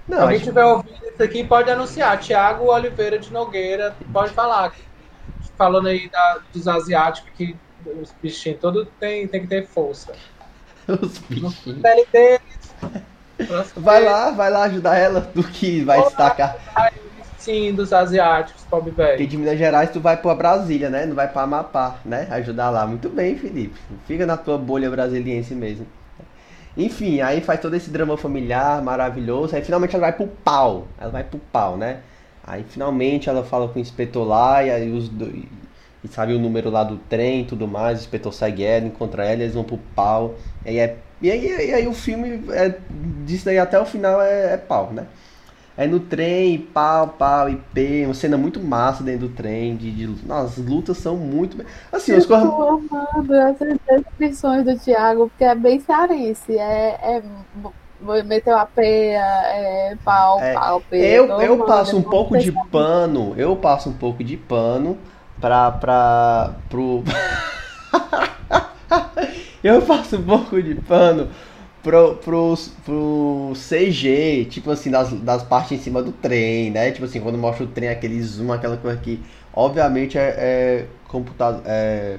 Não, 0.07 0.17
Se 0.17 0.23
alguém 0.23 0.39
tiver 0.39 0.65
ouvido 0.65 1.05
isso 1.05 1.23
aqui, 1.23 1.43
pode 1.43 1.67
denunciar. 1.67 2.19
Tiago 2.19 2.65
Oliveira 2.71 3.17
de 3.17 3.31
Nogueira, 3.31 3.95
pode 4.11 4.33
falar. 4.33 4.73
Falando 5.57 5.87
aí 5.87 6.09
da, 6.09 6.39
dos 6.53 6.67
asiáticos 6.67 7.31
que 7.35 7.55
os 7.85 8.13
bichinhos 8.21 8.59
todos 8.59 8.87
tem, 8.99 9.27
tem 9.27 9.41
que 9.41 9.47
ter 9.47 9.65
força. 9.67 10.13
Os 10.87 11.17
bichinhos. 11.19 11.81
Vai 13.75 14.03
lá, 14.03 14.31
vai 14.31 14.49
lá 14.49 14.63
ajudar 14.63 14.97
ela 14.97 15.19
do 15.21 15.43
que 15.43 15.83
vai 15.83 16.01
destacar. 16.03 16.57
Sim, 17.45 17.75
dos 17.75 17.93
asiáticos, 17.93 18.63
pobre 18.63 18.91
Porque 18.91 19.17
velho. 19.17 19.27
de 19.27 19.37
Minas 19.37 19.59
Gerais 19.59 19.91
tu 19.91 19.99
vai 19.99 20.17
pra 20.17 20.33
Brasília, 20.33 20.89
né? 20.89 21.05
Não 21.05 21.15
vai 21.15 21.31
pra 21.31 21.43
Amapá, 21.43 21.99
né? 22.03 22.27
Ajudar 22.31 22.71
lá. 22.71 22.87
Muito 22.87 23.07
bem, 23.07 23.37
Felipe. 23.37 23.79
Fica 24.07 24.25
na 24.25 24.35
tua 24.35 24.57
bolha 24.57 24.89
brasiliense 24.89 25.53
mesmo. 25.53 25.85
Enfim, 26.75 27.21
aí 27.21 27.41
faz 27.41 27.59
todo 27.59 27.75
esse 27.75 27.91
drama 27.91 28.17
familiar 28.17 28.81
maravilhoso. 28.81 29.55
Aí 29.55 29.61
finalmente 29.61 29.95
ela 29.95 30.01
vai 30.07 30.13
pro 30.13 30.25
pau. 30.25 30.87
Ela 30.99 31.11
vai 31.11 31.23
pro 31.23 31.37
pau, 31.37 31.77
né? 31.77 31.99
Aí 32.43 32.65
finalmente 32.67 33.29
ela 33.29 33.43
fala 33.43 33.67
com 33.67 33.77
o 33.77 33.81
inspetor 33.81 34.27
lá 34.27 34.63
e 34.63 34.71
aí 34.71 34.89
os 34.91 35.07
dois. 35.07 35.43
E 36.03 36.07
sabe 36.07 36.33
o 36.33 36.39
número 36.39 36.71
lá 36.71 36.83
do 36.83 36.97
trem 36.97 37.41
e 37.41 37.45
tudo 37.45 37.67
mais. 37.67 37.99
O 37.99 38.01
inspetor 38.01 38.33
segue 38.33 38.63
ela, 38.63 38.87
encontra 38.87 39.23
ela, 39.23 39.43
eles 39.43 39.53
vão 39.53 39.63
pro 39.63 39.77
pau. 39.95 40.33
E 40.65 40.69
aí, 40.69 40.79
é, 40.79 40.97
e 41.21 41.31
aí, 41.31 41.45
e 41.69 41.73
aí 41.75 41.87
o 41.87 41.93
filme, 41.93 42.43
é, 42.51 42.73
disso 43.23 43.45
daí 43.45 43.59
até 43.59 43.79
o 43.79 43.85
final 43.85 44.19
é, 44.19 44.53
é 44.53 44.57
pau, 44.57 44.91
né? 44.91 45.05
É 45.77 45.85
no 45.85 45.99
trem, 45.99 46.57
pau, 46.57 47.09
pau 47.09 47.49
e 47.49 47.57
pê, 47.73 48.03
uma 48.05 48.13
cena 48.13 48.37
muito 48.37 48.61
massa 48.61 49.03
dentro 49.03 49.27
do 49.27 49.33
trem, 49.33 49.75
de, 49.75 49.91
de 49.91 50.25
nossa, 50.25 50.61
as 50.61 50.67
lutas 50.67 50.97
são 50.97 51.17
muito 51.17 51.57
bem. 51.57 51.65
Assim, 51.91 52.13
Eu 52.13 52.25
coisas. 52.25 52.49
tô 52.49 52.81
amando 52.93 53.35
essas 53.35 53.77
descrições 53.85 54.63
do 54.63 54.79
Thiago, 54.79 55.27
porque 55.27 55.43
é 55.43 55.53
bem 55.53 55.81
cearense. 55.81 56.57
É, 56.57 56.97
é 57.01 57.23
meteu 58.23 58.57
a 58.57 58.65
peia, 58.65 59.19
é 59.19 59.97
pau, 60.03 60.39
É, 60.39 60.53
pau, 60.53 60.81
peia. 60.89 61.15
Eu, 61.17 61.41
eu 61.41 61.65
passo 61.65 61.97
um 61.97 62.03
pouco 62.03 62.37
de 62.37 62.53
pano, 62.71 63.33
eu 63.35 63.55
passo 63.57 63.89
um 63.89 63.93
pouco 63.93 64.23
de 64.23 64.37
pano 64.37 64.97
pra, 65.41 65.71
pra, 65.71 66.55
pro... 66.69 67.03
eu 69.61 69.81
passo 69.81 70.15
um 70.15 70.23
pouco 70.23 70.61
de 70.61 70.75
pano 70.75 71.29
pro, 71.85 72.15
pro, 72.15 72.55
pro 72.83 73.53
CG, 73.53 74.47
tipo 74.49 74.71
assim, 74.71 74.89
das, 74.89 75.11
das 75.21 75.43
partes 75.43 75.73
em 75.73 75.77
cima 75.77 76.01
do 76.01 76.11
trem, 76.11 76.71
né? 76.71 76.89
Tipo 76.89 77.05
assim, 77.05 77.21
quando 77.21 77.37
mostra 77.37 77.63
o 77.63 77.67
trem, 77.67 77.89
aquele 77.89 78.19
zoom, 78.23 78.51
aquela 78.51 78.75
coisa 78.75 78.97
que, 78.97 79.21
obviamente, 79.53 80.17
é, 80.17 80.33
é, 80.35 80.85
computa, 81.07 81.61
é 81.63 82.17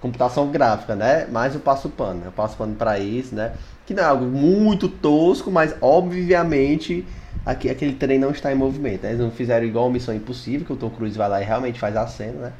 computação 0.00 0.50
gráfica, 0.50 0.94
né? 0.94 1.26
Mas 1.30 1.54
eu 1.54 1.60
passo 1.60 1.90
pano, 1.90 2.22
eu 2.24 2.32
passo 2.32 2.56
pano 2.56 2.74
pra 2.74 2.98
isso, 2.98 3.34
né? 3.34 3.52
Que 3.84 3.92
não 3.92 4.02
é 4.02 4.06
algo 4.06 4.24
muito 4.24 4.88
tosco, 4.88 5.50
mas 5.50 5.74
obviamente 5.82 7.04
aqui, 7.44 7.68
aquele 7.68 7.92
trem 7.92 8.18
não 8.18 8.30
está 8.30 8.50
em 8.50 8.54
movimento. 8.54 9.02
né? 9.02 9.10
Eles 9.10 9.20
não 9.20 9.30
fizeram 9.30 9.66
igual 9.66 9.90
Missão 9.90 10.14
Impossível, 10.14 10.66
que 10.66 10.72
o 10.72 10.76
Tom 10.76 10.88
Cruise 10.88 11.18
vai 11.18 11.28
lá 11.28 11.42
e 11.42 11.44
realmente 11.44 11.78
faz 11.78 11.94
a 11.98 12.06
cena, 12.06 12.46
né? 12.46 12.52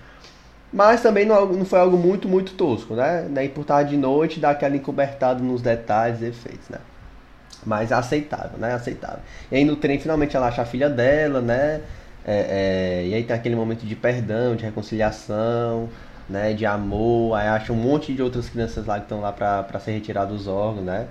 Mas 0.73 1.03
também 1.03 1.27
não, 1.27 1.37
é 1.37 1.47
não 1.57 1.65
foi 1.65 1.81
algo 1.81 1.97
muito, 1.97 2.29
muito 2.29 2.55
tosco, 2.55 2.95
né? 2.95 3.27
Daí 3.31 3.49
por 3.49 3.65
tarde 3.65 3.91
de 3.91 3.97
noite 3.97 4.39
dá 4.41 4.51
aquela 4.51 4.77
encobertada 4.77 5.43
nos 5.43 5.61
detalhes 5.63 6.21
e 6.23 6.27
efeitos, 6.27 6.69
né? 6.69 6.79
Mas 7.65 7.91
é 7.91 7.95
aceitável, 7.95 8.59
né? 8.59 8.75
Aceitável. 8.75 9.21
E 9.51 9.57
aí 9.57 9.65
no 9.65 9.77
trem 9.77 9.99
finalmente 9.99 10.37
ela 10.37 10.49
acha 10.49 10.63
a 10.63 10.65
filha 10.65 10.89
dela, 10.89 11.41
né? 11.41 11.83
É, 12.25 13.03
é, 13.03 13.09
e 13.09 13.15
aí 13.15 13.25
tem 13.25 13.35
aquele 13.35 13.57
momento 13.57 13.85
de 13.87 13.97
perdão, 13.97 14.55
de 14.57 14.65
reconciliação, 14.65 15.89
né? 16.29 16.53
De 16.55 16.65
amor. 16.67 17.35
Aí 17.37 17.49
acha 17.49 17.73
um 17.73 17.77
monte 17.77 18.13
de 18.15 18.23
outras 18.23 18.49
crianças 18.49 18.87
lá 18.87 18.97
que 18.99 19.05
estão 19.05 19.21
lá 19.21 19.33
pra, 19.33 19.63
pra 19.65 19.81
ser 19.81 19.93
retirados 19.93 20.39
dos 20.39 20.47
órgãos, 20.47 20.85
né? 20.85 21.09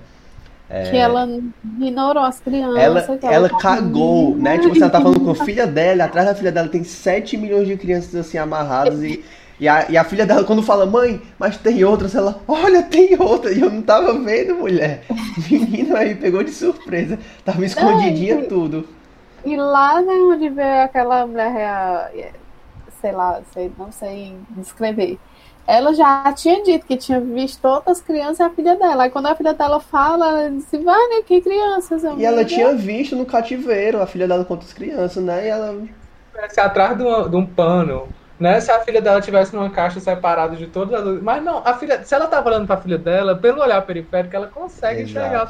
Que 0.88 0.96
ela 0.96 1.26
ignorou 1.64 2.22
as 2.22 2.38
crianças. 2.40 2.76
Ela, 2.76 3.02
que 3.18 3.26
ela 3.26 3.48
tá- 3.48 3.58
cagou, 3.58 4.36
né? 4.36 4.56
Tipo, 4.58 4.74
você 4.74 4.88
tá 4.88 5.00
falando 5.00 5.20
com 5.20 5.30
a 5.30 5.34
filha 5.34 5.66
dela, 5.66 6.02
e 6.02 6.06
atrás 6.06 6.28
da 6.28 6.34
filha 6.34 6.52
dela 6.52 6.68
tem 6.68 6.84
7 6.84 7.36
milhões 7.36 7.66
de 7.66 7.76
crianças 7.76 8.14
assim 8.14 8.38
amarradas 8.38 9.02
e, 9.02 9.24
e, 9.60 9.68
a, 9.68 9.90
e 9.90 9.96
a 9.98 10.04
filha 10.04 10.26
dela, 10.26 10.44
quando 10.44 10.62
fala, 10.62 10.86
mãe, 10.86 11.22
mas 11.38 11.56
tem 11.58 11.84
outras, 11.84 12.14
ela, 12.14 12.42
olha, 12.48 12.82
tem 12.82 13.16
outra, 13.20 13.52
e 13.52 13.60
eu 13.60 13.70
não 13.70 13.82
tava 13.82 14.18
vendo, 14.18 14.56
mulher. 14.56 15.04
Menino 15.50 15.96
aí 15.96 16.14
pegou 16.16 16.42
de 16.42 16.52
surpresa, 16.52 17.18
tava 17.44 17.64
escondidinha 17.64 18.38
e- 18.38 18.46
tudo. 18.48 18.88
E 19.44 19.56
lá 19.56 20.00
né, 20.02 20.12
onde 20.12 20.50
veio 20.50 20.82
aquela 20.84 21.26
mulher, 21.26 22.12
sei 23.00 23.12
lá, 23.12 23.42
sei, 23.52 23.72
não 23.78 23.92
sei 23.92 24.46
descrever. 24.50 25.18
Ela 25.66 25.94
já 25.94 26.32
tinha 26.34 26.62
dito 26.62 26.86
que 26.86 26.96
tinha 26.96 27.20
visto 27.20 27.64
outras 27.66 28.00
crianças 28.02 28.40
e 28.40 28.42
a 28.42 28.50
filha 28.50 28.76
dela. 28.76 29.04
Aí 29.04 29.10
quando 29.10 29.26
a 29.26 29.36
filha 29.36 29.54
dela 29.54 29.80
fala, 29.80 30.40
ela 30.42 30.50
disse, 30.50 30.78
Vânia, 30.78 31.22
que 31.24 31.40
crianças? 31.40 32.02
E 32.04 32.24
ela 32.24 32.44
"Meu 32.44 32.44
tinha 32.44 32.74
visto 32.74 33.16
no 33.16 33.26
cativeiro 33.26 34.00
a 34.02 34.06
filha 34.06 34.28
dela 34.28 34.44
com 34.44 34.54
outras 34.54 34.72
crianças, 34.72 35.22
né? 35.24 35.46
E 35.46 35.48
ela. 35.48 35.88
Tivesse 36.32 36.60
atrás 36.60 36.96
de 36.98 37.36
um 37.36 37.46
pano, 37.46 38.08
né? 38.40 38.58
Se 38.58 38.72
a 38.72 38.80
filha 38.80 39.02
dela 39.02 39.20
tivesse 39.20 39.54
numa 39.54 39.68
caixa 39.68 40.00
separada 40.00 40.56
de 40.56 40.66
todas 40.66 41.06
as. 41.06 41.22
Mas 41.22 41.44
não, 41.44 41.58
a 41.58 41.74
filha, 41.74 42.02
se 42.02 42.14
ela 42.14 42.26
tá 42.26 42.42
falando 42.42 42.66
pra 42.66 42.78
filha 42.78 42.96
dela, 42.96 43.36
pelo 43.36 43.60
olhar 43.60 43.82
periférico, 43.82 44.34
ela 44.34 44.46
consegue 44.46 45.02
enxergar. 45.02 45.46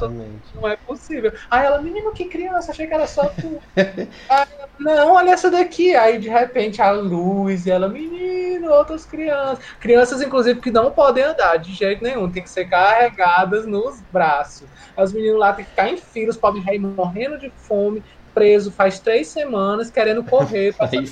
Não 0.53 0.67
é 0.67 0.75
possível. 0.75 1.31
Aí 1.49 1.65
ela, 1.65 1.81
menino, 1.81 2.11
que 2.11 2.25
criança, 2.25 2.71
achei 2.71 2.85
que 2.85 2.93
era 2.93 3.07
só 3.07 3.27
tu. 3.27 3.61
Aí 4.29 4.47
não, 4.77 5.13
olha 5.13 5.31
essa 5.31 5.49
daqui. 5.49 5.95
Aí 5.95 6.19
de 6.19 6.27
repente 6.27 6.81
a 6.81 6.91
luz, 6.91 7.65
e 7.65 7.71
ela, 7.71 7.87
menino, 7.87 8.69
outras 8.69 9.05
crianças. 9.05 9.63
Crianças, 9.79 10.21
inclusive, 10.21 10.59
que 10.59 10.69
não 10.69 10.91
podem 10.91 11.23
andar 11.23 11.57
de 11.57 11.73
jeito 11.73 12.03
nenhum, 12.03 12.29
tem 12.29 12.43
que 12.43 12.49
ser 12.49 12.65
carregadas 12.65 13.65
nos 13.65 14.01
braços. 14.11 14.67
Os 14.97 15.13
meninos 15.13 15.39
lá 15.39 15.53
têm 15.53 15.63
que 15.63 15.71
ficar 15.71 15.89
em 15.89 15.97
fila, 15.97 16.31
os 16.31 16.37
pobres 16.37 16.67
aí 16.67 16.77
morrendo 16.77 17.37
de 17.37 17.49
fome, 17.49 18.03
preso 18.33 18.71
faz 18.71 18.99
três 18.99 19.29
semanas, 19.29 19.89
querendo 19.89 20.23
correr 20.23 20.73
pra 20.75 20.87
saber 20.91 21.07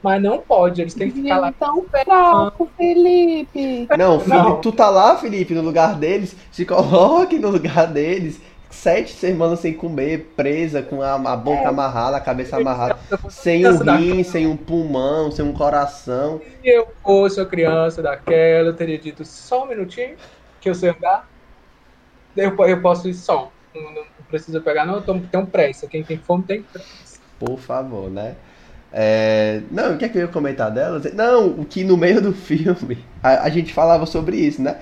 a. 0.00 0.08
Mas 0.08 0.22
não 0.22 0.38
pode, 0.38 0.80
eles 0.80 0.94
têm 0.94 1.10
que 1.10 1.22
ficar 1.22 1.38
lá. 1.38 1.48
Então, 1.48 1.84
fraco, 1.90 2.70
Felipe. 2.76 3.86
Não, 3.98 4.20
Felipe, 4.20 4.48
Não. 4.48 4.60
tu 4.60 4.72
tá 4.72 4.88
lá, 4.88 5.16
Felipe, 5.16 5.54
no 5.54 5.62
lugar 5.62 5.94
deles, 5.94 6.34
se 6.50 6.64
coloque 6.64 7.38
no 7.38 7.50
lugar 7.50 7.86
deles. 7.86 8.40
Sete 8.70 9.12
semanas 9.12 9.58
sem 9.58 9.74
comer, 9.74 10.32
presa, 10.36 10.80
com 10.80 11.02
a, 11.02 11.14
a 11.14 11.36
boca 11.36 11.68
amarrada, 11.68 12.16
a 12.16 12.20
cabeça 12.20 12.56
amarrada, 12.56 12.96
sem 13.28 13.66
um 13.66 13.76
rim, 13.96 14.22
sem 14.22 14.46
um 14.46 14.56
pulmão, 14.56 15.28
sem 15.32 15.44
um 15.44 15.52
coração. 15.52 16.40
Se 16.62 16.68
eu 16.68 16.86
fosse 17.02 17.40
uma 17.40 17.46
criança 17.46 18.00
daquela, 18.00 18.68
eu 18.68 18.76
teria 18.76 18.96
dito 18.96 19.24
só 19.24 19.64
um 19.64 19.68
minutinho, 19.68 20.14
que 20.60 20.70
eu 20.70 20.74
sei 20.74 20.90
andar. 20.90 21.28
Eu, 22.36 22.56
eu 22.64 22.80
posso 22.80 23.08
ir 23.08 23.14
só. 23.14 23.50
Não, 23.74 23.92
não 23.92 24.04
precisa 24.28 24.60
pegar, 24.60 24.86
não, 24.86 24.94
eu 24.94 25.02
tô, 25.02 25.18
tenho 25.18 25.46
pressa. 25.46 25.88
Quem 25.88 26.04
tem 26.04 26.16
fome 26.16 26.44
tem 26.44 26.62
pressa. 26.62 27.18
Por 27.40 27.58
favor, 27.58 28.08
né? 28.08 28.36
É, 28.92 29.62
Não, 29.70 29.94
o 29.94 29.98
que 29.98 30.04
é 30.04 30.08
que 30.08 30.18
eu 30.18 30.22
ia 30.22 30.28
comentar 30.28 30.70
dela? 30.70 31.00
Não, 31.14 31.48
o 31.48 31.64
que 31.64 31.84
no 31.84 31.96
meio 31.96 32.20
do 32.20 32.32
filme 32.32 32.98
a, 33.22 33.44
a 33.44 33.48
gente 33.50 33.72
falava 33.72 34.04
sobre 34.06 34.36
isso, 34.36 34.60
né? 34.62 34.78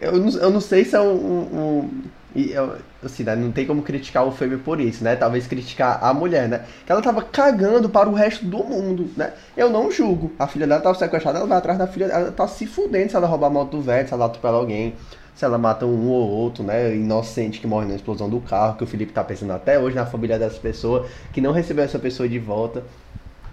Eu 0.00 0.18
não, 0.18 0.30
eu 0.38 0.50
não 0.50 0.60
sei 0.60 0.84
se 0.84 0.94
é 0.96 1.00
um. 1.00 1.14
um- 1.14 1.80
um- 1.80 2.02
eu- 2.36 2.76
assim, 3.02 3.22
né? 3.24 3.34
Não 3.36 3.50
tem 3.52 3.66
como 3.66 3.82
criticar 3.82 4.26
o 4.26 4.32
filme 4.32 4.58
por 4.58 4.78
isso, 4.80 5.02
né? 5.02 5.16
Talvez 5.16 5.46
criticar 5.46 5.98
a 6.04 6.12
mulher, 6.12 6.48
né? 6.48 6.66
Que 6.84 6.92
ela 6.92 7.00
tava 7.00 7.22
cagando 7.22 7.88
para 7.88 8.08
o 8.08 8.14
resto 8.14 8.44
do 8.44 8.58
mundo, 8.64 9.10
né? 9.16 9.32
Eu 9.56 9.70
não 9.70 9.90
julgo. 9.90 10.32
A 10.38 10.46
filha 10.46 10.66
dela 10.66 10.82
tava 10.82 10.98
sequestrada, 10.98 11.38
ela 11.38 11.46
vai 11.46 11.56
atrás 11.58 11.78
da 11.78 11.86
filha 11.86 12.06
ela 12.06 12.30
tá 12.32 12.46
se 12.48 12.66
fudendo 12.66 13.10
se 13.10 13.16
ela 13.16 13.26
roubar 13.26 13.46
a 13.46 13.50
moto 13.50 13.70
do 13.72 13.80
velho, 13.82 14.06
se 14.06 14.12
ela 14.14 14.26
atropela 14.26 14.58
alguém. 14.58 14.94
Se 15.34 15.44
ela 15.44 15.58
mata 15.58 15.86
um 15.86 16.08
ou 16.08 16.28
outro, 16.30 16.62
né? 16.64 16.94
Inocente 16.94 17.60
que 17.60 17.66
morre 17.66 17.86
na 17.86 17.94
explosão 17.94 18.28
do 18.28 18.40
carro, 18.40 18.76
que 18.76 18.84
o 18.84 18.86
Felipe 18.86 19.12
tá 19.12 19.22
pensando 19.24 19.52
até 19.52 19.78
hoje 19.78 19.94
na 19.96 20.06
família 20.06 20.38
dessa 20.38 20.58
pessoa, 20.60 21.06
que 21.32 21.40
não 21.40 21.52
recebeu 21.52 21.84
essa 21.84 21.98
pessoa 21.98 22.28
de 22.28 22.38
volta 22.38 22.82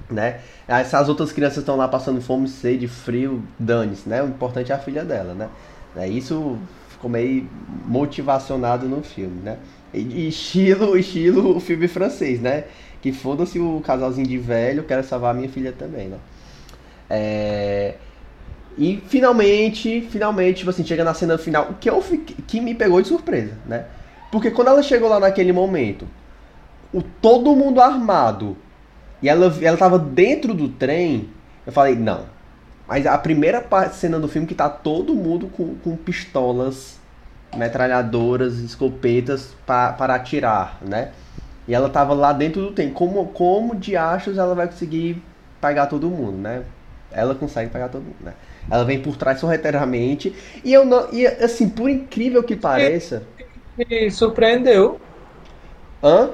né? 0.10 0.40
Aí, 0.68 0.86
Se 0.86 0.96
as 0.96 1.10
outras 1.10 1.32
crianças 1.32 1.60
estão 1.60 1.76
lá 1.76 1.88
passando 1.88 2.22
fome, 2.22 2.48
sede, 2.48 2.88
frio, 2.88 3.44
dane-se, 3.60 4.08
né? 4.08 4.22
O 4.24 4.28
importante 4.28 4.72
é 4.72 4.76
a 4.76 4.80
filha 4.80 5.04
dela, 5.04 5.34
né? 5.34 5.50
É, 5.96 6.08
Isso 6.08 6.58
ficou 6.90 7.10
meio 7.10 7.48
motivacionado 7.86 8.88
no 8.88 9.04
filme, 9.04 9.42
né? 9.42 9.58
E 9.94 10.28
estilo, 10.28 10.96
estilo 10.98 11.60
filme 11.60 11.88
francês, 11.88 12.40
né? 12.42 12.66
Que 13.02 13.12
foda-se 13.12 13.60
o 13.60 13.82
casalzinho 13.86 14.28
de 14.28 14.38
velho, 14.38 14.84
quero 14.84 15.04
salvar 15.04 15.32
a 15.32 15.34
minha 15.34 15.50
filha 15.50 15.72
também, 15.72 16.08
né? 16.08 16.18
É... 17.10 17.96
E 18.78 19.04
finalmente, 19.08 20.02
finalmente, 20.10 20.60
tipo 20.60 20.70
assim, 20.72 20.84
chega 20.84 21.04
na 21.04 21.14
cena 21.14 21.38
final, 21.38 21.76
que 21.80 21.90
que 22.48 22.60
me 22.60 22.74
pegou 22.74 23.02
de 23.02 23.08
surpresa, 23.08 23.54
né? 23.68 23.86
Porque 24.32 24.50
quando 24.50 24.70
ela 24.70 24.82
chegou 24.82 25.08
lá 25.10 25.20
naquele 25.20 25.52
momento, 25.52 26.08
o 26.92 27.02
todo 27.04 27.56
mundo 27.56 27.80
armado, 27.80 28.58
e 29.24 29.30
ela, 29.30 29.52
ela 29.62 29.78
tava 29.78 29.98
dentro 29.98 30.54
do 30.54 30.68
trem, 30.68 31.30
eu 31.66 31.72
falei, 31.72 31.96
não. 31.96 32.26
Mas 32.86 33.08
a 33.08 33.18
primeira 33.18 33.62
parte, 33.62 33.96
cena 33.96 34.20
do 34.20 34.28
filme 34.28 34.46
que 34.46 34.54
tá 34.54 34.68
todo 34.68 35.16
mundo 35.16 35.48
com, 35.48 35.76
com 35.76 35.96
pistolas, 35.96 37.00
metralhadoras, 37.56 38.58
escopetas 38.60 39.56
pa, 39.66 39.94
para 39.94 40.16
atirar, 40.16 40.78
né? 40.82 41.12
E 41.66 41.74
ela 41.74 41.90
tava 41.90 42.14
lá 42.14 42.34
dentro 42.34 42.64
do 42.64 42.72
trem. 42.74 42.90
Como, 42.90 43.28
como 43.28 43.74
de 43.78 43.96
achos 43.96 44.38
ela 44.38 44.54
vai 44.54 44.68
conseguir 44.68 45.24
pegar 45.62 45.88
todo 45.88 46.10
mundo, 46.10 46.38
né? 46.38 46.64
Ela 47.10 47.34
consegue 47.34 47.72
pegar 47.72 47.88
todo 47.88 48.02
mundo, 48.02 48.18
né? 48.20 48.34
Ela 48.70 48.84
vem 48.84 49.02
por 49.02 49.16
trás 49.16 49.40
sorrateiramente. 49.40 50.36
E 50.66 50.74
eu 50.74 50.84
não. 50.84 51.14
E 51.14 51.26
assim, 51.26 51.70
por 51.70 51.90
incrível 51.90 52.44
que 52.44 52.58
pareça. 52.58 53.24
E 53.80 54.12
surpreendeu. 54.12 55.00
Hã? 56.04 56.32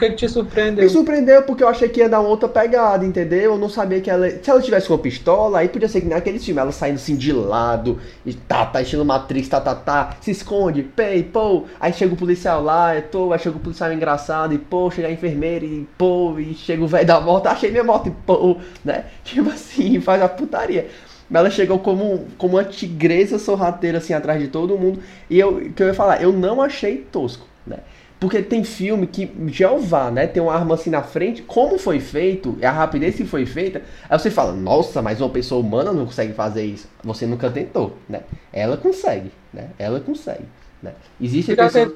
Que, 0.00 0.12
te 0.12 0.28
surpreendeu? 0.28 0.82
Me 0.82 0.90
surpreendeu 0.90 1.42
porque 1.42 1.62
eu 1.62 1.68
achei 1.68 1.86
que 1.86 2.00
ia 2.00 2.08
dar 2.08 2.20
outra 2.20 2.48
pegada, 2.48 3.04
entendeu? 3.04 3.52
Eu 3.52 3.58
não 3.58 3.68
sabia 3.68 4.00
que 4.00 4.08
ela. 4.08 4.30
Se 4.30 4.50
ela 4.50 4.62
tivesse 4.62 4.86
com 4.86 4.94
uma 4.94 4.98
pistola, 4.98 5.58
aí 5.58 5.68
podia 5.68 5.88
ser 5.88 6.00
que 6.00 6.06
naquele 6.06 6.38
filme 6.38 6.58
ela 6.58 6.72
saindo 6.72 6.96
assim 6.96 7.14
de 7.14 7.32
lado, 7.32 8.00
e 8.24 8.32
tá, 8.32 8.64
tá, 8.64 8.80
estilo 8.80 9.04
Matrix, 9.04 9.48
tá, 9.48 9.60
tá, 9.60 9.74
tá, 9.74 10.16
se 10.22 10.30
esconde, 10.30 10.82
pei, 10.82 11.22
pô. 11.22 11.64
Aí 11.78 11.92
chega 11.92 12.14
o 12.14 12.16
policial 12.16 12.62
lá, 12.62 12.96
eu 12.96 13.02
tô, 13.02 13.32
aí 13.32 13.38
chega 13.38 13.56
o 13.56 13.60
policial 13.60 13.92
engraçado, 13.92 14.54
e 14.54 14.58
pô, 14.58 14.90
chega 14.90 15.08
a 15.08 15.12
enfermeira, 15.12 15.66
e 15.66 15.86
pô, 15.98 16.38
e 16.38 16.54
chega 16.54 16.82
o 16.82 16.88
velho 16.88 17.06
da 17.06 17.20
moto, 17.20 17.46
achei 17.48 17.70
minha 17.70 17.84
moto, 17.84 18.08
e 18.08 18.10
pô, 18.10 18.56
né? 18.82 19.04
Tipo 19.22 19.50
assim, 19.50 20.00
faz 20.02 20.22
a 20.22 20.28
putaria. 20.28 20.88
Ela 21.32 21.50
chegou 21.50 21.78
como, 21.78 22.26
como 22.36 22.56
uma 22.56 22.64
tigresa 22.64 23.38
sorrateira, 23.38 23.98
assim, 23.98 24.12
atrás 24.12 24.40
de 24.40 24.48
todo 24.48 24.76
mundo. 24.76 25.00
E 25.28 25.38
eu, 25.38 25.70
que 25.76 25.82
eu 25.82 25.86
ia 25.86 25.94
falar, 25.94 26.20
eu 26.20 26.32
não 26.32 26.60
achei 26.60 27.06
tosco, 27.12 27.46
né? 27.64 27.78
Porque 28.20 28.42
tem 28.42 28.62
filme 28.62 29.06
que 29.06 29.32
Jeová, 29.46 30.10
né? 30.10 30.26
Tem 30.26 30.42
uma 30.42 30.54
arma 30.54 30.74
assim 30.74 30.90
na 30.90 31.02
frente. 31.02 31.40
Como 31.40 31.78
foi 31.78 31.98
feito, 32.00 32.58
a 32.62 32.70
rapidez 32.70 33.16
que 33.16 33.24
foi 33.24 33.46
feita. 33.46 33.80
Aí 34.08 34.18
você 34.18 34.30
fala, 34.30 34.52
nossa, 34.52 35.00
mas 35.00 35.22
uma 35.22 35.30
pessoa 35.30 35.62
humana 35.62 35.90
não 35.90 36.04
consegue 36.04 36.34
fazer 36.34 36.62
isso. 36.62 36.86
Você 37.02 37.26
nunca 37.26 37.50
tentou, 37.50 37.96
né? 38.06 38.20
Ela 38.52 38.76
consegue, 38.76 39.32
né? 39.54 39.70
Ela 39.78 40.00
consegue, 40.00 40.44
né? 40.82 40.92
Existem 41.18 41.56
pessoas... 41.56 41.94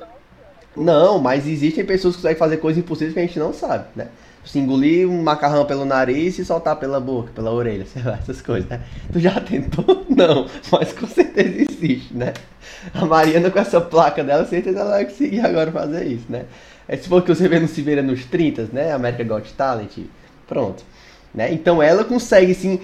Não, 0.75 1.19
mas 1.19 1.47
existem 1.47 1.85
pessoas 1.85 2.17
que 2.17 2.23
conseguem 2.23 2.39
fazer 2.39 2.57
coisas 2.57 2.83
impossíveis 2.83 3.13
que 3.13 3.21
a 3.21 3.27
gente 3.27 3.39
não 3.39 3.53
sabe, 3.53 3.85
né? 3.95 4.09
Se 4.45 4.59
engolir 4.59 5.09
um 5.09 5.23
macarrão 5.23 5.65
pelo 5.65 5.85
nariz 5.85 6.39
e 6.39 6.45
soltar 6.45 6.77
pela 6.77 7.01
boca, 7.01 7.33
pela 7.35 7.51
orelha, 7.51 7.87
sei 7.91 8.03
lá, 8.03 8.19
essas 8.21 8.43
coisas, 8.43 8.69
né? 8.69 8.81
Tu 9.13 9.21
já 9.21 9.41
tentou? 9.41 10.05
Não, 10.09 10.47
mas 10.71 10.93
com 10.93 11.07
certeza 11.07 11.63
existe, 11.63 12.15
né? 12.15 12.35
A 12.93 13.07
Mariana 13.07 13.51
com 13.51 13.59
essa 13.59 13.81
placa 13.81 14.23
dela, 14.23 14.45
certeza 14.45 14.81
ela 14.81 14.91
vai 14.91 15.05
conseguir 15.05 15.41
agora 15.41 15.73
fazer 15.73 16.07
isso, 16.07 16.27
né? 16.29 16.45
É 16.87 16.97
for 16.99 17.23
que 17.23 17.35
você 17.35 17.49
vê 17.49 17.59
no 17.59 17.67
Se 17.67 17.81
Vira 17.81 18.03
nos 18.03 18.25
30, 18.27 18.69
né? 18.73 18.93
America 18.93 19.25
Got 19.25 19.53
Talent, 19.55 19.99
pronto. 20.47 20.85
Né? 21.35 21.53
Então 21.53 21.83
ela 21.83 22.05
consegue, 22.05 22.55
sim, 22.55 22.79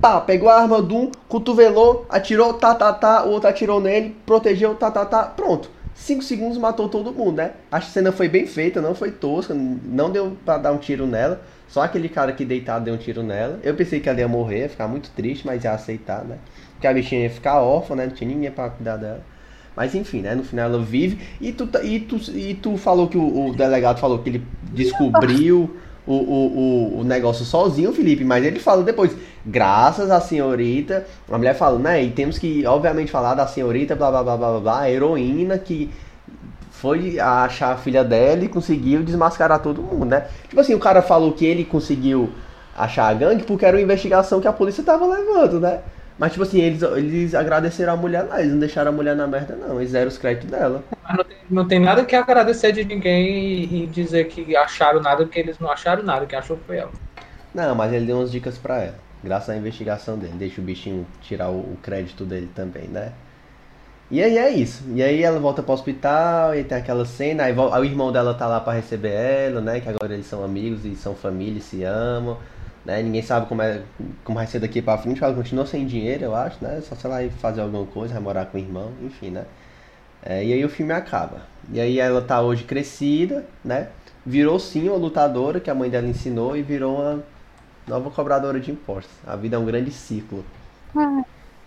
pá, 0.00 0.20
pegou 0.20 0.48
a 0.48 0.60
arma 0.60 0.80
de 0.82 0.94
um, 0.94 1.10
cotovelou, 1.28 2.06
atirou, 2.08 2.54
tá, 2.54 2.74
tá, 2.74 2.92
tá, 2.92 3.24
o 3.24 3.30
outro 3.30 3.48
atirou 3.48 3.80
nele, 3.80 4.14
protegeu, 4.24 4.74
tá, 4.74 4.90
tá, 4.90 5.04
tá, 5.04 5.24
pronto. 5.24 5.70
5 5.98 6.22
segundos 6.22 6.56
matou 6.56 6.88
todo 6.88 7.12
mundo, 7.12 7.36
né? 7.38 7.52
A 7.70 7.80
cena 7.80 8.12
foi 8.12 8.28
bem 8.28 8.46
feita, 8.46 8.80
não 8.80 8.94
foi 8.94 9.10
tosca, 9.10 9.52
não 9.52 10.10
deu 10.10 10.36
para 10.44 10.56
dar 10.56 10.72
um 10.72 10.78
tiro 10.78 11.06
nela. 11.06 11.42
Só 11.66 11.82
aquele 11.82 12.08
cara 12.08 12.32
que 12.32 12.44
deitado 12.44 12.84
deu 12.84 12.94
um 12.94 12.96
tiro 12.96 13.22
nela. 13.22 13.58
Eu 13.62 13.74
pensei 13.74 14.00
que 14.00 14.08
ela 14.08 14.18
ia 14.18 14.28
morrer, 14.28 14.60
ia 14.60 14.68
ficar 14.68 14.86
muito 14.86 15.10
triste, 15.10 15.44
mas 15.44 15.64
ia 15.64 15.72
aceitar, 15.72 16.24
né? 16.24 16.38
Que 16.80 16.86
a 16.86 16.94
bichinha 16.94 17.22
ia 17.22 17.30
ficar 17.30 17.60
órfã, 17.60 17.96
né? 17.96 18.06
Não 18.06 18.14
tinha 18.14 18.30
ninguém 18.30 18.50
pra 18.50 18.70
cuidar 18.70 18.96
dela. 18.96 19.20
Mas 19.76 19.94
enfim, 19.94 20.20
né? 20.20 20.34
No 20.34 20.44
final 20.44 20.70
ela 20.70 20.82
vive. 20.82 21.18
E 21.40 21.52
tu, 21.52 21.68
e 21.82 22.00
tu, 22.00 22.16
e 22.30 22.54
tu 22.54 22.76
falou 22.76 23.08
que 23.08 23.18
o, 23.18 23.48
o 23.48 23.54
delegado 23.54 23.98
falou 23.98 24.20
que 24.20 24.30
ele 24.30 24.46
descobriu 24.72 25.76
o, 26.12 26.14
o, 26.14 27.00
o, 27.00 27.04
negócio 27.04 27.44
sozinho, 27.44 27.92
Felipe, 27.92 28.24
mas 28.24 28.42
ele 28.42 28.58
fala 28.58 28.82
depois, 28.82 29.14
graças 29.44 30.10
à 30.10 30.20
senhorita, 30.20 31.06
a 31.30 31.36
mulher 31.36 31.54
fala, 31.54 31.78
né? 31.78 32.02
E 32.02 32.10
temos 32.10 32.38
que, 32.38 32.66
obviamente, 32.66 33.10
falar 33.10 33.34
da 33.34 33.46
senhorita, 33.46 33.94
blá 33.94 34.10
blá 34.10 34.22
blá 34.22 34.36
blá 34.36 34.60
blá, 34.60 34.80
a 34.80 34.90
heroína 34.90 35.58
que 35.58 35.90
foi 36.70 37.20
achar 37.20 37.72
a 37.72 37.76
filha 37.76 38.02
dela 38.02 38.44
e 38.44 38.48
conseguiu 38.48 39.02
desmascarar 39.02 39.60
todo 39.60 39.82
mundo, 39.82 40.06
né? 40.06 40.26
Tipo 40.48 40.60
assim, 40.60 40.74
o 40.74 40.78
cara 40.78 41.02
falou 41.02 41.32
que 41.32 41.44
ele 41.44 41.64
conseguiu 41.64 42.30
achar 42.74 43.08
a 43.08 43.14
gangue 43.14 43.42
porque 43.42 43.66
era 43.66 43.76
uma 43.76 43.82
investigação 43.82 44.40
que 44.40 44.48
a 44.48 44.52
polícia 44.52 44.82
tava 44.82 45.06
levando, 45.06 45.60
né? 45.60 45.80
Mas, 46.18 46.32
tipo 46.32 46.42
assim, 46.42 46.60
eles, 46.60 46.82
eles 46.82 47.34
agradeceram 47.34 47.92
a 47.92 47.96
mulher 47.96 48.22
lá, 48.22 48.40
eles 48.40 48.52
não 48.52 48.58
deixaram 48.58 48.90
a 48.90 48.94
mulher 48.94 49.14
na 49.14 49.26
merda, 49.26 49.54
não. 49.54 49.78
Eles 49.80 49.92
deram 49.92 50.08
os 50.08 50.18
créditos 50.18 50.50
dela. 50.50 50.82
Mas 51.02 51.16
não 51.16 51.24
tem, 51.24 51.36
não 51.48 51.68
tem 51.68 51.78
nada 51.78 52.04
que 52.04 52.16
agradecer 52.16 52.72
de 52.72 52.84
ninguém 52.84 53.28
e, 53.28 53.84
e, 53.84 53.86
dizer 53.86 54.26
que 54.26 54.56
acharam 54.56 55.00
nada, 55.00 55.24
porque 55.24 55.38
eles 55.38 55.58
não 55.60 55.70
acharam 55.70 56.02
nada, 56.02 56.26
que 56.26 56.34
achou 56.34 56.58
foi 56.66 56.78
ela. 56.78 56.90
Não, 57.54 57.74
mas 57.74 57.92
ele 57.92 58.06
deu 58.06 58.16
umas 58.16 58.32
dicas 58.32 58.58
pra 58.58 58.82
ela. 58.82 58.98
Graças 59.22 59.50
à 59.50 59.56
investigação 59.56 60.18
dele. 60.18 60.34
Deixa 60.36 60.60
o 60.60 60.64
bichinho 60.64 61.06
tirar 61.22 61.50
o, 61.50 61.58
o 61.58 61.78
crédito 61.80 62.24
dele 62.24 62.50
também, 62.52 62.88
né? 62.88 63.12
E 64.10 64.22
aí 64.22 64.38
é 64.38 64.50
isso. 64.50 64.84
E 64.94 65.02
aí 65.02 65.22
ela 65.22 65.38
volta 65.38 65.62
pro 65.62 65.72
hospital 65.72 66.54
e 66.54 66.64
tem 66.64 66.78
aquela 66.78 67.04
cena. 67.04 67.44
Aí, 67.44 67.52
aí 67.52 67.80
o 67.80 67.84
irmão 67.84 68.10
dela 68.10 68.34
tá 68.34 68.46
lá 68.46 68.58
para 68.58 68.72
receber 68.72 69.12
ela, 69.12 69.60
né? 69.60 69.80
Que 69.80 69.88
agora 69.88 70.14
eles 70.14 70.26
são 70.26 70.42
amigos 70.42 70.84
e 70.84 70.96
são 70.96 71.14
família 71.14 71.58
e 71.58 71.62
se 71.62 71.84
amam. 71.84 72.38
Né? 72.88 73.02
Ninguém 73.02 73.20
sabe 73.20 73.44
como, 73.46 73.60
é, 73.60 73.82
como 74.24 74.38
vai 74.38 74.46
ser 74.46 74.60
daqui 74.60 74.80
pra 74.80 74.96
frente, 74.96 75.22
ela 75.22 75.34
continua 75.34 75.66
sem 75.66 75.86
dinheiro, 75.86 76.24
eu 76.24 76.34
acho, 76.34 76.56
né? 76.64 76.80
Só 76.80 76.94
se 76.94 77.04
ela 77.04 77.22
ir 77.22 77.30
fazer 77.30 77.60
alguma 77.60 77.84
coisa, 77.84 78.14
vai 78.14 78.22
morar 78.22 78.46
com 78.46 78.56
o 78.56 78.60
irmão, 78.60 78.94
enfim, 79.02 79.28
né? 79.28 79.44
É, 80.22 80.42
e 80.42 80.54
aí 80.54 80.64
o 80.64 80.70
filme 80.70 80.94
acaba. 80.94 81.42
E 81.70 81.78
aí 81.78 82.00
ela 82.00 82.22
tá 82.22 82.40
hoje 82.40 82.64
crescida, 82.64 83.44
né? 83.62 83.90
Virou 84.24 84.58
sim 84.58 84.88
uma 84.88 84.96
lutadora 84.96 85.60
que 85.60 85.68
a 85.68 85.74
mãe 85.74 85.90
dela 85.90 86.06
ensinou 86.06 86.56
e 86.56 86.62
virou 86.62 86.96
uma 86.96 87.22
nova 87.86 88.10
cobradora 88.10 88.58
de 88.58 88.70
impostos. 88.70 89.14
A 89.26 89.36
vida 89.36 89.56
é 89.56 89.58
um 89.58 89.66
grande 89.66 89.92
ciclo. 89.92 90.42
Ah. 90.96 91.22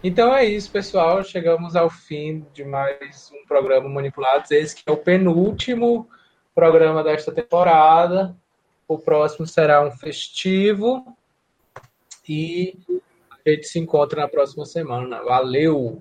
Então 0.03 0.33
é 0.33 0.45
isso, 0.45 0.71
pessoal. 0.71 1.23
Chegamos 1.23 1.75
ao 1.75 1.89
fim 1.89 2.45
de 2.53 2.63
mais 2.63 3.31
um 3.33 3.45
programa 3.47 3.89
Manipulados. 3.89 4.51
Esse 4.51 4.75
que 4.75 4.83
é 4.85 4.91
o 4.91 4.97
penúltimo 4.97 6.07
programa 6.55 7.03
desta 7.03 7.31
temporada. 7.31 8.35
O 8.87 8.97
próximo 8.97 9.45
será 9.45 9.85
um 9.85 9.91
festivo. 9.91 11.05
E 12.27 12.77
a 13.45 13.49
gente 13.49 13.67
se 13.67 13.79
encontra 13.79 14.21
na 14.21 14.27
próxima 14.27 14.65
semana. 14.65 15.23
Valeu! 15.23 15.95